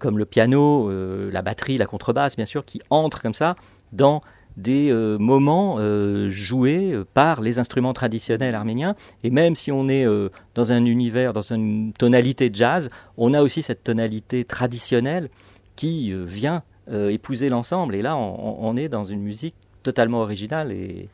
comme 0.00 0.18
le 0.18 0.24
piano, 0.24 0.90
la 1.30 1.42
batterie, 1.42 1.78
la 1.78 1.86
contrebasse, 1.86 2.36
bien 2.36 2.46
sûr, 2.46 2.64
qui 2.64 2.80
entrent 2.90 3.20
comme 3.22 3.34
ça 3.34 3.54
dans 3.92 4.20
des 4.56 4.90
euh, 4.90 5.18
moments 5.18 5.76
euh, 5.78 6.28
joués 6.30 6.94
par 7.12 7.40
les 7.40 7.58
instruments 7.58 7.92
traditionnels 7.92 8.54
arméniens. 8.54 8.94
Et 9.22 9.30
même 9.30 9.54
si 9.56 9.72
on 9.72 9.88
est 9.88 10.06
euh, 10.06 10.28
dans 10.54 10.72
un 10.72 10.84
univers, 10.84 11.32
dans 11.32 11.42
une 11.42 11.92
tonalité 11.92 12.50
jazz, 12.52 12.90
on 13.16 13.34
a 13.34 13.42
aussi 13.42 13.62
cette 13.62 13.82
tonalité 13.82 14.44
traditionnelle 14.44 15.28
qui 15.76 16.12
vient 16.12 16.62
épouser 16.90 17.48
l'ensemble. 17.48 17.94
Et 17.94 18.02
là, 18.02 18.16
on, 18.16 18.76
est 18.76 18.88
dans 18.88 19.04
une 19.04 19.22
musique 19.22 19.54
totalement 19.82 20.20
originale. 20.20 20.70
Et, 20.70 21.08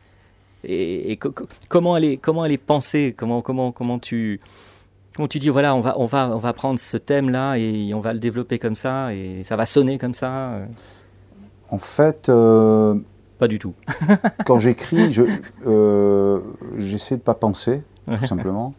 et, 0.64 1.12
et 1.12 1.16
co- 1.16 1.30
co- 1.30 1.46
comment, 1.68 1.96
elle 1.96 2.04
est, 2.04 2.16
comment 2.16 2.44
elle 2.44 2.52
est 2.52 2.58
pensée? 2.58 3.14
Comment, 3.16 3.40
comment, 3.40 3.70
comment, 3.72 3.98
tu, 3.98 4.40
comment 5.14 5.28
tu 5.28 5.38
dis, 5.38 5.48
voilà, 5.48 5.74
on 5.76 5.80
va, 5.80 5.98
on, 5.98 6.06
va, 6.06 6.30
on 6.34 6.38
va 6.38 6.52
prendre 6.52 6.78
ce 6.80 6.96
thème-là 6.96 7.56
et 7.56 7.94
on 7.94 8.00
va 8.00 8.12
le 8.12 8.18
développer 8.18 8.58
comme 8.58 8.76
ça 8.76 9.14
et 9.14 9.42
ça 9.44 9.56
va 9.56 9.64
sonner 9.64 9.96
comme 9.96 10.14
ça? 10.14 10.58
En 11.70 11.78
fait, 11.78 12.28
Pas 13.40 13.48
du 13.48 13.58
tout. 13.58 13.72
quand 14.46 14.58
j'écris, 14.58 15.10
je, 15.10 15.22
euh, 15.66 16.40
j'essaie 16.76 17.16
de 17.16 17.22
pas 17.22 17.34
penser, 17.34 17.82
tout 18.06 18.26
simplement. 18.26 18.74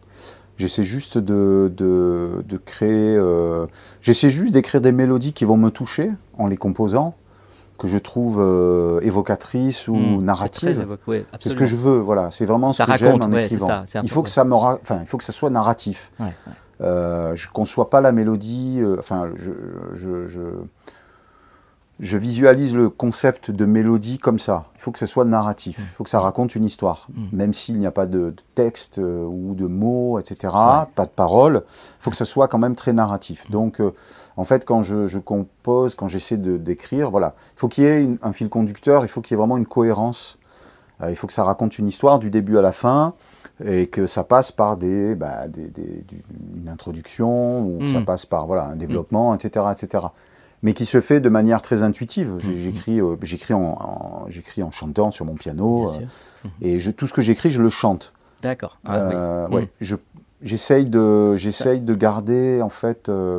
J'essaie 0.56 0.82
juste 0.84 1.18
de, 1.18 1.70
de, 1.76 2.44
de 2.48 2.56
créer. 2.56 3.16
euh, 3.16 3.66
j'essaie 4.00 4.30
juste 4.30 4.52
d'écrire 4.52 4.80
des 4.80 4.92
mélodies 4.92 5.32
qui 5.32 5.44
vont 5.44 5.56
me 5.56 5.70
toucher 5.70 6.10
en 6.38 6.46
les 6.46 6.56
composant, 6.56 7.14
que 7.78 7.88
je 7.88 7.98
trouve 7.98 8.38
euh, 8.40 9.00
évocatrices 9.02 9.88
ou 9.88 9.96
Mm, 9.96 9.98
c'est 9.98 10.16
très 10.16 10.24
narratives. 10.24 10.86
ouais, 11.08 11.26
C'est 11.40 11.48
ce 11.48 11.56
que 11.56 11.64
je 11.64 11.74
veux, 11.74 11.98
voilà. 11.98 12.30
C'est 12.30 12.44
vraiment 12.44 12.72
ce 12.72 12.84
Ça 12.84 12.86
que 12.86 12.96
j'aime 12.96 13.20
en 13.20 13.30
ouais, 13.32 13.44
écrivant. 13.46 13.66
ça, 13.84 14.00
il 14.04 14.10
faut 14.10 14.22
que 14.22 14.28
ça 14.30 14.44
me, 14.44 14.54
enfin, 14.54 14.98
il 15.00 15.06
faut 15.06 15.18
que 15.18 15.24
ça 15.24 15.32
soit 15.32 15.50
narratif. 15.50 16.12
Ouais. 16.20 16.32
Euh, 16.80 17.34
je 17.34 17.48
conçois 17.48 17.90
pas 17.90 18.00
la 18.00 18.12
mélodie. 18.12 18.80
enfin, 18.98 19.30
je, 19.34 19.52
je, 19.94 20.26
je, 20.26 20.40
je 22.00 22.16
visualise 22.18 22.74
le 22.74 22.88
concept 22.90 23.50
de 23.50 23.64
mélodie 23.64 24.18
comme 24.18 24.38
ça. 24.38 24.64
Il 24.76 24.80
faut 24.80 24.90
que 24.90 24.98
ce 24.98 25.06
soit 25.06 25.24
narratif. 25.24 25.76
Il 25.78 25.84
faut 25.84 26.02
que 26.04 26.10
ça 26.10 26.18
raconte 26.18 26.54
une 26.56 26.64
histoire, 26.64 27.06
Mm. 27.14 27.36
même 27.36 27.52
s'il 27.52 27.78
n'y 27.78 27.86
a 27.86 27.90
pas 27.92 28.06
de, 28.06 28.30
de 28.30 28.36
texte 28.54 28.98
euh, 28.98 29.24
ou 29.24 29.54
de 29.54 29.66
mots, 29.66 30.18
etc. 30.18 30.48
Pas 30.94 31.04
de 31.04 31.10
paroles. 31.10 31.62
Il 31.66 32.02
faut 32.02 32.10
que 32.10 32.16
ce 32.16 32.24
soit 32.24 32.48
quand 32.48 32.58
même 32.58 32.74
très 32.74 32.92
narratif. 32.92 33.48
Donc, 33.50 33.80
euh, 33.80 33.92
en 34.36 34.44
fait, 34.44 34.64
quand 34.64 34.82
je, 34.82 35.06
je 35.06 35.18
compose, 35.18 35.94
quand 35.94 36.08
j'essaie 36.08 36.38
de 36.38 36.56
d'écrire, 36.56 37.10
voilà, 37.10 37.34
il 37.56 37.58
faut 37.60 37.68
qu'il 37.68 37.84
y 37.84 37.86
ait 37.86 38.02
une- 38.02 38.18
un 38.22 38.32
fil 38.32 38.48
conducteur. 38.48 39.04
Il 39.04 39.08
faut 39.08 39.20
qu'il 39.20 39.34
y 39.34 39.36
ait 39.36 39.38
vraiment 39.38 39.56
une 39.58 39.66
cohérence. 39.66 40.38
Euh, 41.02 41.10
il 41.10 41.16
faut 41.16 41.26
que 41.26 41.32
ça 41.32 41.44
raconte 41.44 41.78
une 41.78 41.86
histoire 41.86 42.18
du 42.18 42.30
début 42.30 42.58
à 42.58 42.62
la 42.62 42.72
fin 42.72 43.14
et 43.64 43.86
que 43.86 44.06
ça 44.06 44.24
passe 44.24 44.50
par 44.50 44.76
des, 44.76 45.14
bah, 45.14 45.46
des- 45.46 45.70
une 46.56 46.68
introduction 46.68 47.60
ou 47.64 47.78
que 47.80 47.88
ça 47.88 48.00
Mm. 48.00 48.04
passe 48.06 48.26
par 48.26 48.46
voilà, 48.46 48.64
un 48.66 48.76
développement, 48.76 49.34
etc., 49.34 49.66
etc. 49.72 50.06
Mais 50.64 50.74
qui 50.74 50.86
se 50.86 51.00
fait 51.00 51.20
de 51.20 51.28
manière 51.28 51.60
très 51.62 51.82
intuitive. 51.82 52.34
J'écris 52.38 53.00
euh, 53.00 53.16
j'écris 53.22 53.52
en, 53.54 53.60
en- 53.62 54.26
j'écris 54.28 54.62
en 54.62 54.70
chantant 54.70 55.10
sur 55.10 55.24
mon 55.24 55.34
piano 55.34 55.84
euh, 55.84 55.88
sûr. 55.88 56.50
et 56.60 56.78
je, 56.78 56.90
tout 56.92 57.06
ce 57.08 57.12
que 57.12 57.20
j'écris, 57.22 57.50
je 57.50 57.60
le 57.60 57.68
chante. 57.68 58.12
D'accord. 58.42 58.78
Ah, 58.84 58.92
oui. 59.08 59.12
Euh, 59.14 59.48
ouais, 59.48 59.68
je- 59.80 59.96
J'essaye 60.44 60.86
de, 60.86 61.36
j'essaye 61.36 61.80
de 61.80 61.94
garder 61.94 62.62
en 62.62 62.68
fait. 62.68 63.08
euh, 63.08 63.38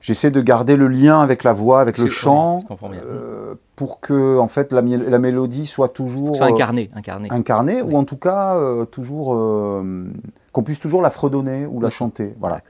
j'essaie 0.00 0.32
de 0.32 0.40
garder 0.40 0.74
le 0.76 0.88
lien 0.88 1.20
avec 1.20 1.44
la 1.44 1.52
voix, 1.52 1.80
avec 1.80 1.98
le 1.98 2.08
chant, 2.08 2.64
oui, 2.82 2.96
euh, 3.04 3.54
pour 3.76 4.00
que 4.00 4.38
en 4.38 4.48
fait 4.48 4.72
la, 4.72 4.82
mélodie 4.82 5.66
soit 5.66 5.88
toujours 5.88 6.34
C'est 6.36 6.42
euh, 6.42 6.46
incarné, 6.46 6.90
incarné. 6.94 7.28
incarnée, 7.30 7.82
Oui. 7.82 7.92
ou 7.94 7.96
en 7.96 8.04
tout 8.04 8.16
cas 8.16 8.56
euh, 8.56 8.84
toujours 8.86 9.34
euh, 9.36 10.04
qu'on 10.52 10.62
puisse 10.64 10.80
toujours 10.80 11.00
la 11.02 11.10
fredonner 11.10 11.64
ou 11.66 11.80
la 11.80 11.90
chanter. 11.90 12.34
Voilà. 12.40 12.60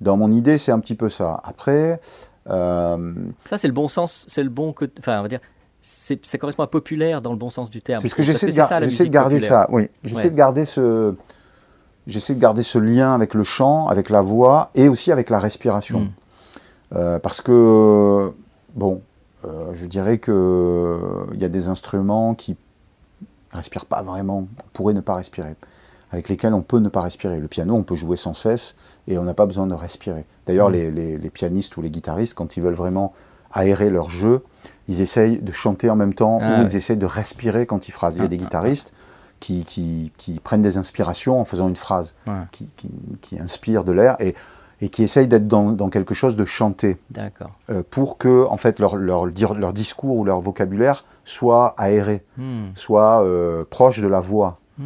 Dans 0.00 0.16
mon 0.16 0.30
idée, 0.32 0.58
c'est 0.58 0.72
un 0.72 0.78
petit 0.80 0.94
peu 0.94 1.08
ça. 1.08 1.40
Après, 1.44 2.00
euh, 2.48 3.14
Ça, 3.44 3.58
c'est 3.58 3.66
le 3.68 3.72
bon 3.74 3.88
sens, 3.88 4.24
c'est 4.28 4.42
le 4.42 4.48
bon 4.50 4.72
côté. 4.72 4.92
Enfin, 5.00 5.18
on 5.18 5.22
va 5.22 5.28
dire, 5.28 5.40
ça 5.80 6.38
correspond 6.38 6.62
à 6.62 6.66
populaire 6.66 7.20
dans 7.22 7.32
le 7.32 7.36
bon 7.38 7.50
sens 7.50 7.70
du 7.70 7.80
terme. 7.82 8.00
c'est 8.00 8.08
ce 8.08 8.14
que 8.14 8.22
j'essaie 8.22 8.46
de, 8.46 8.52
gar- 8.52 8.68
ça, 8.68 8.80
de 8.80 8.86
garder 9.08 9.36
populaire. 9.36 9.62
ça. 9.62 9.66
Oui, 9.70 9.88
j'essaie 10.04 10.24
Ouais. 10.24 10.30
de 10.30 10.36
garder 10.36 10.64
ce, 10.64 11.14
j'essaie 12.06 12.34
de 12.34 12.40
garder 12.40 12.62
ce 12.62 12.78
lien 12.78 13.14
avec 13.14 13.34
le 13.34 13.42
chant, 13.42 13.88
avec 13.88 14.08
la 14.10 14.20
voix 14.20 14.70
et 14.74 14.88
aussi 14.88 15.10
avec 15.12 15.30
la 15.30 15.38
respiration. 15.38 16.00
Mm. 16.00 16.08
Euh, 16.96 17.18
parce 17.18 17.40
que, 17.40 18.32
bon, 18.74 19.02
euh, 19.44 19.70
je 19.74 19.86
dirais 19.86 20.18
que 20.18 20.98
il 21.34 21.40
y 21.40 21.44
a 21.44 21.48
des 21.48 21.68
instruments 21.68 22.34
qui 22.34 22.56
respirent 23.52 23.86
pas 23.86 24.02
vraiment, 24.02 24.38
on 24.40 24.68
pourrait 24.72 24.94
ne 24.94 25.00
pas 25.00 25.14
respirer, 25.16 25.54
avec 26.10 26.28
lesquels 26.28 26.54
on 26.54 26.62
peut 26.62 26.78
ne 26.78 26.88
pas 26.88 27.00
respirer. 27.02 27.38
Le 27.38 27.48
piano, 27.48 27.74
on 27.74 27.82
peut 27.82 27.94
jouer 27.94 28.16
sans 28.16 28.34
cesse 28.34 28.74
et 29.06 29.18
on 29.18 29.24
n'a 29.24 29.34
pas 29.34 29.46
besoin 29.46 29.66
de 29.66 29.74
respirer. 29.74 30.24
D'ailleurs, 30.46 30.70
Mm. 30.70 30.72
les, 30.72 30.90
les- 30.90 31.18
les 31.18 31.30
pianistes 31.30 31.76
ou 31.76 31.82
les 31.82 31.90
guitaristes, 31.90 32.34
quand 32.34 32.56
ils 32.56 32.62
veulent 32.62 32.74
vraiment 32.74 33.12
aérer 33.52 33.88
leur 33.90 34.10
jeu, 34.10 34.42
ils 34.88 35.00
essayent 35.00 35.38
de 35.38 35.52
chanter 35.52 35.88
en 35.90 35.96
même 35.96 36.14
temps 36.14 36.38
Ah 36.42 36.60
ou 36.60 36.62
ils 36.64 36.76
essayent 36.76 36.96
de 36.98 37.06
respirer 37.06 37.66
quand 37.66 37.88
ils 37.88 37.92
phrasent. 37.92 38.14
Il 38.16 38.18
y 38.18 38.22
a 38.22 38.24
Ah, 38.24 38.28
des 38.28 38.36
ah, 38.36 38.44
guitaristes 38.44 38.92
qui, 39.40 39.64
qui- 39.64 40.12
qui 40.18 40.38
prennent 40.40 40.62
des 40.62 40.76
inspirations 40.76 41.40
en 41.40 41.44
faisant 41.44 41.68
une 41.68 41.76
phrase, 41.76 42.14
Ouais. 42.26 42.32
qui, 42.52 42.68
qui, 43.22 43.38
inspire 43.40 43.84
de 43.84 43.92
l'air 43.92 44.16
et, 44.20 44.34
et 44.80 44.88
qui 44.90 45.02
essayent 45.02 45.28
d'être 45.28 45.46
dans, 45.48 45.72
dans 45.72 45.88
quelque 45.90 46.12
chose 46.14 46.36
de 46.36 46.44
chanté 46.44 46.98
euh, 47.70 47.82
pour 47.90 48.18
que 48.18 48.46
en 48.50 48.56
fait 48.56 48.78
leur, 48.80 48.96
leur, 48.96 49.26
dire- 49.28 49.54
leur 49.54 49.72
discours 49.72 50.16
ou 50.16 50.24
leur 50.24 50.40
vocabulaire 50.40 51.04
soit 51.24 51.74
aéré, 51.78 52.22
Hmm, 52.36 52.66
soit 52.74 53.22
euh, 53.24 53.64
proche 53.68 54.00
de 54.00 54.08
la 54.08 54.20
voix. 54.20 54.58
hmm. 54.78 54.84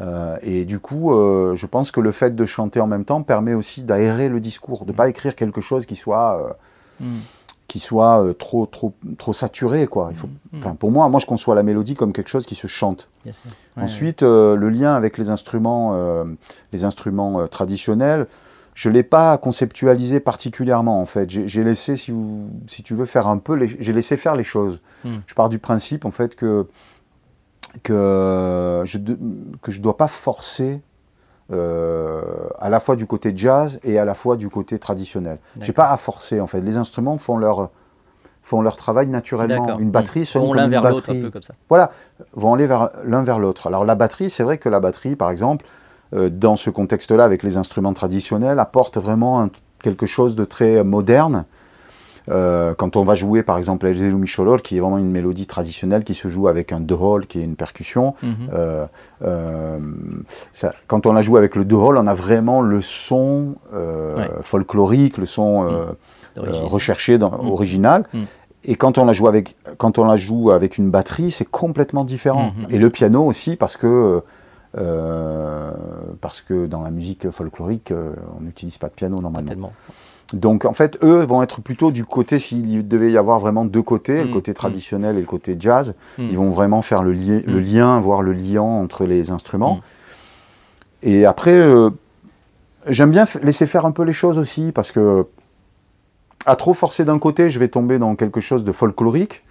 Euh, 0.00 0.36
et 0.42 0.64
du 0.64 0.78
coup, 0.80 1.12
euh, 1.14 1.54
je 1.54 1.66
pense 1.66 1.90
que 1.90 2.00
le 2.00 2.10
fait 2.12 2.34
de 2.34 2.46
chanter 2.46 2.80
en 2.80 2.86
même 2.86 3.04
temps 3.04 3.22
permet 3.22 3.54
aussi 3.54 3.82
d'aérer 3.82 4.28
le 4.28 4.40
discours, 4.40 4.84
de 4.84 4.90
ne 4.92 4.96
pas 4.96 5.08
écrire 5.08 5.36
quelque 5.36 5.60
chose 5.60 5.86
qui 5.86 5.96
soit, 5.96 6.40
euh, 6.40 6.52
Hmm. 7.00 7.18
qui 7.66 7.80
soit 7.80 8.24
trop, 8.38 8.66
trop, 8.66 8.92
trop 9.18 9.32
saturé. 9.32 9.86
Quoi. 9.88 10.08
Il 10.10 10.16
faut, 10.16 10.28
enfin, 10.56 10.76
pour 10.76 10.92
moi, 10.92 11.08
moi, 11.08 11.18
je 11.18 11.26
conçois 11.26 11.56
la 11.56 11.64
mélodie 11.64 11.94
comme 11.94 12.12
quelque 12.12 12.28
chose 12.30 12.46
qui 12.46 12.54
se 12.54 12.68
chante. 12.68 13.10
Ouais, 13.26 13.32
Ensuite, 13.76 14.22
le 14.22 14.68
lien 14.68 14.94
avec 14.94 15.18
les 15.18 15.28
instruments, 15.28 15.96
les 16.72 16.84
instruments 16.84 17.48
traditionnels, 17.48 18.26
je 18.74 18.88
ne 18.88 18.94
l'ai 18.94 19.02
pas 19.04 19.38
conceptualisé 19.38 20.18
particulièrement 20.20 21.00
en 21.00 21.04
fait. 21.04 21.28
J'ai 21.30 21.64
laissé, 21.64 21.96
si, 21.96 22.10
vous- 22.12 22.48
si 22.66 22.82
tu 22.84 22.94
veux, 22.94 23.06
faire 23.06 23.26
un 23.28 23.38
peu, 23.38 23.54
les- 23.54 23.76
j'ai 23.80 23.92
laissé 23.92 24.16
faire 24.16 24.34
les 24.36 24.44
choses. 24.44 24.80
Je 25.04 25.34
pars 25.34 25.48
du 25.48 25.58
principe 25.58 26.04
en 26.04 26.10
fait 26.12 26.34
que 26.36 26.66
que 27.82 28.82
je 28.84 28.98
ne 28.98 29.14
que 29.62 29.70
je 29.72 29.80
dois 29.80 29.96
pas 29.96 30.08
forcer 30.08 30.80
euh, 31.52 32.22
à 32.58 32.70
la 32.70 32.80
fois 32.80 32.96
du 32.96 33.06
côté 33.06 33.32
jazz 33.36 33.78
et 33.84 33.98
à 33.98 34.04
la 34.04 34.14
fois 34.14 34.36
du 34.36 34.48
côté 34.48 34.78
traditionnel. 34.78 35.38
J'ai 35.60 35.72
pas 35.72 35.90
à 35.90 35.96
forcer 35.96 36.40
en 36.40 36.46
fait. 36.46 36.60
Les 36.60 36.76
instruments 36.76 37.18
font 37.18 37.36
leur 37.36 37.70
font 38.42 38.60
leur 38.62 38.76
travail 38.76 39.06
naturellement. 39.06 39.78
Une 39.78 39.90
batterie 39.90 40.26
sonne 40.26 40.42
Vont 40.42 40.48
comme 40.48 40.56
l'un 40.58 40.68
vers 40.68 40.82
l'autre, 40.90 41.10
un 41.10 41.20
peu 41.22 41.30
comme 41.30 41.42
ça. 41.42 41.54
voilà, 41.68 41.90
vont 42.34 42.52
aller 42.54 42.66
vers 42.66 42.90
l'un 43.04 43.22
vers 43.22 43.38
l'autre. 43.38 43.66
Alors 43.66 43.84
la 43.84 43.94
batterie, 43.94 44.28
c'est 44.30 44.42
vrai 44.42 44.58
que 44.58 44.68
la 44.68 44.80
batterie, 44.80 45.16
par 45.16 45.30
exemple, 45.30 45.64
euh, 46.14 46.28
dans 46.28 46.56
ce 46.56 46.68
contexte-là, 46.70 47.24
avec 47.24 47.42
les 47.42 47.56
instruments 47.56 47.94
traditionnels, 47.94 48.58
apporte 48.58 48.98
vraiment 48.98 49.40
un- 49.42 49.50
quelque 49.82 50.04
chose 50.06 50.36
de 50.36 50.44
très 50.44 50.84
moderne. 50.84 51.44
Euh, 52.30 52.72
quand 52.74 52.96
on 52.96 53.04
va 53.04 53.14
jouer, 53.14 53.42
par 53.42 53.58
exemple, 53.58 53.86
El 53.86 54.14
Micholor, 54.16 54.62
qui 54.62 54.76
est 54.76 54.80
vraiment 54.80 54.96
une 54.98 55.10
mélodie 55.10 55.46
traditionnelle 55.46 56.04
qui 56.04 56.14
se 56.14 56.28
joue 56.28 56.48
avec 56.48 56.72
un 56.72 56.80
deux-rôle, 56.80 57.26
qui 57.26 57.38
est 57.40 57.44
une 57.44 57.56
percussion, 57.56 58.14
Mhm. 58.22 58.32
euh, 58.54 58.86
euh, 59.22 59.78
ça- 60.52 60.74
quand 60.86 61.04
on 61.06 61.12
la 61.12 61.20
joue 61.22 61.36
avec 61.36 61.54
le 61.54 61.64
deux-rôle, 61.64 61.98
on 61.98 62.06
a 62.06 62.14
vraiment 62.14 62.62
le 62.62 62.80
son 62.80 63.56
Ouais. 63.74 64.30
folklorique, 64.40 65.18
le 65.18 65.26
son 65.26 65.64
euh, 65.68 65.86
recherché, 66.36 67.18
dans, 67.18 67.30
Mm. 67.30 67.48
original. 67.50 68.04
Mm. 68.14 68.18
Et 68.66 68.74
quand 68.76 68.96
on 68.96 69.04
la 69.04 69.12
joue 69.12 69.28
avec, 69.28 69.56
quand 69.76 69.98
on 69.98 70.04
la 70.06 70.16
joue 70.16 70.50
avec 70.50 70.78
une 70.78 70.90
batterie, 70.90 71.30
c'est 71.30 71.44
complètement 71.44 72.04
différent. 72.04 72.52
Mhm. 72.56 72.66
Et 72.70 72.78
le 72.78 72.88
piano 72.88 73.22
aussi, 73.26 73.56
parce 73.56 73.76
que, 73.76 74.22
euh, 74.78 75.70
parce 76.20 76.40
que 76.42 76.66
dans 76.66 76.80
la 76.82 76.90
musique 76.90 77.30
folklorique, 77.30 77.90
euh, 77.90 78.12
on 78.38 78.42
n'utilise 78.42 78.78
pas 78.78 78.88
de 78.88 78.94
piano 78.94 79.20
normalement. 79.20 79.72
Donc 80.32 80.64
en 80.64 80.72
fait, 80.72 80.98
eux 81.02 81.22
vont 81.24 81.42
être 81.42 81.60
plutôt 81.60 81.90
du 81.90 82.04
côté, 82.04 82.38
s'il 82.38 82.88
devait 82.88 83.12
y 83.12 83.16
avoir 83.18 83.38
vraiment 83.38 83.64
deux 83.64 83.82
côtés, 83.82 84.22
le 84.22 84.28
Mm. 84.28 84.32
côté 84.32 84.50
Mm. 84.50 84.54
traditionnel 84.54 85.16
et 85.16 85.20
le 85.20 85.26
côté 85.26 85.56
jazz, 85.60 85.94
Mm. 86.18 86.22
ils 86.30 86.36
vont 86.36 86.50
vraiment 86.50 86.82
faire 86.82 87.02
le, 87.02 87.12
li- 87.12 87.42
le 87.42 87.60
lien, 87.60 88.00
voir 88.00 88.22
le 88.22 88.32
lien 88.32 88.62
entre 88.62 89.04
les 89.04 89.30
instruments. 89.30 89.80
Et 91.02 91.26
après, 91.26 91.52
euh, 91.54 91.90
j'aime 92.88 93.10
bien 93.10 93.24
laisser 93.42 93.66
faire 93.66 93.84
un 93.86 93.92
peu 93.92 94.02
les 94.02 94.14
choses 94.14 94.38
aussi, 94.38 94.72
parce 94.72 94.90
que 94.92 95.26
à 96.46 96.56
trop 96.56 96.74
forcer 96.74 97.04
d'un 97.06 97.18
côté, 97.18 97.48
je 97.48 97.58
vais 97.58 97.68
tomber 97.68 97.98
dans 97.98 98.16
quelque 98.16 98.40
chose 98.40 98.64
de 98.64 98.72
folklorique 98.72 99.44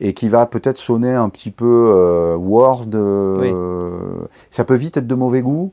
et 0.00 0.12
qui 0.12 0.28
va 0.28 0.46
peut-être 0.46 0.76
sonner 0.78 1.12
un 1.12 1.28
petit 1.28 1.50
peu 1.50 1.90
euh, 1.92 2.36
word. 2.36 2.86
euh, 2.94 4.26
Ça 4.50 4.64
peut 4.64 4.74
vite 4.76 4.96
être 4.96 5.06
de 5.08 5.14
mauvais 5.16 5.42
goût. 5.42 5.72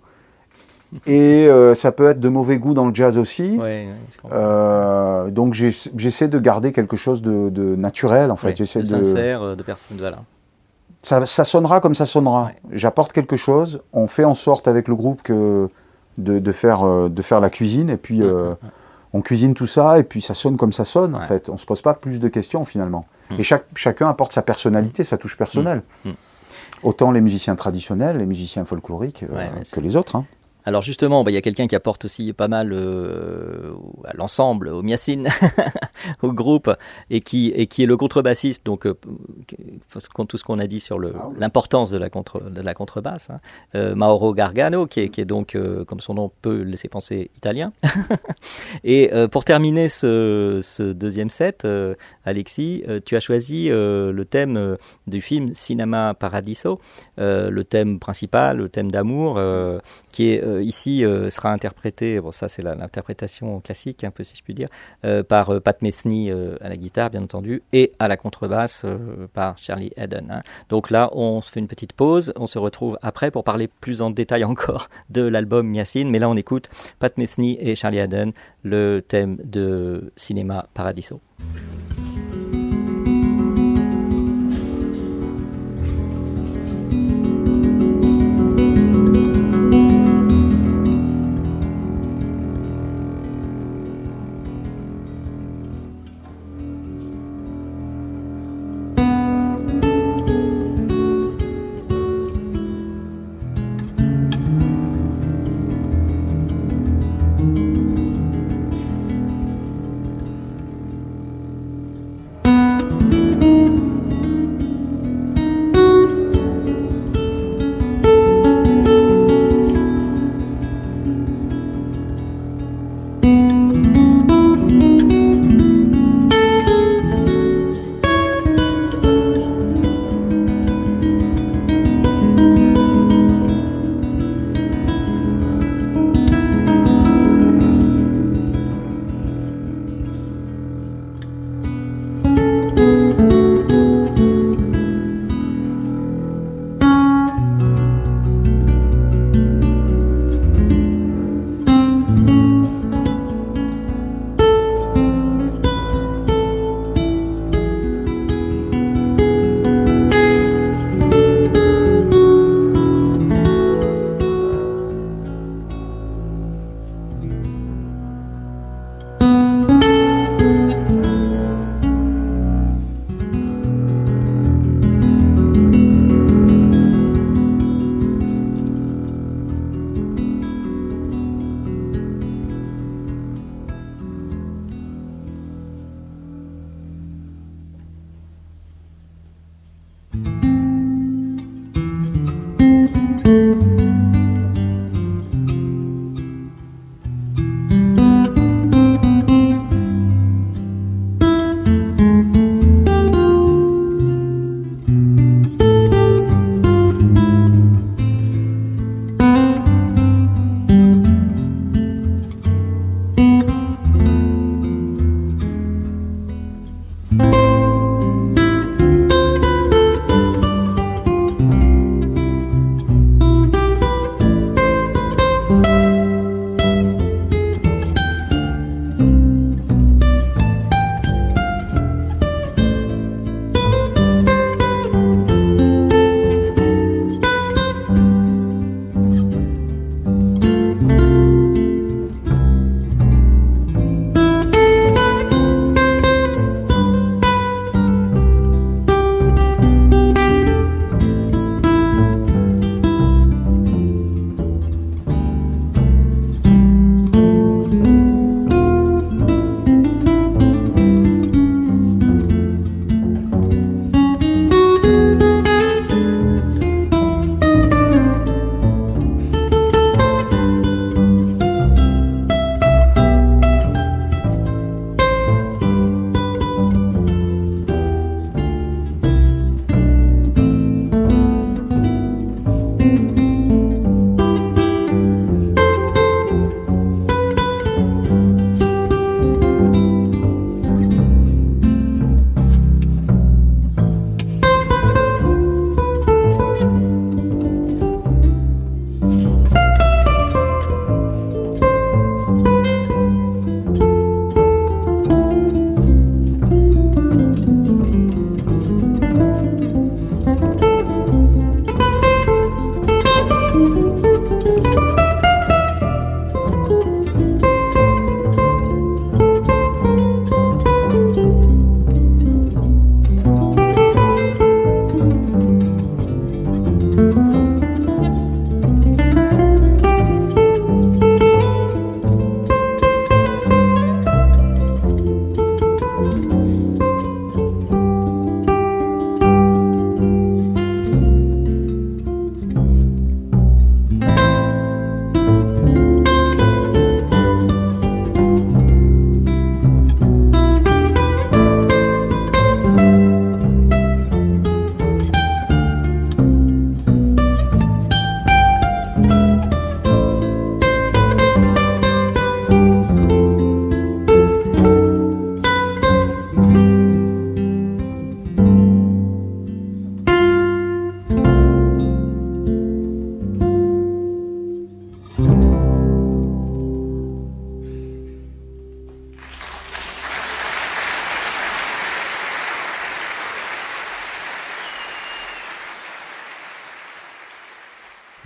Et 1.07 1.47
euh, 1.47 1.73
ça 1.73 1.91
peut 1.91 2.07
être 2.09 2.19
de 2.19 2.29
mauvais 2.29 2.57
goût 2.57 2.73
dans 2.73 2.87
le 2.87 2.93
jazz 2.93 3.17
aussi. 3.17 3.57
Ouais. 3.59 3.87
Euh, 4.31 5.29
donc 5.29 5.53
j'essaie 5.53 6.27
de 6.27 6.39
garder 6.39 6.71
quelque 6.71 6.97
chose 6.97 7.21
de, 7.21 7.49
de 7.49 7.75
naturel 7.75 8.31
en 8.31 8.35
fait. 8.35 8.49
Ouais, 8.49 8.55
J'essaie 8.55 8.79
de 8.81 8.85
sincère, 8.85 9.41
euh, 9.41 9.55
de 9.55 9.63
personne. 9.63 9.97
Voilà. 9.99 10.19
ça, 11.01 11.25
ça 11.25 11.43
sonnera 11.43 11.79
comme 11.79 11.95
ça 11.95 12.05
sonnera. 12.05 12.45
Ouais. 12.45 12.55
J'apporte 12.71 13.11
quelque 13.13 13.35
chose. 13.35 13.81
On 13.91 14.07
fait 14.07 14.23
en 14.25 14.33
sorte 14.35 14.67
avec 14.67 14.87
le 14.87 14.95
groupe 14.95 15.21
que 15.23 15.69
de, 16.17 16.39
de 16.39 16.51
faire 16.51 17.09
de 17.09 17.21
faire 17.21 17.39
la 17.39 17.49
cuisine 17.49 17.89
et 17.89 17.97
puis 17.97 18.21
euh, 18.21 18.53
on 19.13 19.21
cuisine 19.21 19.53
tout 19.55 19.65
ça 19.67 19.97
et 19.99 20.03
puis 20.03 20.21
ça 20.21 20.33
sonne 20.35 20.57
comme 20.57 20.73
ça 20.73 20.85
sonne 20.85 21.15
en 21.15 21.21
fait. 21.21 21.49
On 21.49 21.57
se 21.57 21.65
pose 21.65 21.81
pas 21.81 21.93
plus 21.95 22.19
de 22.19 22.27
questions 22.27 22.63
finalement. 22.65 23.05
Mm. 23.31 23.35
Et 23.39 23.43
chaque, 23.43 23.65
chacun 23.75 24.09
apporte 24.09 24.31
sa 24.33 24.41
personnalité, 24.43 25.03
sa 25.03 25.17
touche 25.17 25.37
personnelle. 25.37 25.81
Mm. 26.05 26.11
Autant 26.83 27.11
les 27.11 27.21
musiciens 27.21 27.55
traditionnels, 27.55 28.17
les 28.17 28.25
musiciens 28.25 28.65
folkloriques 28.65 29.23
euh, 29.23 29.35
Ouais, 29.35 29.49
que 29.71 29.79
les 29.79 29.95
autres. 29.95 30.17
hein. 30.17 30.25
Alors 30.65 30.81
justement, 30.81 31.23
bah, 31.23 31.31
il 31.31 31.33
y 31.33 31.37
a 31.37 31.41
quelqu'un 31.41 31.67
qui 31.67 31.75
apporte 31.75 32.05
aussi 32.05 32.31
pas 32.33 32.47
mal 32.47 32.71
euh, 32.71 33.73
à 34.05 34.13
l'ensemble, 34.13 34.69
au 34.69 34.81
Miacine, 34.81 35.27
au 36.21 36.31
groupe, 36.31 36.73
et 37.09 37.21
qui, 37.21 37.51
et 37.55 37.67
qui 37.67 37.83
est 37.83 37.85
le 37.85 37.97
contrebassiste. 37.97 38.65
Donc, 38.65 38.85
euh, 38.85 38.93
tout 40.27 40.37
ce 40.37 40.43
qu'on 40.43 40.59
a 40.59 40.67
dit 40.67 40.79
sur 40.79 40.99
Ah 41.03 41.29
l'importance 41.37 41.91
de 41.91 41.97
la, 41.97 42.09
contre, 42.09 42.49
de 42.49 42.61
la 42.61 42.73
contrebasse. 42.73 43.29
hein. 43.29 43.39
Euh, 43.75 43.95
Mauro 43.95 44.33
Gargano, 44.33 44.87
qui 44.87 45.01
est, 45.01 45.09
qui 45.09 45.21
est 45.21 45.25
donc, 45.25 45.55
euh, 45.55 45.83
comme 45.83 45.99
son 45.99 46.13
nom 46.13 46.31
peut 46.41 46.61
laisser 46.61 46.87
penser, 46.87 47.29
italien. 47.35 47.73
et 48.83 49.11
pour 49.31 49.43
terminer 49.43 49.89
ce, 49.89 50.59
ce 50.61 50.83
deuxième 50.93 51.29
set, 51.29 51.67
Alexis, 52.25 52.83
tu 53.05 53.15
as 53.15 53.19
choisi 53.19 53.69
le 53.69 54.23
thème 54.23 54.77
du 55.07 55.21
film 55.21 55.53
Cinema 55.53 56.13
Paradiso, 56.13 56.79
le 57.17 57.61
thème 57.63 57.99
principal, 57.99 58.57
le 58.57 58.69
thème 58.69 58.91
d'amour, 58.91 59.39
qui 60.13 60.29
est 60.29 60.43
euh, 60.43 60.63
ici 60.63 61.03
euh, 61.03 61.29
sera 61.29 61.51
interprété, 61.51 62.21
bon 62.21 62.31
ça 62.31 62.47
c'est 62.47 62.61
l'interprétation 62.61 63.59
classique 63.59 64.03
un 64.05 64.11
peu 64.11 64.23
si 64.23 64.37
je 64.37 64.43
puis 64.43 64.53
dire, 64.53 64.69
euh, 65.03 65.23
par 65.23 65.59
Pat 65.59 65.81
Metheny 65.81 66.31
à 66.31 66.69
la 66.69 66.77
guitare 66.77 67.09
bien 67.09 67.23
entendu 67.23 67.63
et 67.73 67.91
à 67.99 68.07
la 68.07 68.15
contrebasse 68.15 68.85
par 69.33 69.57
Charlie 69.57 69.91
Eden. 69.97 70.27
hein. 70.31 70.41
Donc 70.69 70.91
là 70.91 71.09
on 71.13 71.41
se 71.41 71.51
fait 71.51 71.59
une 71.59 71.67
petite 71.67 71.93
pause, 71.93 72.31
on 72.37 72.47
se 72.47 72.59
retrouve 72.59 72.97
après 73.01 73.31
pour 73.31 73.43
parler 73.43 73.67
plus 73.67 74.01
en 74.01 74.11
détail 74.11 74.43
encore 74.53 74.87
de 75.09 75.23
l'album 75.23 75.67
Miacine, 75.67 76.09
mais 76.09 76.19
là 76.19 76.29
on 76.29 76.37
écoute 76.37 76.69
Pat 76.99 77.17
Metheny 77.17 77.57
et 77.59 77.75
Charlie 77.75 77.97
Eden, 77.97 78.31
le 78.61 79.01
thème 79.01 79.37
de 79.43 80.13
Cinéma 80.15 80.67
Paradiso. 80.75 81.19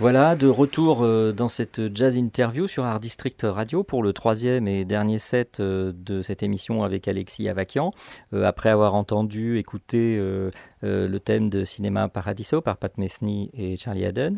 Voilà, 0.00 0.36
de 0.36 0.46
retour 0.46 1.02
euh, 1.02 1.32
dans 1.32 1.48
cette 1.48 1.92
jazz 1.92 2.16
interview 2.16 2.68
sur 2.68 2.84
Art 2.84 3.00
District 3.00 3.40
Radio 3.42 3.82
pour 3.82 4.04
le 4.04 4.12
troisième 4.12 4.68
et 4.68 4.84
dernier 4.84 5.18
set 5.18 5.58
euh, 5.58 5.92
de 5.92 6.22
cette 6.22 6.44
émission 6.44 6.84
avec 6.84 7.08
Alexis 7.08 7.48
Avakian. 7.48 7.92
Euh, 8.32 8.44
après 8.44 8.68
avoir 8.68 8.94
entendu, 8.94 9.58
écouté 9.58 10.16
le 10.82 11.18
thème 11.18 11.50
de 11.50 11.64
Cinéma 11.64 12.08
Paradiso 12.08 12.60
par 12.60 12.76
Pat 12.76 12.96
Metheny 12.96 13.50
et 13.52 13.76
Charlie 13.76 14.04
Haddon. 14.04 14.36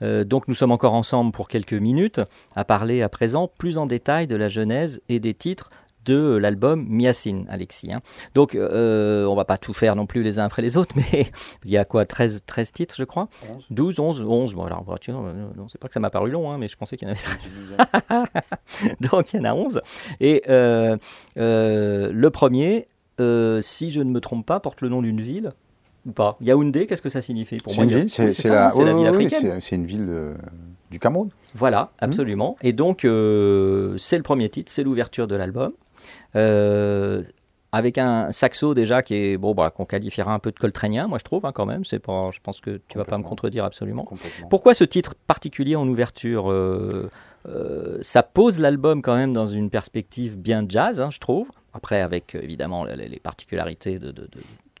Donc 0.00 0.48
nous 0.48 0.54
sommes 0.54 0.72
encore 0.72 0.94
ensemble 0.94 1.32
pour 1.32 1.48
quelques 1.48 1.74
minutes 1.74 2.22
à 2.56 2.64
parler 2.64 3.02
à 3.02 3.10
présent 3.10 3.46
plus 3.58 3.76
en 3.76 3.84
détail 3.84 4.26
de 4.26 4.36
la 4.36 4.48
genèse 4.48 5.02
et 5.10 5.20
des 5.20 5.34
titres 5.34 5.68
de 6.04 6.36
l'album 6.36 6.84
Miacine, 6.88 7.46
Alexis. 7.48 7.92
hein. 7.92 8.00
Donc, 8.34 8.54
euh, 8.54 9.24
on 9.26 9.34
va 9.34 9.44
pas 9.44 9.56
tout 9.58 9.72
faire 9.74 9.94
non 9.96 10.06
plus 10.06 10.22
les 10.22 10.38
uns 10.38 10.44
après 10.44 10.62
les 10.62 10.76
autres, 10.76 10.94
mais 11.12 11.26
il 11.64 11.70
y 11.70 11.76
a 11.76 11.84
quoi 11.84 12.04
13, 12.04 12.42
13 12.46 12.72
titres, 12.72 12.94
je 12.98 13.04
crois? 13.04 13.28
12, 13.70 13.98
11, 14.00 14.20
11. 14.22 14.54
Bon, 14.54 14.64
alors, 14.64 14.84
tu 15.00 15.12
vois, 15.12 15.22
euh, 15.24 15.32
non, 15.56 15.68
c'est 15.68 15.80
pas 15.80 15.88
que 15.88 15.94
ça 15.94 16.00
m'a 16.00 16.10
paru 16.10 16.30
long, 16.30 16.50
hein, 16.50 16.58
mais 16.58 16.68
je 16.68 16.76
pensais 16.76 16.96
qu'il 16.96 17.08
y 17.08 17.10
en 17.10 17.14
avait. 17.14 18.26
Donc, 19.00 19.32
il 19.32 19.36
y 19.36 19.40
en 19.40 19.44
a 19.44 19.54
11. 19.54 19.80
Et 20.20 20.42
euh, 20.48 20.96
euh, 21.38 22.10
le 22.12 22.30
premier, 22.30 22.86
euh, 23.20 23.60
si 23.60 23.90
je 23.90 24.00
ne 24.00 24.10
me 24.10 24.20
trompe 24.20 24.46
pas, 24.46 24.60
porte 24.60 24.80
le 24.80 24.88
nom 24.88 25.02
d'une 25.02 25.20
ville 25.20 25.52
ou 26.06 26.12
pas? 26.12 26.36
Yaoundé, 26.40 26.86
qu'est-ce 26.86 27.02
que 27.02 27.10
ça 27.10 27.22
signifie 27.22 27.58
pour 27.58 27.74
moi? 27.74 27.84
c'est 28.08 28.48
la, 28.48 28.66
hein, 28.66 28.84
la 28.84 28.92
ville 28.92 29.02
oui, 29.02 29.06
africaine. 29.06 29.60
c'est- 29.60 29.76
une 29.76 29.86
ville 29.86 30.06
euh, 30.08 30.34
du 30.90 30.98
Cameroun. 30.98 31.30
Voilà, 31.54 31.92
absolument. 31.98 32.56
Et 32.62 32.72
donc, 32.72 33.04
euh, 33.04 33.96
c'est 33.98 34.16
le 34.16 34.22
premier 34.22 34.48
titre, 34.48 34.72
c'est 34.72 34.82
l'ouverture 34.82 35.26
de 35.28 35.36
l'album. 35.36 35.72
Euh, 36.36 37.22
avec 37.74 37.96
un 37.96 38.32
saxo 38.32 38.74
déjà 38.74 39.02
qui 39.02 39.14
est 39.14 39.36
bon, 39.38 39.54
bah, 39.54 39.70
qu'on 39.70 39.86
qualifiera 39.86 40.34
un 40.34 40.38
peu 40.38 40.50
de 40.52 40.58
coltrénien, 40.58 41.06
moi 41.08 41.16
je 41.18 41.24
trouve 41.24 41.46
hein, 41.46 41.52
quand 41.54 41.64
même. 41.64 41.84
C'est 41.86 41.98
pas, 42.00 42.30
je 42.32 42.38
pense 42.42 42.60
que 42.60 42.80
tu 42.88 42.98
vas 42.98 43.04
pas 43.06 43.16
me 43.16 43.22
contredire 43.22 43.64
absolument. 43.64 44.04
Pourquoi 44.50 44.74
ce 44.74 44.84
titre 44.84 45.14
particulier 45.26 45.74
en 45.74 45.88
ouverture 45.88 46.50
Euh, 46.50 47.08
euh, 47.48 47.98
Ça 48.02 48.22
pose 48.22 48.60
l'album 48.60 49.00
quand 49.00 49.14
même 49.16 49.32
dans 49.32 49.46
une 49.46 49.70
perspective 49.70 50.36
bien 50.36 50.64
jazz, 50.68 51.00
hein, 51.00 51.08
je 51.10 51.18
trouve. 51.18 51.48
Après, 51.72 52.02
avec 52.02 52.34
évidemment 52.34 52.84
les, 52.84 53.08
les 53.08 53.18
particularités 53.20 53.98
de, 53.98 54.08
de- 54.10 54.22
de- 54.22 54.28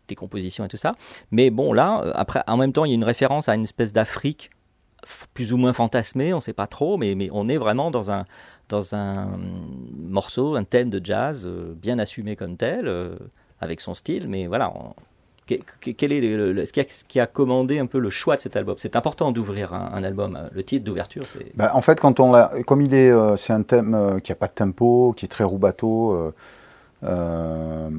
des 0.08 0.14
compositions 0.14 0.64
et 0.66 0.68
tout 0.68 0.76
ça. 0.76 0.94
Mais 1.30 1.48
bon, 1.48 1.72
là, 1.72 2.02
après, 2.14 2.42
en 2.46 2.58
même 2.58 2.72
temps, 2.74 2.84
il 2.84 2.88
y 2.90 2.92
a 2.92 2.96
une 2.96 3.04
référence 3.04 3.48
à 3.48 3.54
une 3.54 3.62
espèce 3.62 3.94
d'Afrique 3.94 4.50
plus 5.34 5.52
ou 5.52 5.56
moins 5.56 5.72
fantasmée, 5.72 6.32
on 6.32 6.36
ne 6.36 6.40
sait 6.42 6.52
pas 6.52 6.68
trop, 6.68 6.96
mais, 6.98 7.14
mais 7.16 7.28
on 7.32 7.48
est 7.48 7.56
vraiment 7.56 7.90
dans 7.90 8.10
un, 8.12 8.24
dans 8.68 8.94
un 8.94 9.28
morceau, 9.98 10.54
un 10.56 10.64
thème 10.64 10.90
de 10.90 11.00
jazz 11.04 11.46
euh, 11.46 11.72
bien 11.76 11.98
assumé 11.98 12.36
comme 12.36 12.56
tel, 12.56 12.88
euh, 12.88 13.16
avec 13.60 13.80
son 13.80 13.94
style. 13.94 14.28
Mais 14.28 14.46
voilà, 14.46 14.72
on- 14.74 14.94
quel 15.46 16.12
est 16.12 16.20
le- 16.20 16.52
le- 16.52 16.64
ce, 16.64 16.72
qui 16.72 16.80
a, 16.80 16.84
ce 16.88 17.04
qui 17.04 17.20
a 17.20 17.26
commandé 17.26 17.78
un 17.78 17.86
peu 17.86 17.98
le 17.98 18.08
choix 18.10 18.36
de 18.36 18.40
cet 18.40 18.56
album? 18.56 18.76
C'est 18.78 18.96
important 18.96 19.32
d'ouvrir 19.32 19.74
un, 19.74 19.92
un 19.92 20.02
album. 20.04 20.36
euh, 20.36 20.48
Le 20.52 20.62
titre 20.62 20.84
d'ouverture, 20.84 21.24
c'est. 21.26 21.54
Bah, 21.56 21.72
en 21.74 21.80
fait, 21.82 22.00
quand 22.00 22.20
on 22.20 22.32
l'a, 22.32 22.50
comme 22.66 22.80
il 22.80 22.94
est, 22.94 23.10
euh, 23.10 23.36
c'est 23.36 23.52
un 23.52 23.62
thème 23.62 23.94
euh, 23.94 24.20
qui 24.20 24.32
a 24.32 24.36
pas 24.36 24.46
de 24.46 24.52
tempo, 24.54 25.12
qui 25.16 25.26
est 25.26 25.28
très 25.28 25.44
roubateau. 25.44 26.12
euh, 27.04 27.90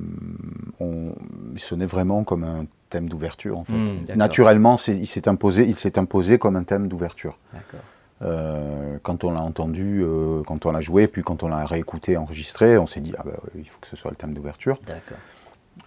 on, 0.80 1.11
il 1.53 1.59
sonnait 1.59 1.86
vraiment 1.86 2.24
comme 2.24 2.43
un 2.43 2.66
thème 2.89 3.09
d'ouverture 3.09 3.57
en 3.57 3.64
fait. 3.64 3.74
Hmm. 3.74 4.05
Naturellement, 4.16 4.78
il 4.88 5.07
s'est 5.07 5.28
imposé, 5.28 5.66
il 5.68 5.76
s'est 5.78 5.99
imposé 5.99 6.38
comme 6.39 6.55
un 6.55 6.64
thème 6.64 6.88
d'ouverture. 6.88 7.38
D'accord. 7.51 7.82
Euh, 8.24 8.97
quand 9.03 9.24
on 9.24 9.32
l'a 9.32 9.41
entendu, 9.41 10.01
euh, 10.03 10.43
quand 10.45 10.65
on 10.65 10.71
l'a 10.71 10.82
joué, 10.82 11.07
puis 11.07 11.24
quand 11.24 11.43
on 11.43 11.47
l'a 11.47 11.65
réécouté, 11.65 12.15
enregistré, 12.17 12.78
on 12.78 12.88
s'est 12.88 13.01
dit 13.01 13.13
ah 13.17 13.24
bah, 13.26 13.32
il 13.55 13.67
faut 13.67 13.80
que 13.82 13.88
ce 13.88 13.95
soit 13.95 14.11
le 14.11 14.17
thème 14.17 14.34
d'ouverture. 14.34 14.80
D'accord. 14.88 15.17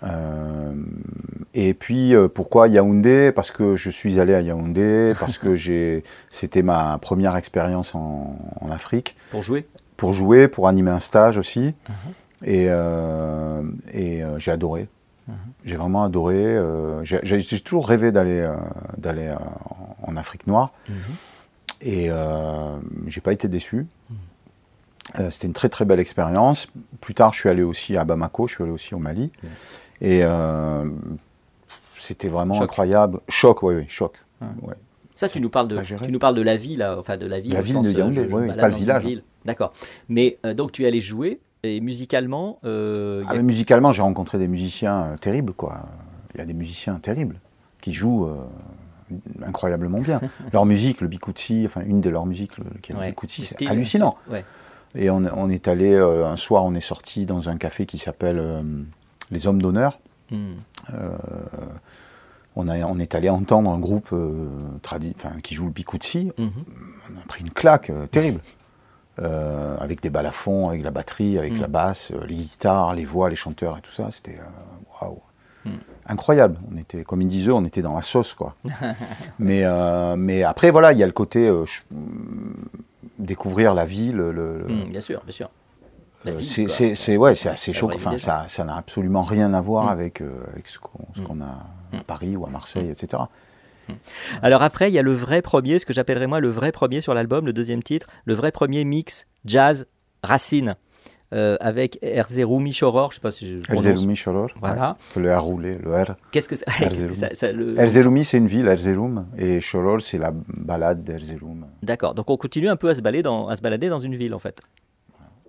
Euh, 0.03 0.73
et 1.55 1.73
puis 1.73 2.15
euh, 2.15 2.29
pourquoi 2.29 2.69
Yaoundé? 2.69 3.33
Parce 3.33 3.51
que 3.51 3.77
je 3.77 3.89
suis 3.89 4.21
allé 4.21 4.35
à 4.35 4.41
Yaoundé, 4.41 5.15
parce 5.19 5.39
que 5.39 5.55
j'ai, 5.55 6.03
c'était 6.31 6.63
ma 6.63 6.99
première 6.99 7.37
expérience 7.37 7.95
en, 7.95 8.37
en 8.61 8.71
Afrique 8.71 9.17
Pour 9.31 9.43
jouer? 9.43 9.67
Pour 9.97 10.13
jouer, 10.13 10.49
pour 10.49 10.69
animer 10.69 10.91
un 10.91 11.01
stage 11.01 11.39
aussi. 11.39 11.75
Mhm. 11.89 11.95
Et, 12.45 12.67
euh, 12.69 13.63
et 13.93 14.23
euh, 14.23 14.39
j'ai 14.39 14.51
adoré. 14.51 14.89
Mhm. 15.29 15.35
J'ai 15.65 15.77
vraiment 15.77 16.05
adoré. 16.05 16.37
euh, 16.37 17.03
j'ai, 17.03 17.43
toujours 17.63 17.89
rêvé 17.89 18.13
d'aller, 18.13 18.41
euh, 18.41 18.55
d'aller 18.99 19.29
euh, 19.29 19.37
en 20.03 20.17
Afrique 20.17 20.47
noire. 20.47 20.73
Mhm. 20.89 20.97
Et 21.81 22.07
euh, 22.11 22.77
j'ai 23.07 23.21
pas 23.21 23.33
été 23.33 23.49
déçu. 23.49 23.87
Euh, 25.19 25.31
c'était 25.31 25.47
une 25.47 25.53
très 25.53 25.69
très 25.69 25.85
belle 25.85 26.01
expérience. 26.01 26.67
Plus 27.01 27.15
tard, 27.15 27.33
je 27.33 27.41
suis 27.41 27.49
allé 27.49 27.63
aussi 27.63 27.97
à 27.97 28.05
Bamako, 28.05 28.49
je 28.49 28.55
suis 28.55 28.63
allé 28.65 28.73
aussi 28.73 28.95
au 28.95 28.99
Mali. 28.99 29.31
Yes. 29.43 29.53
Et 30.01 30.21
euh, 30.25 30.85
c'était 31.99 32.29
vraiment 32.29 32.55
Choc. 32.55 32.65
incroyable. 32.65 33.21
Choc, 33.29 33.63
oui, 33.63 33.75
oui, 33.77 33.85
choc. 33.89 34.15
Ouais. 34.41 34.49
Ouais. 34.63 34.75
Ça, 35.15 35.29
tu 35.29 35.41
nous 35.41 35.49
parles 35.49 35.69
de, 35.69 35.81
tu 35.81 36.13
nous 36.13 36.19
parles 36.19 36.35
de 36.35 36.43
la 36.43 36.57
ville, 36.57 36.81
là, 36.81 36.97
enfin 36.99 37.17
de 37.17 37.25
la 37.27 37.41
ville. 37.41 37.55
La 37.55 37.63
ville 37.63 37.75
sens, 37.75 37.87
de 37.87 37.95
euh, 37.95 37.99
Yaoundé, 37.99 38.29
oui, 38.31 38.47
pas 38.55 38.69
le 38.69 38.75
village. 38.75 39.07
D'accord. 39.47 39.73
Mais 40.09 40.39
euh, 40.45 40.53
donc 40.53 40.73
tu 40.73 40.85
es 40.85 40.87
allé 40.87 41.01
jouer 41.01 41.41
et 41.63 41.81
musicalement, 41.81 42.59
euh, 42.65 43.23
Ah, 43.29 43.33
a- 43.33 43.39
musicalement, 43.43 43.93
j'ai 43.93 44.03
rencontré 44.03 44.39
des 44.39 44.49
musiciens 44.49 45.05
euh, 45.05 45.17
terribles, 45.17 45.53
quoi. 45.55 45.83
Il 46.35 46.39
y 46.39 46.41
a 46.43 46.45
des 46.45 46.53
musiciens 46.53 46.97
terribles 46.97 47.37
qui 47.81 47.95
jouent 47.95 48.27
euh, 48.27 48.35
incroyablement 49.47 49.99
bien. 50.01 50.21
leur 50.53 50.65
musique, 50.67 51.01
le 51.01 51.09
bikutsi, 51.09 51.63
enfin 51.67 51.83
une 51.87 52.01
de 52.01 52.11
leurs 52.11 52.27
musiques, 52.27 52.59
le, 52.59 52.65
qui 52.83 52.93
est 52.93 52.95
le 52.95 53.01
ouais, 53.01 53.15
le 53.21 53.29
c'est 53.29 53.67
hallucinant. 53.67 54.17
ouais. 54.31 54.45
Et 54.95 55.11
on, 55.11 55.23
on 55.35 55.51
est 55.51 55.69
allé, 55.69 55.93
euh, 55.93 56.27
un 56.27 56.37
soir, 56.37 56.65
on 56.65 56.75
est 56.75 56.81
sorti 56.81 57.27
dans 57.27 57.49
un 57.51 57.57
café 57.59 57.85
qui 57.87 57.99
s'appelle 57.99 58.39
euh, 58.39 58.63
Les 59.31 59.47
Hommes 59.47 59.61
d'honneur. 59.61 59.99
Hmm. 60.31 60.55
Euh, 60.95 61.11
on, 62.57 62.69
a, 62.69 62.79
on 62.87 62.99
est 62.99 63.15
allé 63.15 63.29
entendre 63.29 63.71
un 63.71 63.79
groupe 63.79 64.15
tradi- 64.83 65.15
qui 65.43 65.55
joue 65.55 65.67
le 65.67 65.73
bikutsi. 65.73 66.33
Mhm. 66.39 66.51
On 67.15 67.19
a 67.21 67.23
pris 67.29 67.43
une 67.43 67.51
claque 67.51 67.93
terrible. 68.11 68.41
Avec 69.19 70.03
des 70.03 70.11
balafons, 70.11 70.69
avec 70.69 70.83
la 70.83 70.91
batterie, 70.91 71.39
avec 71.39 71.55
Mm. 71.55 71.61
la 71.61 71.67
basse, 71.69 72.11
euh, 72.11 72.27
les 72.27 72.35
guitares, 72.37 72.95
les 72.95 73.07
voix, 73.07 73.31
les 73.31 73.37
chanteurs 73.37 73.79
et 73.79 73.81
tout 73.81 73.91
ça, 73.93 74.11
c'était 74.11 74.39
waouh. 75.01 75.21
Mm. 75.65 75.71
Incroyable. 76.09 76.59
On 76.73 76.77
était, 76.77 77.03
comme 77.05 77.21
ils 77.23 77.29
disent 77.29 77.49
eux, 77.49 77.53
on 77.55 77.65
était 77.65 77.83
dans 77.83 77.95
la 77.95 78.03
sauce, 78.03 78.35
quoi. 78.35 78.55
mais, 79.39 79.63
euh, 79.65 80.17
mais 80.17 80.43
après, 80.45 80.71
voilà, 80.71 80.93
il 80.93 80.99
y 80.99 81.03
a 81.03 81.07
le 81.07 81.13
côté 81.13 81.49
euh, 81.49 81.65
découvrir 83.19 83.75
la 83.75 83.85
ville. 83.85 84.17
Le, 84.17 84.33
le- 84.33 84.65
Hmm, 84.69 84.91
bien 84.91 85.01
sûr, 85.01 85.21
bien 85.25 85.33
sûr. 85.33 85.51
Euh, 86.27 86.41
c'est, 86.43 87.17
ouais, 87.17 87.35
c'est 87.35 87.49
assez 87.49 87.73
chaud. 87.73 87.91
Enfin, 87.95 88.19
ça, 88.19 88.47
ça 88.49 88.65
n'a 88.65 88.77
absolument 88.77 89.23
rien 89.23 89.55
à 89.55 89.61
voir 89.61 89.85
Mm. 89.85 89.89
avec, 89.89 90.21
euh, 90.21 90.31
avec 90.53 90.67
ce, 90.67 90.79
qu'on, 90.79 91.05
Mm. 91.17 91.23
qu'on 91.25 91.41
a 91.41 91.99
à. 91.99 92.03
Paris 92.05 92.37
ou 92.37 92.45
à 92.47 92.51
Marseille, 92.51 92.91
etc. 92.91 93.23
Alors 94.43 94.63
après, 94.63 94.91
il 94.91 94.95
y 94.95 94.99
a 94.99 95.03
le 95.03 95.13
vrai 95.15 95.41
premier, 95.43 95.79
ce 95.79 95.87
que 95.87 95.93
j'appellerais 95.93 96.27
moi 96.27 96.41
le 96.41 96.49
vrai 96.51 96.73
premier 96.73 97.01
sur 97.01 97.15
l'album, 97.15 97.47
le 97.47 97.53
deuxième 97.53 97.83
titre, 97.85 98.09
le 98.25 98.35
vrai 98.35 98.51
premier 98.51 98.85
mix 98.85 99.27
jazz 99.45 99.87
racine. 100.25 100.75
Euh, 101.33 101.57
avec 101.61 101.99
Erzeroumi 102.03 102.73
Choror, 102.73 103.11
je 103.11 103.17
sais 103.17 103.21
pas 103.21 103.31
si 103.33 103.49
je 103.49 103.59
prononce. 103.61 103.85
Erzurum, 103.87 104.15
Choror. 104.17 104.49
Voilà. 104.61 104.97
Ouais. 105.17 105.23
Le 105.23 105.37
R 105.37 105.43
roulé, 105.43 105.79
le 105.79 105.91
R. 105.93 106.17
Qu'est-ce 106.31 106.49
que 106.49 106.57
c'est 106.57 106.67
Erzurum, 107.79 108.23
c'est 108.23 108.39
une 108.39 108.47
ville, 108.47 108.67
Erzurum, 108.67 109.27
et 109.37 109.61
Choror, 109.61 110.01
c'est 110.01 110.19
la 110.19 110.33
balade 110.33 111.03
d'Erzurum. 111.03 111.67
D'accord, 111.83 112.15
donc 112.15 112.31
on 112.31 112.37
continue 112.37 112.69
un 112.69 112.77
peu 112.77 112.89
à 112.89 112.95
se 112.95 113.01
balader 113.01 113.23
dans, 113.23 113.49
à 113.49 113.57
se 113.57 113.63
balader 113.63 113.89
dans 113.89 113.99
une 113.99 114.15
ville 114.17 114.35
en 114.35 114.39
fait, 114.39 114.61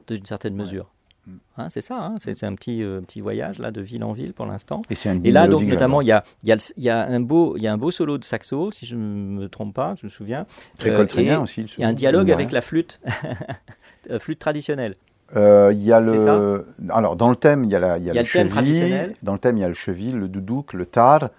d'une 0.07 0.25
certaine 0.25 0.55
mesure. 0.55 0.85
Mm. 1.27 1.31
Hein, 1.57 1.69
c'est 1.69 1.81
ça, 1.81 1.97
hein, 2.05 2.15
c'est 2.19 2.43
un 2.45 2.55
petit, 2.55 2.81
euh, 2.83 3.01
petit 3.01 3.19
voyage 3.19 3.59
là 3.59 3.69
de 3.71 3.81
ville 3.81 4.03
en 4.03 4.13
ville 4.13 4.33
pour 4.33 4.45
l'instant. 4.45 4.81
Et 4.89 4.95
Et 5.25 5.31
là, 5.31 5.47
donc, 5.47 5.61
notamment, 5.63 6.01
il 6.01 6.07
y 6.07 6.11
a, 6.11 6.23
y, 6.43 6.51
a 6.53 6.57
y, 6.77 6.89
a 6.89 7.05
un 7.05 7.19
beau- 7.19 7.57
y 7.57 7.67
a 7.67 7.73
un 7.73 7.77
beau 7.77 7.91
solo 7.91 8.17
de 8.17 8.23
saxo, 8.23 8.71
si 8.71 8.85
je 8.85 8.95
ne 8.95 9.01
me 9.01 9.49
trompe 9.49 9.75
pas, 9.75 9.95
je 9.99 10.05
me 10.05 10.09
souviens. 10.09 10.45
Très 10.77 10.91
euh, 10.91 10.95
coltrénien 10.95 11.39
et 11.39 11.43
aussi. 11.43 11.63
Il 11.77 11.81
y 11.81 11.83
a 11.83 11.89
un 11.89 11.93
dialogue 11.93 12.31
avec 12.31 12.51
la 12.53 12.61
flûte, 12.61 13.01
euh, 14.09 14.19
flûte 14.19 14.39
traditionnelle. 14.39 14.95
Euh, 15.35 15.71
Il 15.73 15.83
y 15.83 15.91
a 15.91 15.99
le. 15.99 16.65
Alors, 16.89 17.15
dans 17.15 17.29
le 17.29 17.35
thème, 17.35 17.63
il 17.65 17.69
y 17.71 17.75
a, 17.75 17.79
la, 17.79 17.97
il 17.97 18.05
y 18.05 18.09
a 18.09 18.13
y 18.13 18.17
a 18.17 18.21
le 18.21 18.27
cheville. 18.27 19.13
Dans 19.23 19.33
le 19.33 19.39
thème, 19.39 19.57
il 19.57 19.61
y 19.61 19.63
a 19.63 19.67
le 19.67 19.73
cheville, 19.73 20.11
le 20.13 20.27
doudouk, 20.27 20.73
le 20.73 20.85
tar. 20.85 21.29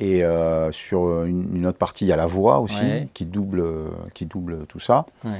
Et 0.00 0.24
euh, 0.24 0.70
sur 0.70 1.24
une, 1.24 1.56
une 1.56 1.66
autre 1.66 1.76
partie, 1.78 2.04
il 2.04 2.08
y 2.08 2.12
a 2.12 2.16
la 2.16 2.26
voix 2.26 2.60
aussi, 2.60 2.80
Ouais. 2.82 3.08
qui, 3.14 3.26
double, 3.26 3.64
qui 4.14 4.26
double 4.26 4.58
tout 4.68 4.78
ça. 4.78 5.06
Ouais. 5.24 5.30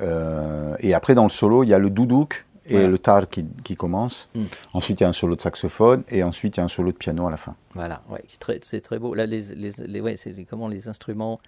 Euh, 0.00 0.74
et 0.80 0.94
après, 0.94 1.14
dans 1.14 1.22
le 1.22 1.28
solo, 1.28 1.62
il 1.62 1.68
y 1.68 1.74
a 1.74 1.78
le 1.78 1.90
doudouk 1.90 2.44
et 2.66 2.72
Voilà. 2.72 2.88
le 2.88 2.98
tar 2.98 3.28
qui, 3.28 3.46
qui 3.64 3.76
commence. 3.76 4.28
Mm. 4.34 4.44
Ensuite, 4.74 5.00
il 5.00 5.04
y 5.04 5.06
a 5.06 5.08
un 5.08 5.12
solo 5.12 5.36
de 5.36 5.40
saxophone. 5.40 6.02
Et 6.10 6.22
ensuite, 6.24 6.56
il 6.56 6.60
y 6.60 6.62
a 6.62 6.64
un 6.64 6.68
solo 6.68 6.90
de 6.92 6.96
piano 6.96 7.26
à 7.26 7.30
la 7.30 7.36
fin. 7.36 7.54
Voilà, 7.74 8.02
ouais, 8.10 8.22
c'est 8.62 8.80
très, 8.80 8.98
beau. 8.98 9.14
Là, 9.14 9.26
les, 9.26 9.42
les, 9.54 9.70
les- 9.78 10.00
ouais, 10.00 10.16
c'est 10.16 10.34
comment 10.44 10.68
les 10.68 10.88
instruments 10.88 11.40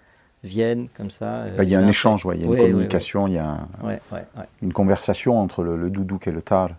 viennent 0.43 0.87
comme 0.95 1.09
ça. 1.09 1.43
euh, 1.43 1.57
Bah, 1.57 1.63
il 1.63 1.69
y 1.69 1.75
a 1.75 1.79
un 1.79 1.87
échange, 1.87 2.25
ouais, 2.25 2.35
il 2.37 2.41
y 2.41 2.43
a 2.43 2.45
une 2.47 2.51
Ouais, 2.51 2.57
communication, 2.59 3.27
il 3.27 3.33
y 3.33 3.37
a 3.37 3.47
un- 3.49 3.67
une 4.61 4.73
conversation 4.73 5.39
entre 5.39 5.63
le, 5.63 5.77
le 5.77 5.89
doudouk 5.89 6.27
et 6.27 6.31
le 6.31 6.41
tar. 6.41 6.71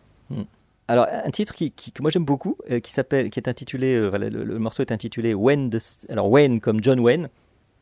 Alors, 0.86 1.06
un 1.10 1.30
titre 1.30 1.54
qui, 1.54 1.70
qui- 1.70 1.92
que 1.92 2.02
moi 2.02 2.10
j'aime 2.10 2.26
beaucoup, 2.26 2.56
euh, 2.70 2.78
qui 2.80 2.92
s'appelle, 2.92 3.30
qui 3.30 3.40
est 3.40 3.48
intitulé, 3.48 3.94
euh, 3.96 4.10
le, 4.18 4.44
le 4.44 4.58
morceau 4.58 4.82
est 4.82 4.92
intitulé 4.92 5.32
When 5.32 5.70
the, 5.70 5.78
alors 6.10 6.30
Wayne 6.30 6.60
comme 6.60 6.82
John 6.82 7.00
Wayne, 7.00 7.30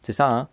c'est 0.02 0.12
ça, 0.12 0.30
hein? 0.30 0.48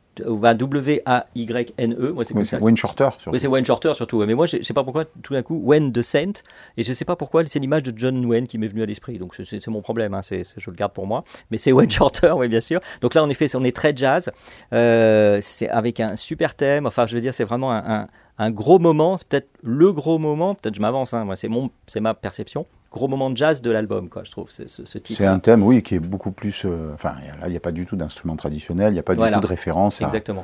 W-A-Y-N-E. 0.54 2.12
Moi, 2.14 2.26
c'est 2.26 2.34
Oui, 2.34 2.46
Wayne 2.62 2.78
Shorter, 2.78 3.10
surtout. 3.18 3.30
Oui, 3.32 3.40
c'est 3.40 3.48
Wayne 3.48 3.66
Shorter 3.66 3.94
surtout. 3.96 4.24
Mais 4.26 4.34
moi, 4.36 4.46
je 4.46 4.58
je 4.58 4.64
sais 4.64 4.74
pas 4.74 4.84
pourquoi, 4.84 5.06
tout 5.24 5.34
d'un 5.34 5.42
coup, 5.42 5.60
Wayne 5.64 5.92
the 5.92 6.02
Saint, 6.02 6.32
et 6.78 6.84
je 6.84 6.94
sais 6.94 7.06
pas 7.06 7.16
pourquoi, 7.16 7.46
c'est 7.46 7.60
l'image 7.60 7.84
de 7.84 7.94
John 7.98 8.26
Wayne 8.26 8.48
qui 8.48 8.58
m'est 8.58 8.68
venue 8.68 8.84
à 8.84 8.86
l'esprit. 8.86 9.18
Donc, 9.18 9.36
c'est- 9.36 9.68
mon 9.68 9.82
problème, 9.82 10.14
hein, 10.14 10.22
je 10.30 10.70
le 10.70 10.76
garde 10.76 10.94
pour 10.94 11.06
moi. 11.08 11.24
Mais 11.52 11.58
c'est 11.58 11.72
Wayne 11.72 11.90
Shorter, 11.92 12.32
oui, 12.36 12.48
bien 12.48 12.62
sûr. 12.62 12.80
Donc 13.02 13.14
là, 13.14 13.24
en 13.24 13.30
effet, 13.30 13.48
on 13.56 13.64
est 13.64 13.76
très 13.76 13.96
jazz, 13.96 14.32
euh, 14.74 15.40
c'est 15.42 15.70
avec 15.70 16.00
un 16.00 16.16
super 16.16 16.56
thème. 16.56 16.86
Enfin, 16.86 17.06
je 17.08 17.16
veux 17.16 17.22
dire, 17.22 17.34
c'est 17.34 17.44
vraiment 17.44 17.72
un, 17.72 18.02
un- 18.02 18.06
un 18.38 18.52
gros 18.52 18.80
moment. 18.80 19.18
C'est 19.18 19.28
peut-être 19.28 19.50
le 19.64 19.92
gros 19.92 20.18
moment, 20.18 20.56
peut-être 20.56 20.76
je 20.76 20.82
m'avance, 20.82 21.14
hein, 21.14 21.26
moi, 21.26 21.36
c'est 21.36 21.50
mon- 21.50 21.70
c'est 21.88 22.00
ma 22.00 22.14
perception. 22.14 22.66
Gros 22.92 23.08
moment 23.08 23.30
de 23.30 23.38
jazz 23.38 23.62
de 23.62 23.70
l'album, 23.70 24.10
quoi, 24.10 24.24
je 24.24 24.32
trouve, 24.32 24.50
ce, 24.50 24.68
ce 24.68 24.82
titre. 24.98 25.18
C'est 25.18 25.26
un 25.28 25.38
thème, 25.40 25.62
oui, 25.64 25.84
qui 25.84 25.96
est 25.96 26.00
beaucoup 26.00 26.32
plus. 26.32 26.64
euh, 26.66 26.92
Enfin, 26.96 27.16
là, 27.40 27.48
il 27.48 27.52
n'y 27.52 27.58
a 27.58 27.60
pas 27.60 27.72
du 27.72 27.86
tout 27.86 27.96
d'instrument 27.96 28.36
traditionnel, 28.36 28.90
il 28.92 28.94
n'y 28.94 29.00
a 29.00 29.04
pas 29.04 29.14
Voilà. 29.14 29.38
du 29.38 29.42
tout 29.42 29.48
de 29.48 29.50
référence 29.50 30.02
à, 30.02 30.06
Exactement. 30.06 30.44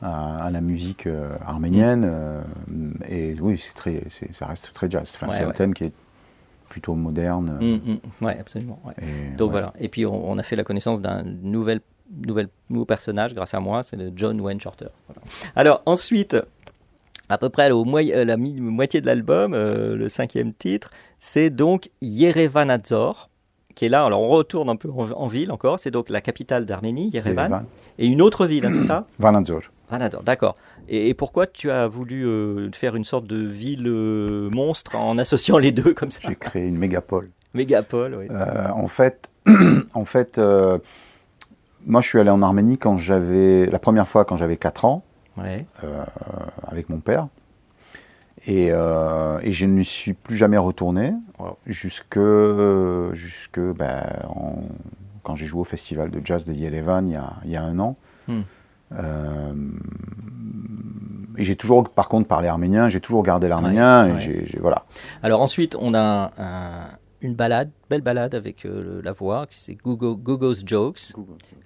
à- 0.00 0.44
à 0.44 0.50
la 0.52 0.60
musique 0.60 1.06
euh, 1.08 1.34
arménienne. 1.44 2.04
euh, 2.08 2.40
et 3.08 3.34
oui, 3.40 3.58
c'est 3.58 3.74
très, 3.74 4.04
ça 4.32 4.46
reste 4.46 4.72
très 4.72 4.88
jazz. 4.88 5.10
Enfin, 5.16 5.28
Ouais, 5.28 5.36
c'est 5.36 5.44
un 5.44 5.50
thème 5.50 5.74
qui 5.74 5.84
est 5.84 5.92
plutôt 6.68 6.94
moderne. 6.94 7.58
Mm, 7.60 7.90
mm, 8.22 8.24
ouais, 8.24 8.38
absolument. 8.38 8.80
ouais. 8.84 8.94
et, 9.02 9.36
Donc 9.36 9.50
voilà. 9.50 9.72
Et 9.80 9.88
puis 9.88 10.06
on, 10.06 10.30
on 10.30 10.38
a 10.38 10.44
fait 10.44 10.54
la 10.54 10.62
connaissance 10.62 11.00
d'un 11.00 11.24
nouvel, 11.24 11.80
nouvel, 12.24 12.48
nouveau 12.68 12.84
personnage 12.84 13.34
grâce 13.34 13.52
à 13.54 13.58
moi, 13.58 13.82
c'est 13.82 13.96
le 13.96 14.12
John 14.14 14.40
Wayne 14.40 14.60
Shorter. 14.60 14.86
Voilà. 15.08 15.20
Alors 15.56 15.82
ensuite, 15.86 16.36
à 17.30 17.38
peu 17.38 17.48
près 17.48 17.70
au 17.70 17.84
euh, 17.86 18.24
la 18.24 18.36
mi- 18.36 18.60
moitié 18.60 19.00
de 19.00 19.06
l'album, 19.06 19.54
euh, 19.54 19.96
le 19.96 20.08
cinquième 20.08 20.52
titre, 20.52 20.90
c'est 21.18 21.50
donc 21.50 21.90
Yerevanadzor 22.02 23.28
qui 23.74 23.84
est 23.86 23.88
là. 23.88 24.04
Alors 24.04 24.20
on 24.22 24.28
retourne 24.28 24.68
un 24.68 24.76
peu 24.76 24.90
en, 24.90 25.10
en 25.12 25.26
ville 25.28 25.52
encore. 25.52 25.78
C'est 25.78 25.90
donc 25.90 26.10
la 26.10 26.20
capitale 26.20 26.66
d'Arménie, 26.66 27.10
Yerevan, 27.12 27.42
Yerevan. 27.50 27.64
et 27.98 28.06
une 28.06 28.20
autre 28.20 28.46
ville, 28.46 28.66
hein, 28.66 28.70
c'est 28.72 28.86
ça? 28.86 29.06
Vanadzor. 29.18 29.62
Vanadzor, 29.90 30.22
d'accord. 30.22 30.56
Et, 30.88 31.08
et 31.08 31.14
pourquoi 31.14 31.46
tu 31.46 31.70
as 31.70 31.86
voulu 31.86 32.26
euh, 32.26 32.70
faire 32.72 32.96
une 32.96 33.04
sorte 33.04 33.26
de 33.26 33.36
ville 33.46 33.86
euh, 33.86 34.50
monstre 34.50 34.96
en 34.96 35.16
associant 35.18 35.58
les 35.58 35.70
deux 35.72 35.94
comme 35.94 36.10
ça? 36.10 36.18
J'ai 36.22 36.34
créé 36.34 36.66
une 36.66 36.78
mégapole. 36.78 37.30
Mégapole, 37.54 38.14
oui. 38.16 38.26
En 38.74 38.86
fait, 38.88 39.30
en 39.94 40.04
fait 40.04 40.40
moi 41.86 42.00
je 42.00 42.08
suis 42.08 42.18
allé 42.20 42.30
en 42.30 42.42
Arménie 42.42 42.76
quand 42.78 42.96
j'avais 42.96 43.66
la 43.66 43.78
première 43.78 44.06
fois 44.06 44.24
quand 44.24 44.36
j'avais 44.36 44.56
4 44.56 44.84
ans 44.84 45.02
Ouais. 45.36 45.66
euh, 45.84 46.04
avec 46.66 46.88
mon 46.88 46.98
père. 47.00 47.28
Et, 48.46 48.68
euh, 48.72 49.38
et 49.42 49.52
je 49.52 49.66
ne 49.66 49.82
suis 49.82 50.14
plus 50.14 50.36
jamais 50.36 50.56
retourné 50.56 51.12
Wow. 51.38 51.56
jusque, 51.66 52.18
jusque 53.12 53.60
ben, 53.60 54.02
en- 54.28 54.62
quand 55.22 55.34
j'ai 55.34 55.44
joué 55.46 55.60
au 55.60 55.64
festival 55.64 56.10
de 56.10 56.20
jazz 56.24 56.46
de 56.46 56.52
Yerevan 56.54 57.06
il 57.06 57.12
y 57.12 57.16
a, 57.16 57.32
il 57.44 57.50
y 57.50 57.56
a 57.56 57.62
un 57.62 57.78
an. 57.78 57.96
Hmm. 58.28 58.40
Euh, 58.92 59.52
et 61.36 61.44
j'ai 61.44 61.54
toujours, 61.56 61.88
par 61.88 62.08
contre, 62.08 62.26
parlé 62.28 62.48
arménien, 62.48 62.88
j'ai 62.88 63.00
toujours 63.00 63.22
gardé 63.22 63.48
l'arménien. 63.48 64.14
Ouais, 64.16 64.44
voilà. 64.60 64.84
Alors 65.22 65.42
ensuite, 65.42 65.76
on 65.78 65.94
a 65.94 66.32
un- 66.38 66.88
une 67.20 67.34
balade, 67.34 67.70
belle 67.90 68.00
balade 68.00 68.34
avec 68.34 68.64
euh, 68.64 69.02
la 69.02 69.12
voix, 69.12 69.46
qui 69.46 69.58
c'est 69.58 69.74
Gogo, 69.74 70.16
Gogo's 70.16 70.62
Jokes. 70.64 71.12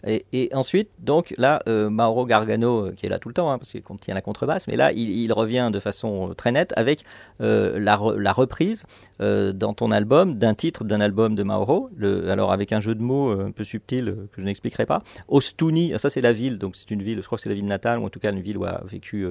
Et, 0.07 0.25
et 0.33 0.55
ensuite, 0.55 0.89
donc 0.99 1.35
là, 1.37 1.61
euh, 1.68 1.91
Mauro 1.91 2.25
Gargano, 2.25 2.87
euh, 2.87 2.93
qui 2.97 3.05
est 3.07 3.09
là 3.11 3.18
tout 3.18 3.29
le 3.29 3.35
temps, 3.35 3.51
hein, 3.51 3.59
parce 3.59 3.70
qu'il 3.70 3.83
tient 4.01 4.14
la 4.14 4.22
contrebasse, 4.22 4.66
mais 4.66 4.77
là, 4.77 4.91
il, 4.93 5.11
il 5.11 5.33
revient 5.33 5.70
de 5.72 5.81
façon 5.81 6.35
très 6.37 6.51
nette 6.51 6.72
avec 6.77 7.05
la, 7.39 7.97
re- 7.97 8.16
la 8.16 8.33
reprise 8.33 8.85
dans 9.18 9.75
ton 9.75 9.91
album 9.91 10.39
d'un 10.39 10.55
titre 10.55 10.85
d'un 10.85 11.01
album 11.01 11.35
de 11.35 11.43
Mauro, 11.43 11.91
le, 11.97 12.31
alors 12.31 12.53
avec 12.53 12.72
un 12.72 12.81
jeu 12.81 12.95
de 12.95 13.03
mots 13.03 13.31
un 13.31 13.51
peu 13.51 13.64
subtil 13.64 14.16
que 14.33 14.41
je 14.41 14.47
n'expliquerai 14.47 14.87
pas. 14.87 15.03
Ostuni, 15.29 15.93
ça 15.99 16.09
c'est 16.11 16.22
la 16.22 16.33
ville, 16.33 16.57
donc 16.59 16.75
c'est 16.77 16.91
une 16.91 17.03
ville, 17.03 17.18
je 17.20 17.27
crois 17.27 17.37
que 17.37 17.43
c'est 17.43 17.51
la 17.51 17.55
ville 17.55 17.66
natale, 17.66 17.99
ou 17.99 18.05
en 18.07 18.09
tout 18.09 18.20
cas 18.20 18.33
une 18.33 18.41
ville 18.41 18.57
où 18.57 18.64
a 18.64 18.83
vécu 18.85 19.27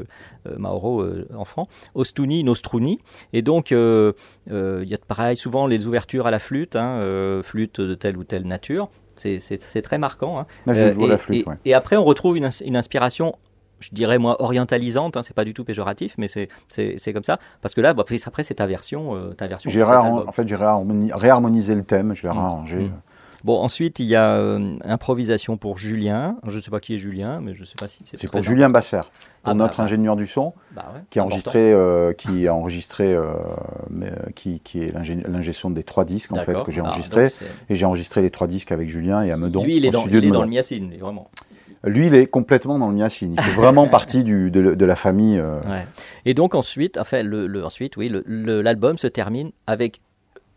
Mauro 0.58 1.04
enfant. 1.36 1.68
Ostuni, 1.96 2.44
Nostruni. 2.44 3.00
Et 3.34 3.42
donc, 3.42 3.72
il 3.72 4.88
y 4.92 4.94
a 4.94 4.98
pareil, 5.08 5.36
souvent 5.36 5.66
les 5.66 5.88
ouvertures 5.88 6.28
à 6.28 6.32
la 6.32 6.40
flûte, 6.40 6.76
hein, 6.76 6.83
euh, 7.00 7.44
flûte 7.44 7.80
de 7.82 7.96
telle 7.96 8.18
ou 8.18 8.24
telle 8.24 8.46
nature. 8.48 8.90
C'est- 9.16 9.40
très 9.82 9.98
marquant. 10.00 10.40
hein. 10.40 10.46
Là, 10.66 10.74
je 10.74 10.82
Euh, 10.82 10.94
joue 10.94 11.06
et, 11.06 11.08
la 11.08 11.18
flûte. 11.18 11.46
et- 11.46 11.50
ouais. 11.50 11.56
et 11.66 11.74
après, 11.74 11.98
on 11.98 12.04
retrouve 12.04 12.36
une, 12.38 12.46
ins- 12.46 12.64
une 12.66 12.76
inspiration, 12.76 13.36
je 13.80 13.90
dirais 13.92 14.18
moi, 14.18 14.42
orientalisante. 14.42 15.18
Hein, 15.18 15.22
c'est 15.24 15.36
pas 15.36 15.46
du 15.46 15.54
tout 15.54 15.64
péjoratif, 15.64 16.16
mais 16.18 16.28
c'est- 16.28 16.48
comme 17.14 17.24
ça. 17.24 17.38
Parce 17.62 17.76
que 17.76 17.82
là, 17.82 17.94
bah, 17.94 18.04
après, 18.26 18.44
c'est 18.44 18.56
ta 18.56 18.66
version. 18.66 19.16
euh, 19.16 19.34
ta 19.34 19.48
version 19.48 19.70
J'ai 19.70 19.84
en 20.28 20.32
fait, 20.32 20.48
j'ai 20.48 20.56
réharmoni- 20.56 21.12
réharmonisé 21.14 21.76
le 21.76 21.84
thème, 21.84 22.16
je 22.16 22.24
l'ai 22.24 22.30
Mm. 22.30 22.38
réarrangé. 22.38 22.78
Mm. 22.80 22.92
Bon, 23.44 23.58
ensuite, 23.60 24.00
il 24.00 24.06
y 24.06 24.16
a 24.16 24.36
euh, 24.38 24.78
improvisation 24.86 25.58
pour 25.58 25.78
Julien. 25.78 26.38
Je 26.48 26.56
ne 26.58 26.62
sais 26.62 26.72
pas 26.72 26.80
qui 26.80 26.96
est 26.96 26.98
Julien, 26.98 27.42
mais 27.42 27.54
je 27.56 27.62
ne 27.62 27.66
sais 27.66 27.74
pas 27.78 27.88
si 27.90 28.00
c'est 28.06 28.18
C'est 28.18 28.28
pour 28.28 28.40
présent. 28.40 28.48
Julien 28.50 28.70
Basser, 28.70 29.00
pour 29.02 29.10
Ah 29.44 29.50
bah, 29.50 29.54
notre 29.56 29.78
bah. 29.80 29.84
ingénieur 29.84 30.16
du 30.16 30.28
son, 30.28 30.54
Bah 30.74 30.86
ouais, 30.96 31.02
qui 31.10 31.20
a 31.20 31.24
enregistré, 31.24 31.74
euh, 31.74 32.14
qui 32.14 32.48
a 32.48 32.54
enregistré, 32.56 33.14
euh, 33.14 33.34
euh, 34.02 34.12
qui, 34.36 34.62
qui 34.62 34.82
est 34.84 34.92
l'ingé- 34.94 35.22
l'ingé 35.28 35.52
son 35.52 35.72
des 35.72 35.84
trois 35.84 36.06
disques 36.06 36.32
en 36.32 36.36
fait 36.40 36.54
que 36.64 36.72
j'ai 36.72 36.82
Ah, 36.86 36.96
c'est- 37.02 37.44
Et 37.70 37.76
j'ai 37.76 37.86
enregistré 37.86 38.22
les 38.22 38.30
trois 38.32 38.48
disques 38.48 38.72
avec 38.72 38.88
Julien 38.90 39.24
et 39.24 39.32
à 39.32 39.38
Meudon. 39.38 39.64
Lui, 39.66 39.76
il 39.78 39.86
est 39.86 39.90
dans, 39.90 40.06
il 40.08 40.16
est 40.16 40.22
le 40.22 40.46
miacine, 40.46 40.94
vraiment. 40.98 41.30
Lui, 41.86 42.08
il 42.08 42.16
est 42.16 42.28
complètement 42.28 42.80
dans 42.80 42.88
le 42.88 42.96
miacine. 42.96 43.34
Il 43.38 43.42
fait 43.44 43.60
vraiment 43.60 43.88
partie 43.90 44.24
du, 44.24 44.52
de, 44.52 44.74
de 44.74 44.86
la 44.86 44.96
famille. 44.96 45.42
Ouais. 45.42 45.86
Et 46.24 46.34
donc 46.34 46.56
ensuite, 46.56 46.98
enfin, 46.98 47.24
le, 47.24 47.46
le- 47.46 47.66
ensuite, 47.66 47.98
oui, 47.98 48.08
le- 48.08 48.24
le- 48.26 48.62
l'album 48.62 48.98
se 48.98 49.08
termine 49.08 49.52
avec 49.68 50.00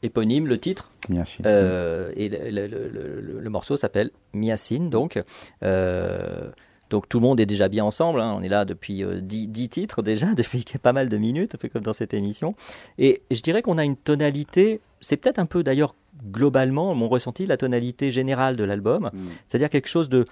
éponyme 0.03 0.47
le 0.47 0.59
titre 0.59 0.91
miacine. 1.09 1.45
euh, 1.47 2.13
et 2.17 2.29
le, 2.29 2.67
le- 2.67 2.89
le- 2.89 3.21
le- 3.21 3.41
le 3.41 3.51
morceau 3.51 3.77
s'appelle 3.77 4.11
Miacine 4.35 4.91
donc. 4.91 5.23
Euh, 5.63 6.51
donc 6.91 7.09
tout 7.09 7.19
le 7.19 7.23
monde 7.27 7.41
est 7.41 7.47
déjà 7.47 7.69
bien 7.69 7.85
ensemble, 7.85 8.21
hein. 8.21 8.33
on 8.39 8.43
est 8.43 8.49
là 8.49 8.65
depuis 8.65 9.03
10 9.21 9.69
titres 9.69 10.03
déjà, 10.03 10.35
depuis 10.37 10.65
pas 10.81 10.93
mal 10.93 11.09
de 11.09 11.17
minutes, 11.17 11.55
un 11.57 11.59
peu 11.59 11.69
comme 11.69 11.83
dans 11.83 11.93
cette 11.93 12.15
émission. 12.15 12.55
Et 12.99 13.23
je 13.33 13.41
dirais 13.41 13.63
qu'on 13.63 13.79
a 13.79 13.85
une 13.85 13.97
tonalité, 13.97 14.81
c'est 15.01 15.17
peut-être 15.17 15.41
un 15.41 15.47
peu 15.47 15.63
d'ailleurs 15.65 15.97
globalement 16.33 16.95
mon 16.95 17.09
ressenti, 17.09 17.45
la 17.45 17.57
tonalité 17.57 18.13
générale 18.13 18.57
de 18.57 18.65
l'album, 18.65 19.11
Mm. 19.13 19.19
c'est-à-dire 19.49 19.69
quelque 19.71 19.89
chose 19.89 20.09
de, 20.09 20.25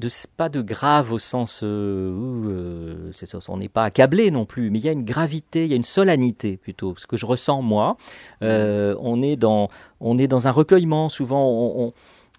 de 0.00 0.08
pas 0.36 0.48
de 0.48 0.62
grave 0.62 1.12
au 1.12 1.18
sens 1.18 1.60
euh, 1.62 2.10
où 2.10 2.48
euh, 2.50 3.12
on 3.48 3.58
n'est 3.58 3.68
pas 3.68 3.84
accablé 3.84 4.30
non 4.30 4.46
plus, 4.46 4.70
mais 4.70 4.78
il 4.78 4.84
y 4.84 4.88
a 4.88 4.92
une 4.92 5.04
gravité, 5.04 5.64
il 5.64 5.70
y 5.70 5.74
a 5.74 5.76
une 5.76 5.84
solennité 5.84 6.56
plutôt, 6.56 6.94
ce 6.96 7.06
que 7.06 7.16
je 7.16 7.26
ressens 7.26 7.62
moi. 7.62 7.96
Euh, 8.42 8.96
on 9.00 9.22
est 9.22 9.36
dans 9.36 9.68
on 10.00 10.18
est 10.18 10.26
dans 10.28 10.48
un 10.48 10.50
recueillement 10.50 11.08
souvent. 11.08 11.46
On, 11.46 11.86
on- 11.88 11.92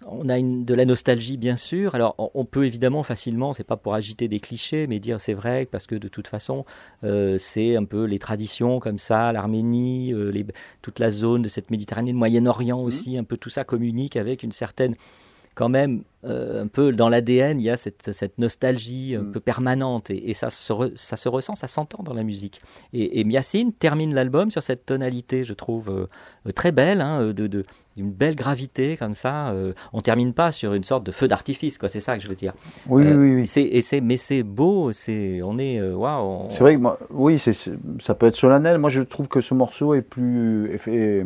on 0.07 0.29
a 0.29 0.39
une, 0.39 0.65
de 0.65 0.73
la 0.73 0.85
nostalgie 0.85 1.37
bien 1.37 1.57
sûr. 1.57 1.93
Alors 1.93 2.15
on, 2.17 2.43
peut 2.45 2.65
évidemment 2.65 3.03
facilement, 3.03 3.53
c'est 3.53 3.63
pas 3.63 3.77
pour 3.77 3.93
agiter 3.93 4.27
des 4.27 4.39
clichés, 4.39 4.87
mais 4.87 4.99
dire 4.99 5.21
c'est 5.21 5.35
vrai 5.35 5.67
parce 5.71 5.85
que 5.85 5.93
de 5.93 6.07
toute 6.07 6.27
façon 6.27 6.65
euh, 7.03 7.37
c'est 7.37 7.75
un 7.75 7.83
peu 7.85 8.05
les 8.05 8.17
traditions 8.17 8.79
comme 8.79 8.97
ça, 8.97 9.31
l'Arménie, 9.31 10.11
euh, 10.13 10.33
toute 10.81 10.97
la 10.97 11.11
zone 11.11 11.43
de 11.43 11.49
cette 11.49 11.69
Méditerranée, 11.69 12.11
le 12.13 12.17
Moyen-Orient 12.17 12.79
aussi, 12.81 13.15
un 13.17 13.23
peu 13.23 13.37
tout 13.37 13.51
ça 13.51 13.63
communique 13.63 14.15
avec 14.15 14.41
une 14.41 14.51
certaine 14.51 14.95
quand 15.55 15.69
même 15.69 16.03
euh, 16.23 16.63
un 16.63 16.67
peu 16.67 16.91
dans 16.91 17.09
l'ADN, 17.09 17.59
il 17.59 17.63
y 17.63 17.69
a 17.69 17.77
cette, 17.77 18.11
cette 18.13 18.37
nostalgie 18.37 19.15
un 19.17 19.23
Mm. 19.23 19.31
peu 19.31 19.39
permanente 19.39 20.09
et, 20.11 20.29
et 20.29 20.33
ça, 20.35 20.49
se 20.51 20.71
re- 20.71 20.91
ça 20.95 21.17
se 21.17 21.27
ressent, 21.27 21.55
ça 21.55 21.67
s'entend 21.67 22.03
dans 22.03 22.13
la 22.13 22.23
musique. 22.23 22.61
Et, 22.93 23.19
et 23.19 23.23
Miacine 23.23 23.73
termine 23.73 24.13
l'album 24.13 24.51
sur 24.51 24.61
cette 24.61 24.85
tonalité, 24.85 25.43
je 25.43 25.53
trouve, 25.53 25.89
euh, 25.89 26.05
euh, 26.47 26.51
très 26.51 26.71
belle, 26.71 27.01
hein, 27.01 27.33
de, 27.33 27.47
de- 27.47 27.65
d'une 27.97 28.11
belle 28.11 28.35
gravité 28.35 28.95
comme 28.97 29.13
ça. 29.15 29.49
euh, 29.49 29.73
on 29.93 30.01
termine 30.01 30.33
pas 30.33 30.51
sur 30.53 30.73
une 30.75 30.83
sorte 30.85 31.03
de 31.05 31.11
feu 31.11 31.27
d'artifice, 31.27 31.77
quoi. 31.77 31.89
C'est 31.89 31.99
ça 31.99 32.15
que 32.17 32.23
je 32.23 32.29
veux 32.29 32.35
dire. 32.35 32.53
Oui, 32.87 33.03
Euh, 33.05 33.15
oui, 33.17 33.33
oui. 33.41 33.67
Et 33.71 33.81
c'est, 33.81 33.99
mais 33.99 34.15
c'est 34.17 34.43
beau, 34.43 34.93
c'est, 34.93 35.41
on 35.41 35.57
est, 35.57 35.81
on- 35.81 36.49
C'est 36.51 36.59
vrai 36.61 36.75
que 36.75 36.81
moi, 36.81 36.97
oui, 37.09 37.37
c'est- 37.39 37.71
ça 37.99 38.13
peut 38.13 38.27
être 38.27 38.35
solennel. 38.37 38.77
Moi, 38.77 38.89
je 38.91 39.01
trouve 39.01 39.27
que 39.27 39.41
ce 39.41 39.53
morceau 39.55 39.93
est 39.95 40.03
plus 40.03 40.71
est, 40.71 40.87
est- 40.87 41.25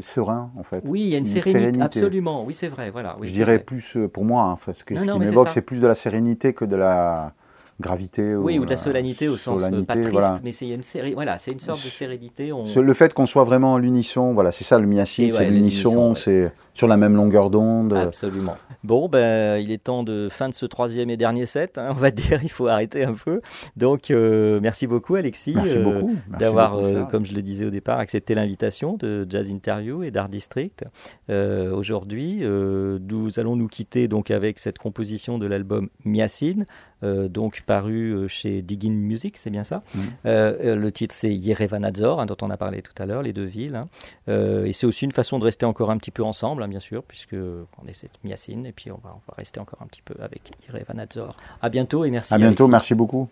serein 0.00 0.50
en 0.56 0.62
fait. 0.62 0.84
Oui, 0.86 1.00
il 1.02 1.08
y 1.08 1.14
a 1.14 1.18
une, 1.18 1.24
une 1.24 1.26
sérénité, 1.26 1.50
sérénité. 1.58 1.84
absolument. 1.84 2.44
Oui, 2.44 2.54
c'est 2.54 2.68
vrai. 2.68 2.90
Voilà. 2.90 3.16
Oui, 3.20 3.26
je 3.28 3.32
dirais 3.32 3.56
vrai. 3.56 3.64
plus 3.64 3.96
euh, 3.96 4.08
pour 4.08 4.24
moi, 4.24 4.44
hein, 4.44 4.56
parce 4.64 4.82
que 4.84 4.94
Non, 4.94 5.00
ce 5.00 5.10
qui 5.10 5.18
m'évoque, 5.18 5.48
c'est 5.48 5.62
plus 5.62 5.80
de 5.80 5.86
la 5.86 5.94
sérénité 5.94 6.52
que 6.54 6.64
de 6.64 6.76
la 6.76 7.32
gravité. 7.80 8.34
Oui, 8.34 8.58
ou 8.58 8.64
de 8.64 8.70
la 8.70 8.76
solennité 8.76 9.28
au 9.28 9.36
sens 9.36 9.60
euh, 9.60 9.64
solennité, 9.64 9.86
pas 9.86 9.94
triste, 9.94 10.12
voilà. 10.12 10.34
mais 10.42 10.52
c'est 10.52 10.68
une 10.68 10.82
série, 10.82 11.14
voilà, 11.14 11.38
c'est 11.38 11.52
une 11.52 11.60
sorte 11.60 11.84
de 11.84 11.88
sérénité. 11.88 12.52
On... 12.52 12.64
Le 12.80 12.94
fait 12.94 13.14
qu'on 13.14 13.26
soit 13.26 13.44
vraiment 13.44 13.76
à 13.76 13.78
l'unisson, 13.78 14.34
voilà, 14.34 14.52
c'est 14.52 14.64
ça 14.64 14.78
le 14.78 14.86
miacine, 14.86 15.30
c'est 15.30 15.38
ouais, 15.38 15.50
l'unisson, 15.50 16.10
ouais. 16.10 16.16
c'est 16.16 16.52
sur 16.78 16.86
la 16.86 16.96
même 16.96 17.16
longueur 17.16 17.50
d'onde. 17.50 17.92
Absolument. 17.92 18.54
Bon, 18.84 19.08
ben, 19.08 19.58
il 19.58 19.72
est 19.72 19.82
temps 19.82 20.04
de 20.04 20.28
fin 20.30 20.48
de 20.48 20.54
ce 20.54 20.64
troisième 20.64 21.10
et 21.10 21.16
dernier 21.16 21.44
set. 21.44 21.76
hein, 21.76 21.88
on 21.90 21.94
va 21.94 22.12
dire, 22.12 22.38
il 22.44 22.50
faut 22.50 22.68
arrêter 22.68 23.02
un 23.02 23.14
peu. 23.14 23.40
Donc, 23.76 24.12
euh, 24.12 24.60
merci 24.62 24.86
beaucoup, 24.86 25.16
Alexis, 25.16 25.54
Merci 25.56 25.76
euh, 25.76 26.02
d'avoir, 26.38 26.78
euh, 26.78 27.02
comme 27.02 27.26
je 27.26 27.34
le 27.34 27.42
disais 27.42 27.64
au 27.64 27.70
départ, 27.70 27.98
accepté 27.98 28.36
l'invitation 28.36 28.96
de 28.96 29.26
Jazz 29.28 29.50
Interview 29.50 30.04
et 30.04 30.12
d'Art 30.12 30.28
District. 30.28 30.84
Aujourd'hui, 31.28 32.44
nous 32.46 33.40
allons 33.40 33.56
nous 33.56 33.68
quitter 33.68 34.06
donc 34.06 34.30
avec 34.30 34.60
cette 34.60 34.78
composition 34.78 35.38
de 35.38 35.46
l'album 35.46 35.88
Miacine, 36.04 36.64
euh, 37.02 37.28
donc 37.28 37.62
paru 37.66 38.12
euh, 38.12 38.28
chez 38.28 38.62
Diggin 38.62 38.90
Music, 38.92 39.36
c'est 39.38 39.50
bien 39.50 39.64
ça. 39.64 39.82
Mhm. 39.94 40.02
Euh, 40.26 40.56
euh, 40.64 40.74
le 40.76 40.92
titre 40.92 41.14
c'est 41.14 41.34
Yerevanadzor, 41.34 42.20
hein, 42.20 42.26
dont 42.26 42.36
on 42.42 42.50
a 42.50 42.56
parlé 42.56 42.82
tout 42.82 42.92
à 43.00 43.06
l'heure, 43.06 43.22
les 43.22 43.32
deux 43.32 43.44
villes. 43.44 43.76
hein. 43.76 43.88
Euh, 44.28 44.64
et 44.64 44.72
c'est 44.72 44.86
aussi 44.86 45.04
une 45.04 45.12
façon 45.12 45.38
de 45.38 45.44
rester 45.44 45.66
encore 45.66 45.90
un 45.90 45.98
petit 45.98 46.10
peu 46.10 46.22
ensemble, 46.24 46.62
hein, 46.62 46.68
bien 46.68 46.80
sûr, 46.80 47.02
puisque 47.04 47.34
on 47.34 47.86
est 47.86 47.94
cette 47.94 48.22
Miacine, 48.24 48.66
et 48.66 48.72
puis 48.72 48.90
on 48.90 48.98
va, 49.02 49.10
on 49.14 49.30
va 49.30 49.34
rester 49.36 49.60
encore 49.60 49.80
un 49.82 49.86
petit 49.86 50.02
peu 50.04 50.14
avec 50.22 50.50
Yerevanadzor. 50.68 51.36
À 51.62 51.68
bientôt 51.68 52.04
et 52.04 52.10
merci. 52.10 52.34
À 52.34 52.38
bientôt, 52.38 52.64
Alexis. 52.64 52.70
merci 52.72 52.94
beaucoup. 52.94 53.28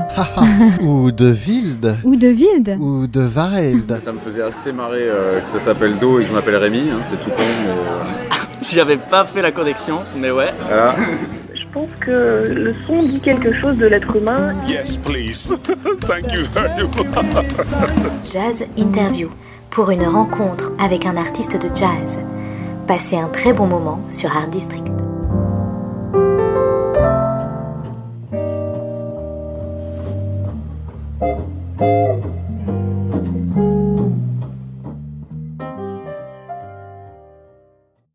Ou 0.82 1.10
de 1.10 1.32
Wild 1.32 1.98
Ou 2.04 2.16
de 2.16 2.28
Wild 2.28 2.76
Ou 2.80 3.06
de 3.06 3.20
Wild 3.20 3.98
Ça 3.98 4.12
me 4.12 4.18
faisait 4.18 4.42
assez 4.42 4.72
marrer 4.72 5.08
euh, 5.08 5.40
que 5.40 5.48
ça 5.48 5.60
s'appelle 5.60 5.98
Do 5.98 6.18
et 6.18 6.24
que 6.24 6.28
je 6.28 6.34
m'appelle 6.34 6.56
Rémi, 6.56 6.90
hein, 6.90 7.00
c'est 7.04 7.20
tout 7.20 7.30
con, 7.30 7.36
mais 7.38 7.70
euh, 7.70 8.36
J'avais 8.62 8.96
pas 8.96 9.24
fait 9.24 9.42
la 9.42 9.50
connexion, 9.50 10.00
mais 10.16 10.30
ouais. 10.30 10.52
voilà. 10.66 10.94
Je 11.54 11.66
pense 11.78 11.90
que 12.00 12.48
le 12.50 12.74
son 12.86 13.02
dit 13.04 13.18
quelque 13.20 13.52
chose 13.54 13.78
de 13.78 13.86
l'être 13.86 14.14
humain. 14.14 14.54
Yes, 14.68 14.96
please. 14.96 15.54
Thank 16.06 16.32
you 16.34 16.44
very 16.52 16.82
much. 16.82 18.30
Jazz 18.30 18.64
Interview 18.76 19.30
pour 19.70 19.90
une 19.90 20.04
rencontre 20.06 20.72
avec 20.78 21.06
un 21.06 21.16
artiste 21.16 21.56
de 21.56 21.74
jazz. 21.74 22.18
Passez 22.86 23.16
un 23.16 23.28
très 23.28 23.54
bon 23.54 23.66
moment 23.66 24.00
sur 24.10 24.36
Art 24.36 24.48
District. 24.48 24.91